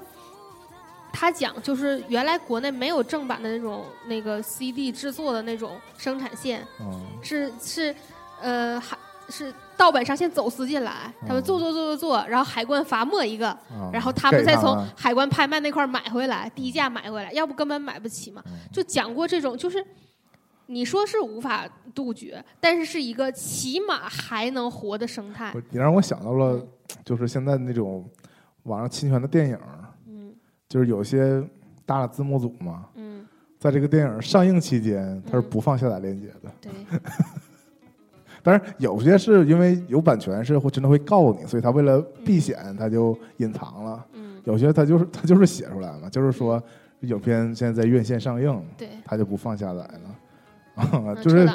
[1.12, 7.02] 他讲就是原来国内没有正版的那种那个 CD 制作的那种生产线，嗯。
[7.22, 7.96] 是是，
[8.42, 8.98] 呃，还
[9.30, 18.42] 是盗版商先走私进来，他们嗯做做做做做，然后海关罚没一个，啊然后他们再从海关拍卖那块儿买回来，低价买回来，要不根本买不起嘛。
[18.48, 18.54] 嗯。
[18.72, 19.86] 就讲过这种，就是
[20.68, 25.52] 你说是无法杜绝，但是是一个起码还能活的生态。
[25.54, 25.62] 我。
[25.70, 26.66] 你让我想到了，
[27.06, 28.08] 就是现在那种
[28.64, 29.79] 网上侵权的电影，嗯
[30.70, 31.44] 就是有些
[31.86, 33.26] 大的字幕组嘛，嗯，
[33.58, 35.50] 在这个电影上映期间，它是嗯。
[35.50, 36.52] 不放下载链接的。
[36.62, 36.72] 对，
[38.42, 44.06] 但是，有些是因为有版权，是会真的会告你，所以他为了避险，他就隐藏了。
[44.14, 44.38] 嗯。
[44.46, 46.62] 有些他就是 他就是写出来嘛，就是说
[47.02, 50.00] 影片现在在院线上映，对，他就不放下载了。
[50.76, 51.46] 啊， 就是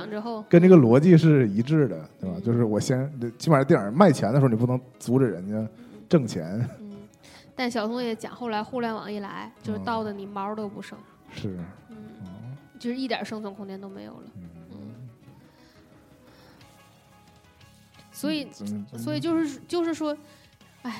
[0.50, 2.36] 跟这个逻辑是一致的，对吧？
[2.36, 2.42] 嗯。
[2.42, 5.66] 就是我先，起码电影卖钱的时候，你不能阻止人家
[6.08, 6.83] 挣钱，嗯，
[7.56, 10.98] 但小松也讲，后来互联网一来，就是到的你毛都不剩，
[11.32, 11.56] 是，
[11.88, 14.22] 嗯，嗯就是一点生存空间都没有了。
[14.36, 14.50] 嗯。
[18.12, 20.16] 所以，嗯所以就是就是说，
[20.82, 20.96] 哎呀，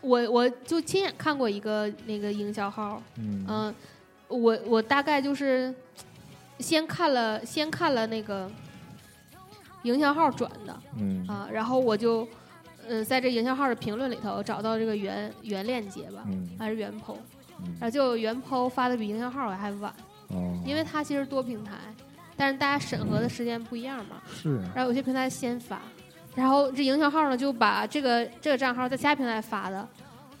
[0.00, 3.44] 我我就亲眼看过一个那个营销号，嗯。
[3.48, 3.74] 嗯、
[4.28, 5.74] 我我大概就是
[6.58, 8.50] 先看了先看了那个
[9.82, 11.26] 营销号转的嗯。
[11.26, 12.28] 啊，然后我就
[12.92, 17.16] 呃在这营销号的评论里头找到这个原原链接吧，嗯还是原 PO，
[17.60, 19.90] 嗯然后就原 PO 发的比营销号还晚，
[20.28, 21.72] 哦因为它其实多平台，
[22.36, 24.16] 但是大家审核的时间不一样嘛。
[24.30, 25.80] 是然后有些平台先发，
[26.34, 29.88] 然后这营销号呢就把这个这个账号在其他平台发的，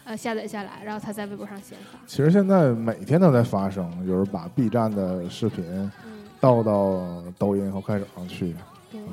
[0.04, 1.98] 呃下载下来，然后他在微博上先发。
[2.06, 5.64] 其实现在每天都在发生，有人把 B 站的视频
[6.04, 8.54] 嗯，倒到抖音和快手上去。
[8.90, 9.08] 对，嗯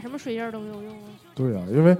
[0.00, 1.08] 打什么水印都没有用啊。
[1.34, 1.94] 对啊、因为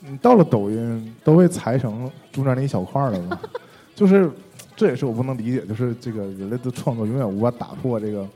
[0.00, 3.40] 你到了抖音都被裁成中间那一小块儿了嘛，
[3.96, 4.30] 就是
[4.76, 8.26] 这也是我不能理解，就是这个人类的创作永远无法打破这个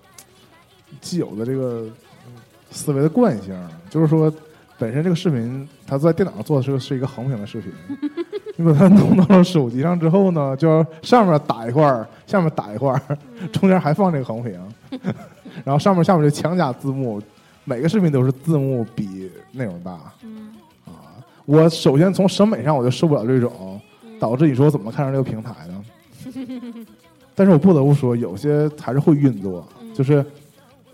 [1.03, 1.87] 既有的这个
[2.27, 2.33] 嗯
[2.71, 3.55] 思维的惯性，
[3.91, 4.33] 就是说。
[4.77, 7.73] 本身这个视频，它在电脑上做的是个是一个横屏的视频，
[8.59, 13.01] 你把它弄到了手机上之后呢，就要上面打一块儿，下面打一块儿，
[13.41, 14.61] 嗯中间还放这个横屏，
[15.65, 17.23] 然后上面下面就强加字幕，
[17.65, 20.55] 每个视频都是字幕比内容大嗯
[20.85, 21.17] 啊。
[21.47, 25.85] 我首先从审美上我就受不了这种，嗯导致你说我怎么看上这个平台呢？
[27.35, 30.25] 但是我不得不说，有些还是会运作，嗯就是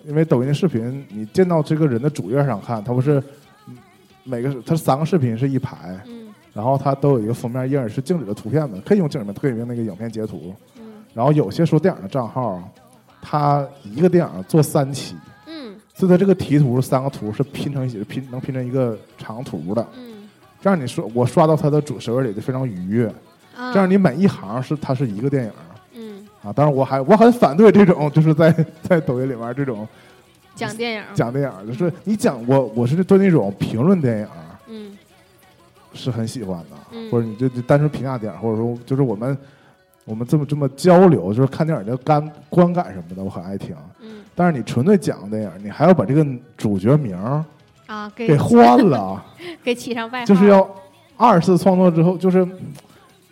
[0.06, 3.22] 因为抖音的视频，你见到这个人的主页上看，他不是
[3.68, 3.76] 嗯
[4.24, 10.55] 每个他三个视频是一排，嗯然后他都有一个封面页是静止的图片的，可以用静止的，可以用那个影片截图。
[10.78, 12.62] 嗯然后有些说电影的账号，
[13.20, 15.20] 他一个电影做三期，嗯
[16.01, 19.86] 所以它这个题图三个图是拼成一起，拼能拼成一个长图的。
[19.98, 20.27] 嗯。
[20.62, 23.06] 这样你说我刷到它的主首页里就非常愉悦，
[23.55, 25.52] 啊，这样你每一行是它是一个电影
[25.93, 26.27] 嗯。
[26.43, 26.51] 啊。
[26.55, 28.51] 当然我还我很反对这种 就是在
[28.82, 29.86] 在抖音里面这种
[30.55, 34.28] 讲电影，讲电影，就是你讲我我是对那种评论电影
[34.68, 34.97] 嗯。
[35.93, 37.10] 是很喜欢的，嗯。
[37.10, 39.36] 或者你就就单纯评价电影，或者说就是我们
[40.06, 43.77] 我们这么这么交流，就是看电影的感观感什么的，我很爱听。
[44.01, 46.27] 嗯但是你纯粹讲电影，你还要把这个
[46.57, 47.44] 主角名儿
[47.86, 49.23] 啊，给给换了，
[49.62, 50.69] 给起上外号，就是要
[51.16, 52.47] 二次创作之后，就是，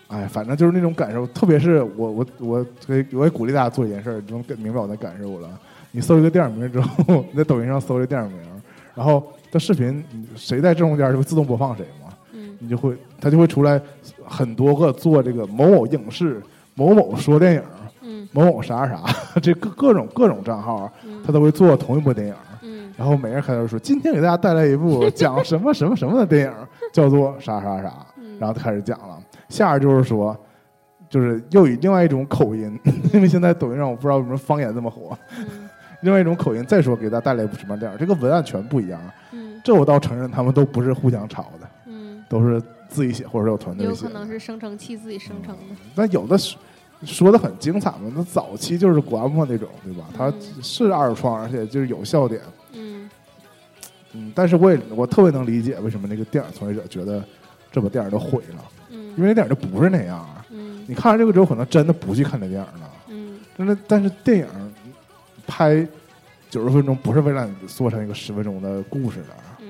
[0.08, 1.26] 哎，反正就是那种感受。
[1.28, 5.48] 特别是我我我给我也鼓励大家做一件事儿，能更明白我的感受了。
[5.90, 8.40] 你搜一个电影名之后，你在抖音上搜这电影名，
[8.94, 10.04] 然后这视频
[10.36, 13.80] 谁在正中间就会自动播放谁嘛，嗯你就会它就会出来
[14.26, 16.42] 很多个做这个某某影视、
[16.74, 17.62] 某某说电影、
[18.22, 19.02] 嗯某某啥啥，
[19.40, 22.34] 这各各种各种账号，嗯他都会做同一部电影。
[22.62, 26.52] 嗯然后每人开头说：“今天给大家带来一部 讲什么什么什么的电影，
[26.92, 29.16] 叫做啥啥啥。”嗯然后他开始讲了。
[29.48, 30.36] 下边就是说，
[31.08, 32.78] 就是又以另外一种口音，
[33.14, 35.68] 因为现在抖音上我不知道为什么方言这么火，嗯
[36.02, 39.00] 另外一种口音再说给大家带来一部什么电影，这个文案全不一样。
[39.32, 44.04] 嗯这我倒承认，他们都不是互相抄的，嗯，都是自己写或者有团队写。
[44.06, 45.62] 有可能是生成器自己生成的。
[45.94, 46.36] 但有的
[47.04, 50.04] 说说的很精彩嘛，那早期就是管嘛那种，对吧？
[50.16, 52.40] 它嗯是二创，而且就是有笑点。
[52.72, 53.08] 嗯
[54.14, 57.22] 嗯，但是我也我特别能理解为什么那个电影从业者觉得
[57.70, 60.26] 这把电影都毁了，嗯，因为那电影就不是那样。
[60.50, 62.90] 嗯你看完这个之后，可能真的不去看这电影了。
[63.08, 64.46] 嗯真的，但是电影
[65.46, 65.86] 拍
[66.50, 69.66] 九十分钟不是为了你做成一个十分钟的故事的，嗯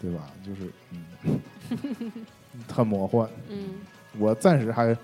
[0.00, 0.20] 对吧？
[0.44, 1.38] 就是嗯，
[2.72, 3.28] 很魔幻。
[3.50, 3.68] 嗯
[4.18, 4.96] 我暂时还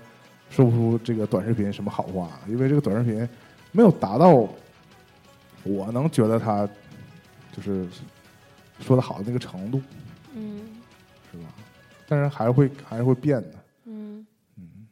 [0.49, 3.27] 说不出这个短视频什么好话，因为这个短视频
[3.71, 4.47] 没有达到
[5.63, 6.67] 我能觉得它
[7.51, 7.87] 就是
[8.79, 9.81] 说的好的那个程度，
[10.33, 10.61] 嗯。
[11.31, 11.45] 是吧？
[12.07, 13.53] 但是还是会还是会变的，
[13.85, 14.25] 嗯。
[14.57, 14.87] 嗯，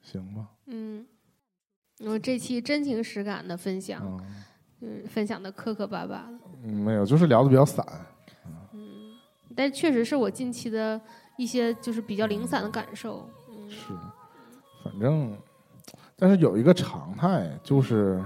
[0.00, 1.04] 行吧，嗯。
[2.00, 4.24] 我这期真情实感的分享，啊、
[4.80, 7.84] 嗯，分享的磕磕巴巴的，嗯，没有，就是聊的比较散，
[8.72, 9.16] 嗯，
[9.56, 11.00] 但确实是我近期的
[11.36, 13.68] 一些就是比较零散的感受，嗯。
[13.68, 13.92] 是，
[14.82, 15.36] 反正，
[16.16, 18.22] 但是有一个常态，就是，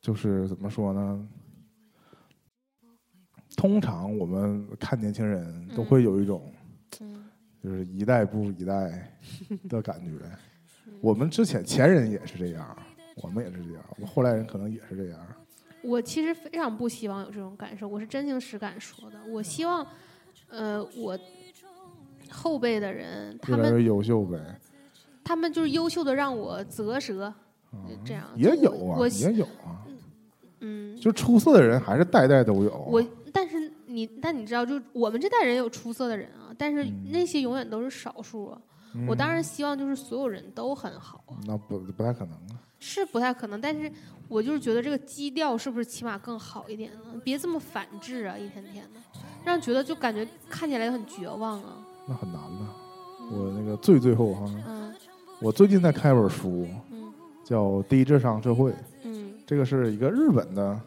[0.00, 1.28] 就是怎么说呢？
[3.56, 6.52] 通常我们看年轻人都会有一种，
[7.00, 7.24] 嗯
[7.62, 9.16] 就是一代不如一代
[9.68, 10.12] 的感觉。
[11.00, 12.76] 我们之前前人也是这样，
[13.16, 15.20] 我们也是这样，我们后来人可能也是这样。
[15.82, 19.18] 我其实非常不希望有这种感受，我是真情实感说的。
[19.28, 19.86] 我希望，
[20.48, 21.18] 呃，我
[22.30, 24.38] 后辈的人，他们越来越优秀呗，
[25.24, 27.32] 他们就是优秀的让我啧舌，
[27.72, 29.80] 嗯这样也有啊，也有啊，
[30.60, 32.70] 嗯，就出色的人还是代代都有。
[32.90, 38.60] 我但是你但你知道，就我们这代人有出色的人啊，但是嗯那些永远都是少数啊。
[39.08, 42.60] 我当然希望就是所有人都很好啊，那不不太可能啊。
[42.78, 43.90] 是不太可能，但是
[44.28, 47.00] 我就是觉得这个基调是不是起码更好一点呢？
[47.24, 49.00] 别这么反制啊，一天天的，
[49.44, 51.76] 让人觉得就感觉看起来很绝望啊。
[52.06, 52.66] 那很难的。
[53.30, 54.81] 我那个最最后哈，嗯
[55.42, 57.12] 我最近在看一本书，嗯。
[57.44, 58.70] 叫《低智商社会》，
[59.02, 59.32] 嗯。
[59.44, 60.78] 这个是一个日本的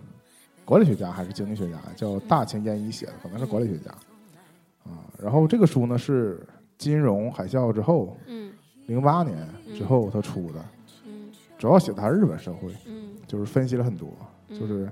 [0.64, 3.92] 管理学家还是经济学家，叫大前研一写的，可能是管理学家
[4.86, 5.04] 啊。
[5.22, 6.40] 然后这个书呢是
[6.78, 8.54] 金融海啸之后，嗯。
[8.88, 9.36] 零八年
[9.76, 10.66] 之后他出的，
[11.06, 11.30] 嗯。
[11.58, 13.10] 主要写的还是日本社会，嗯。
[13.28, 14.10] 就是分析了很多，
[14.48, 14.58] 嗯。
[14.58, 14.90] 就是，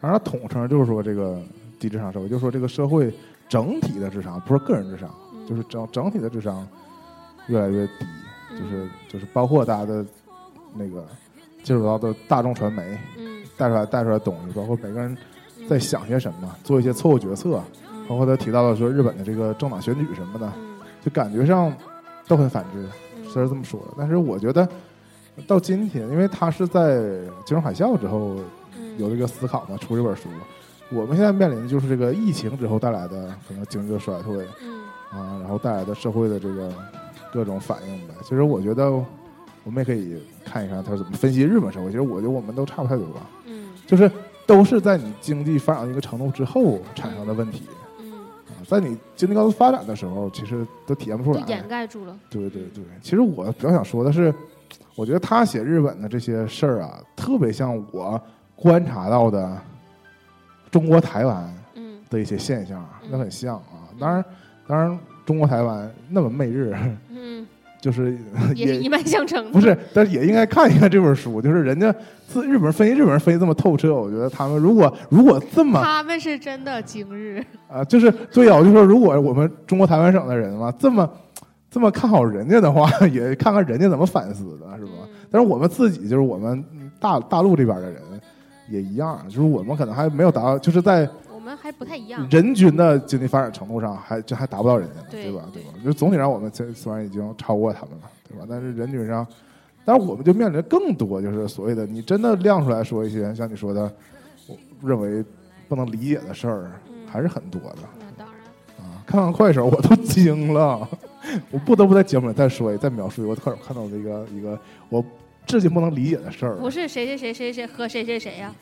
[0.00, 1.42] 当然他统称就是说这个
[1.78, 3.12] 低智商社会，就是说这个社会
[3.50, 5.46] 整体的智商，不是个人智商，嗯。
[5.46, 6.66] 就是整整体的智商
[7.48, 8.06] 越来越低，
[8.58, 10.04] 就是就是包括大家的
[10.74, 11.04] 那个
[11.62, 15.16] 接触到的大众传媒嗯带出来带出来的东西，包括每个人
[15.58, 17.62] 嗯在想些什么，做一些错误决策，
[17.92, 21.74] 嗯包括他提到了说日本的这个政党选举什么的，嗯就感觉上
[22.26, 24.68] 都很反智，嗯虽然这么说的，但是我觉得
[25.46, 26.98] 到今天，因为他是在
[27.44, 28.36] 金融海啸之后
[28.78, 30.28] 嗯有这个思考嘛，出这本书。
[30.90, 36.70] 我们现在面临的就是这个疫情之后带来的可能经济的衰退嗯啊，然后带来的社会的这个
[37.34, 38.14] 各种反应呗。
[38.22, 38.90] 其实我觉得
[39.64, 41.86] 我们也可以看一看他怎么分析日本社会。
[41.86, 43.06] 其实我觉得我们都差不太多，
[43.46, 44.10] 嗯就是
[44.46, 47.64] 都是在你经济发展到一个程度之后产生的问题
[48.00, 48.12] 嗯，
[48.48, 51.44] 啊，在你经济高速发展的时候，其实都体现不出来。
[51.46, 52.16] 掩盖住了。
[52.30, 54.32] 对对对，其实我比较想说的是，
[54.94, 58.20] 我觉得他写日本的这些事儿啊，特别像我
[58.54, 59.58] 观察到的
[60.70, 63.88] 中国台湾嗯的一些现象，嗯那很像啊。
[63.98, 64.24] 当然，
[64.66, 66.98] 当然，中国台湾那么媚日，嗯，
[67.84, 68.16] 就是
[68.56, 69.50] 也是一脉相承的。
[69.50, 71.94] 不是，但是也应该看一看这本书，就是人家
[72.26, 77.44] 自日本人分析日本人分析这么透彻，我觉得他们如果如果这么他们是真的精日。
[77.68, 81.08] 啊，就是对呀，我就说，如果我们中国台湾省的人嘛，这么
[81.70, 84.90] 这么看好人家的话， 也看看人家怎么反思的，是吧？
[85.02, 86.64] 嗯但是我们自己就是我们
[87.00, 88.00] 大大陆这边的人
[88.70, 92.26] 也一样，就是我们可能还没有达到，就是在我们还不太一样。
[92.30, 95.46] 人均的经济发展程度上还这还达不到人家呢，对吧？
[95.52, 95.78] 对对吧？
[95.84, 98.46] 就总体上我们这虽然已经超过他们了，对吧？
[98.48, 99.26] 但是人均上，
[99.84, 103.92] 但是我们就面临更多，就是所谓的你真的亮出来说一些像你说的，
[104.48, 105.22] 我认为
[105.68, 107.78] 不能理解的事儿，嗯还是很多的。
[108.00, 108.86] 那当然。
[108.86, 110.88] 啊，看看快手我都惊了，
[111.52, 114.58] 我不得不在节目里再说一再描述一个我快手看到的一个一个
[114.88, 115.04] 我
[115.46, 116.56] 至今不能理解的事儿。
[116.56, 118.54] 不是谁谁谁谁谁和谁谁谁呀、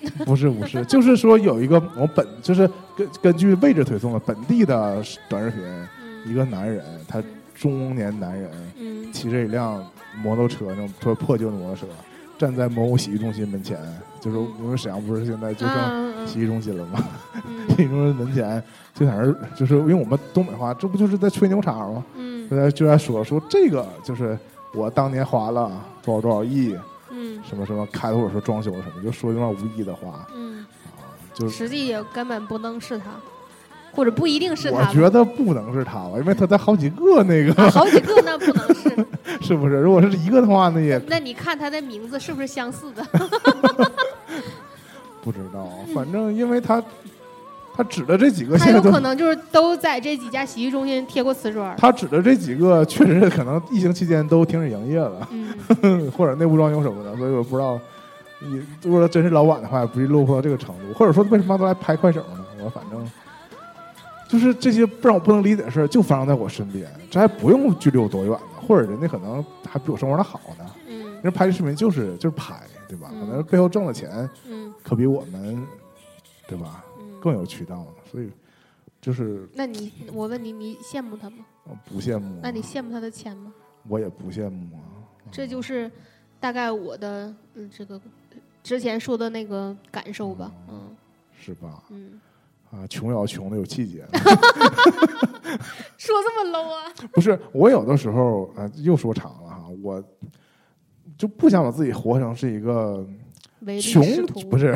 [0.24, 5.60] 不是不是，就是说有一个我本就是根根据位置推送的本地的短视频，
[6.24, 7.22] 一嗯个男人，他
[7.54, 9.12] 中年男人嗯。
[9.12, 9.82] 骑着一辆
[10.22, 11.86] 摩托车，那种特别破旧的摩托车，
[12.36, 13.78] 站在某洗浴中心门前，
[14.20, 17.02] 就是我们沈阳不是现在就剩嗯洗浴中心了吗？
[17.46, 17.68] 嗯。
[17.76, 18.62] 洗浴中心门前
[18.94, 22.04] 就在那儿，就是因为我们东北话，这不就是在吹牛叉吗？
[22.16, 22.48] 嗯。
[22.50, 24.38] 就在就在说说这个就是
[24.74, 25.70] 我当年花了
[26.04, 26.76] 多少多少亿，
[27.18, 30.66] 嗯什么什么开或者说装修什么，就说那种无意的话，嗯，
[31.32, 33.06] 就是实际也根本不能是他，
[33.92, 34.84] 或者不一定是他我。
[34.92, 39.06] 觉得不能是他吧，因为他在好几个那个，啊好几个那不能是。
[39.42, 39.76] 是不是？
[39.76, 43.04] 如果是一个的话，那也那你看他的名字是不是相似的？
[45.22, 45.68] 不知道。
[45.94, 46.82] 反正因为他
[47.76, 51.76] 他指的这几个他现在都有可能就是都在这几家洗浴中心贴过瓷砖。
[51.76, 55.28] 他指的这几个确实可能疫情期间都停止营业了，
[55.82, 57.78] 嗯， 或者内部装修什么的，所以我不知道。
[58.38, 62.44] 你如果真是老板的话，也不会落魄到这个程度，或者说为什么都来拍快手呢？
[62.62, 63.10] 我反正
[64.28, 70.64] 就是这些不让我不能理解的事儿，就发生在我身边，这还不用距离有多远呢，或者人家可能还比我生活的好呢。
[70.88, 72.54] 嗯人拍这视频就是就是拍，
[72.86, 73.08] 对吧？
[73.10, 75.66] 嗯可能背后挣的钱嗯可比我们，
[76.46, 76.84] 对吧？
[77.26, 77.32] 嗯。
[77.32, 78.30] 更有渠道了，所以
[79.00, 81.44] 就是那你，我问你，你羡慕他吗？
[81.66, 82.40] 呃不羡慕啊。
[82.42, 83.52] 那你羡慕他的钱吗？
[83.88, 84.82] 我也不羡慕啊。
[85.32, 85.90] 这就是
[86.38, 88.00] 大概我的嗯这个
[88.62, 90.52] 之前说的那个感受吧。
[90.68, 90.94] 嗯
[91.38, 91.82] 是吧？
[91.90, 92.20] 嗯，
[92.70, 94.06] 啊，穷也要穷的有气节。
[95.98, 96.92] 说这么 low 啊？
[97.12, 100.02] 不是，我有的时候啊、又说长了哈，我
[101.18, 103.06] 就不想把自己活成是一个
[103.80, 104.02] 穷，
[104.48, 104.72] 不是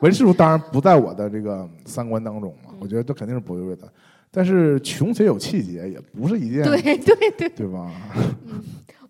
[0.00, 3.86] 唯利是图， 当然不在我的这个三观当中嘛，嗯我觉得这肯定是不对的。
[4.30, 7.90] 但是穷且有气节，也不是一件对对对，对吧？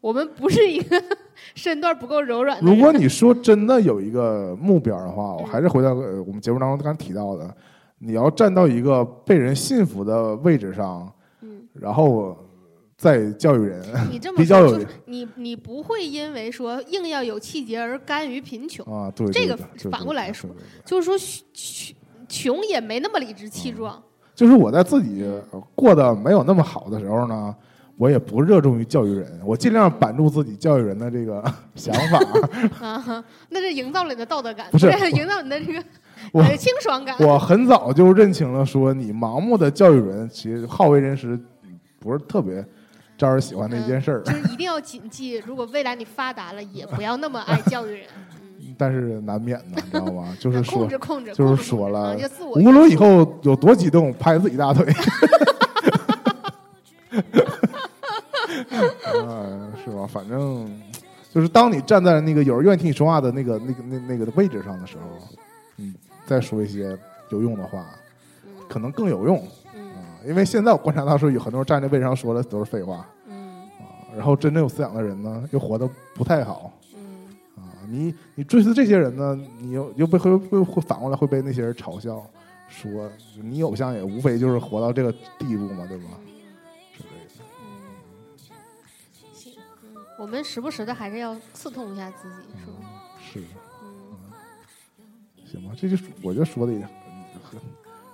[0.00, 1.00] 我们不是一个
[1.54, 2.70] 身段不够柔软的。
[2.70, 7.54] 如果你说真的有一个目标的话，我还是回到呃我们节目当中刚才提到的，
[7.98, 11.12] 你要站到一个被人信服的位置上，
[11.42, 12.34] 嗯，然后
[13.00, 19.58] 再教育人你这么比较有说就是你你不会因为说硬要有气节而甘于贫穷，啊，对这个
[19.90, 20.50] 反过来说
[20.84, 21.16] 就是说
[21.54, 21.96] 穷
[22.28, 24.00] 穷也没那么理直气壮。
[24.34, 25.26] 就是我在自己
[25.74, 27.56] 过得没有那么好的时候呢，
[27.96, 31.42] 我也不热衷于教育人，我尽量板住自己教育人的这个
[31.74, 32.20] 想法。
[32.86, 35.82] 啊，那是营造了你的道德感，不是营造你的这个
[36.32, 37.16] 我呃清爽感。
[37.20, 41.40] 我很早就认清了，说你盲目的教育人，其实好为人师
[41.98, 42.64] 不是特别
[43.20, 44.22] 招人喜欢的一件事儿。
[44.22, 48.06] 就是一定要谨记，如果未来你发达了，也不要那么爱 教育人。
[48.58, 50.34] 嗯，但是难免的，你知道吗？
[50.40, 52.16] 就是说控，制控制，就是说了
[52.56, 53.06] 无论以后
[53.42, 54.86] 有多激动，拍自己大腿，
[59.12, 60.06] 啊，是吧？
[60.06, 60.66] 反正
[61.32, 65.02] 就是当你站在那个有人愿意听你说话的那个、那个、那那个的位置上的时候，
[65.76, 65.94] 嗯，
[66.26, 66.96] 再说一些
[67.28, 67.84] 有用的话，
[68.46, 69.46] 嗯可能更有用。
[70.26, 73.84] 因为现在我观察到说，有很多人站在位置上说的都是废话嗯啊，
[74.16, 76.72] 然后真正有思想的人呢，又活得不太好。
[76.94, 82.24] 嗯啊，你你追随这些人呢，你又又被会会会反过来会被那些人嘲笑，
[82.68, 83.10] 说
[83.42, 86.04] 你偶像也无非就是活到这个地步嘛，对吧？
[86.96, 87.44] 之类的。
[87.62, 88.44] 嗯，
[89.32, 89.52] 行，
[89.82, 92.72] 嗯，我们时不时的还是要刺痛一下自己，是吧？
[93.32, 93.40] 是，
[93.82, 93.88] 嗯
[95.50, 96.80] 行吧，这就是我就说的也
[97.42, 97.60] 很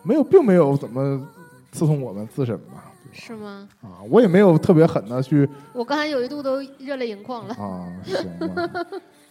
[0.02, 1.28] 没有，并没有怎么
[1.76, 3.68] 刺痛我们自身吧，是吗？
[3.82, 7.54] 啊，我也没有特别狠的去我刚才有一度都热泪盈眶了。
[7.54, 8.68] 啊，行吧。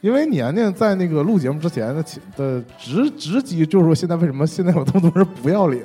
[0.01, 5.83] 因为年年在那个录节目之前的起的直直击，就是说现在为什么现在有这么多人不要脸？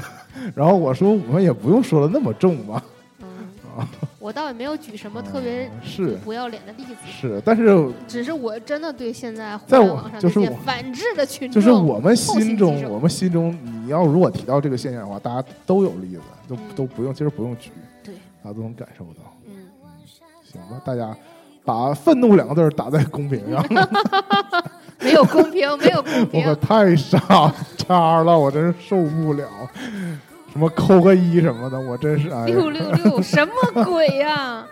[0.56, 2.97] 然后我说我们也不用说的那么重吧，嗯，
[4.18, 6.16] 我倒也没有举什么特别啊是。
[6.24, 16.60] 不要脸的例子，是，但是只是我真的对现在互在网上就是我这些反制的群众，就是我们心中我们心中，你要如果提到这个现象的话，大家都有例子，都嗯。
[16.74, 17.70] 都不用，其实不用举，
[18.04, 19.34] 对，大家都能感受到。
[19.46, 19.54] 嗯，
[20.44, 21.16] 行吧，大家
[21.64, 23.64] 把“愤怒”两个字打在公屏上，
[25.00, 27.18] 没有公平，没有公平我可，太傻
[27.76, 29.46] 叉了，我真是受不了。
[30.58, 34.66] 什么扣个一什么的，我真是哎，六六六， 什么鬼呀、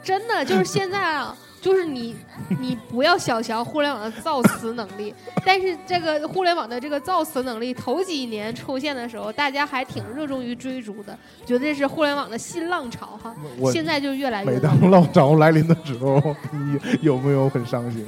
[0.00, 2.14] 真的就是现在啊，就是你
[2.60, 5.12] 你不要小瞧互联网的造词能力，
[5.44, 13.34] 但是这个互联网的这个造词能力头几年出现的时候，大家还挺热衷于追逐的，觉得这是互联网的新浪潮哈。
[13.72, 18.06] 现在就越来越每当浪潮来临的时候，你有没有很伤心？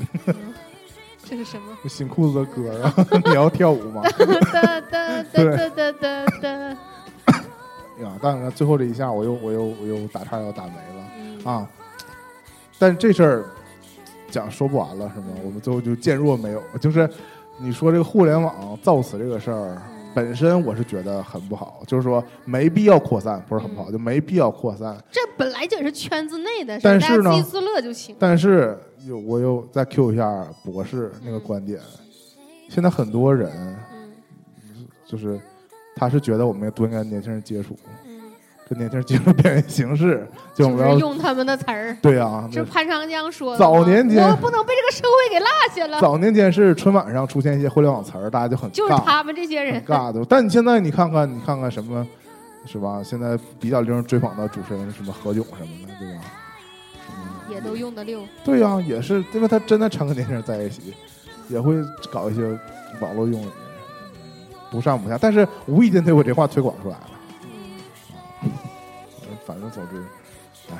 [1.28, 1.77] 这是什么？
[1.90, 2.94] 新裤子的歌啊，
[3.24, 4.02] 你要跳舞吗？
[4.52, 6.77] 哒哒哒哒哒哒哒。
[8.03, 11.11] 呀，当然了，最后这一下，我又我又我又打岔要打没了。
[11.19, 11.69] 嗯啊，
[12.79, 13.45] 但这事儿
[14.31, 15.29] 讲说不完了是吗？
[15.45, 17.09] 我们最后就渐弱没有，就是
[17.59, 24.97] 你说这个互联网造词这个事儿，嗯本身我是觉得很不好，就是说没必要扩散，不是很不好，嗯就没必要扩散。
[25.11, 28.15] 这本来就是圈子内的事儿，但是呢自娱自乐就行。
[28.19, 31.81] 但是又我又再 Q 一下博士那个观点，
[32.69, 33.51] 现在很多人
[33.93, 35.41] 嗯就是
[35.97, 37.77] 他是觉得我们多应该跟年轻人接触，
[38.07, 38.21] 嗯，
[38.69, 41.97] 跟年轻人接触表现形式，就我就们用他们的词儿。
[42.03, 49.83] 对啊，这潘长江说的早年间我不能被这个社会给落下了，早年间是春晚上出现一些互联网词儿，大家就很，就是他们这些人。
[49.85, 50.25] 尬的。
[50.29, 52.07] 但你现在你看看，你看看什么，
[52.66, 53.03] 是吧？
[53.05, 56.25] 现在比较令人追捧的主持人，什么何炅什么的，对吧？
[57.11, 60.95] 嗯，也都用的溜，对呀、也是，因为他真的常跟年轻人在一起，
[61.49, 61.75] 也会
[62.11, 62.43] 搞一些
[63.01, 63.49] 网络用语，
[64.74, 67.10] 不上不下，但是无意间他把这话推广出来了。
[68.42, 68.51] 嗯
[69.46, 70.02] 反正总之，
[70.70, 70.76] 哎，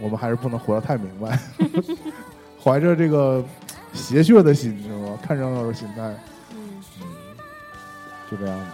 [0.00, 1.38] 我们还是不能活得太明白，
[2.62, 3.44] 怀着这个
[3.92, 5.18] 邪血的心，知道吗？
[5.22, 6.02] 看热闹的心态，
[6.54, 7.06] 嗯，嗯，
[8.30, 8.66] 就这样吧。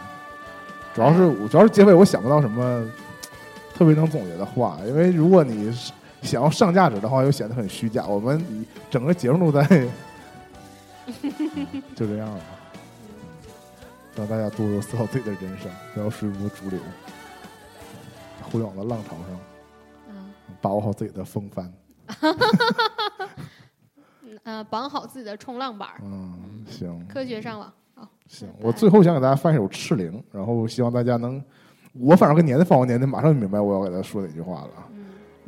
[0.94, 2.88] 主要是，主要是结尾我想不到什么
[3.74, 5.76] 特别能总结的话，因为如果你
[6.22, 8.06] 想要上价值的话，又显得很虚假。
[8.06, 8.40] 我们
[8.88, 9.66] 整个节目都在，
[11.96, 12.40] 就这样吧。
[14.18, 16.80] 让大家多多思考自己的人生，不要随波逐流。
[18.50, 19.40] 互联网的浪潮上，
[20.08, 21.72] 嗯把握好自己的风帆。
[24.22, 27.72] 嗯呃，绑好自己的冲浪板，嗯，行科学上网。
[27.94, 31.40] 好，行我最后想给大家放一首《赤灵》，然后希望大家能，
[31.92, 34.70] 我反正跟年代放完年代，马上就明白我要给他说哪句话了。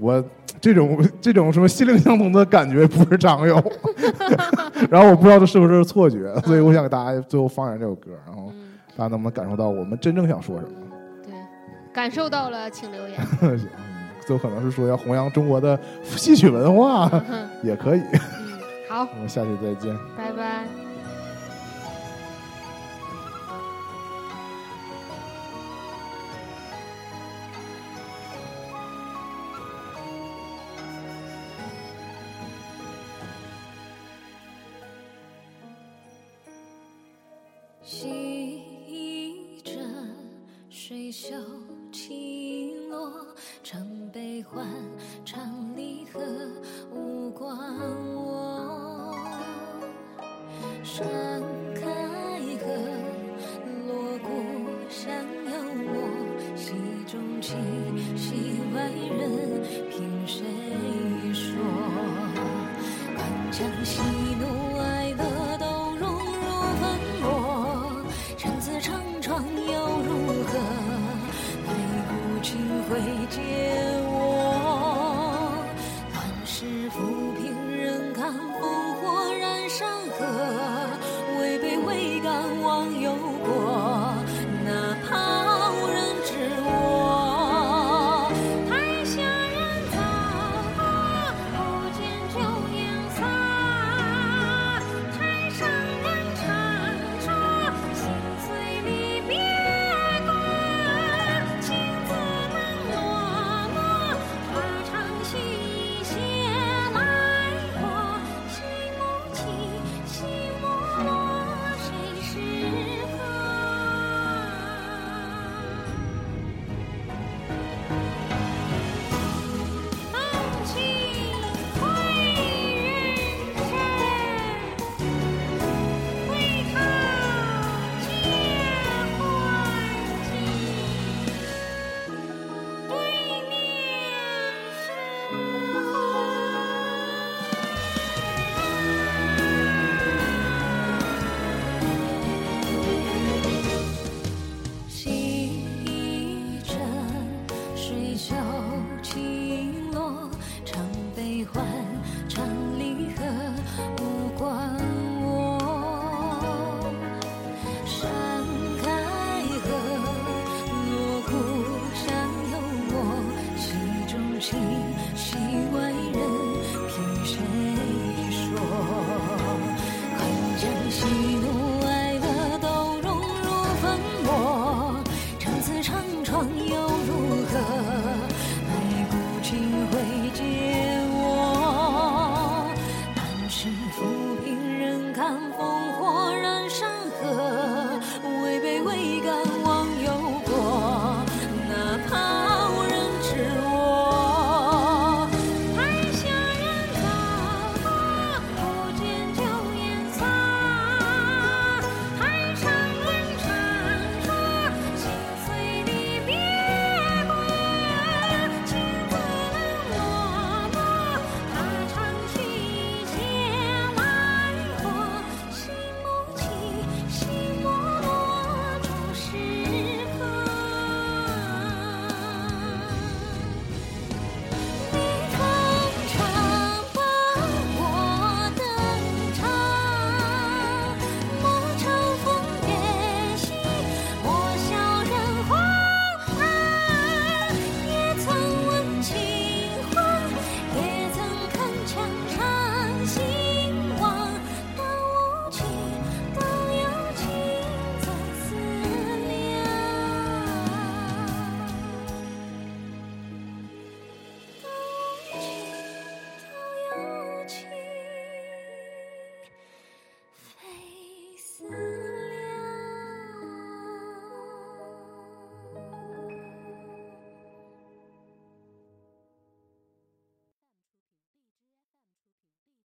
[0.00, 0.24] 嗯，我
[0.60, 3.54] 这种这种什么心灵相通的感觉不是常有，
[4.90, 10.72] 然后我不知道这是不是错觉，所以我想给大家最后放一下这首歌，然后嗯，大家能不能感受到我们真正想说什么？
[11.24, 11.32] 对，
[11.92, 13.18] 感受到了，请留言。
[14.26, 18.00] 最后可能是说要弘扬中国的戏曲文化，嗯也可以。
[18.12, 18.20] 嗯，
[18.88, 19.96] 好，我们下期再见。
[20.16, 20.89] 拜拜。
[41.10, 41.34] 袖
[41.90, 43.10] 起落，
[43.64, 44.64] 唱悲欢，
[45.24, 45.42] 唱
[45.76, 46.20] 离合，
[46.94, 47.50] 无关
[48.14, 49.18] 我。
[50.84, 51.04] 山
[51.74, 51.82] 开
[52.60, 52.66] 合，
[53.88, 54.28] 锣鼓
[54.88, 55.12] 响
[55.46, 55.50] 有
[55.90, 55.98] 我，
[56.54, 56.74] 戏
[57.10, 57.58] 中情，
[58.16, 60.44] 戏外人，凭谁
[61.32, 61.56] 说？
[63.16, 63.18] 官
[63.50, 64.00] 腔喜
[80.20, 80.60] 山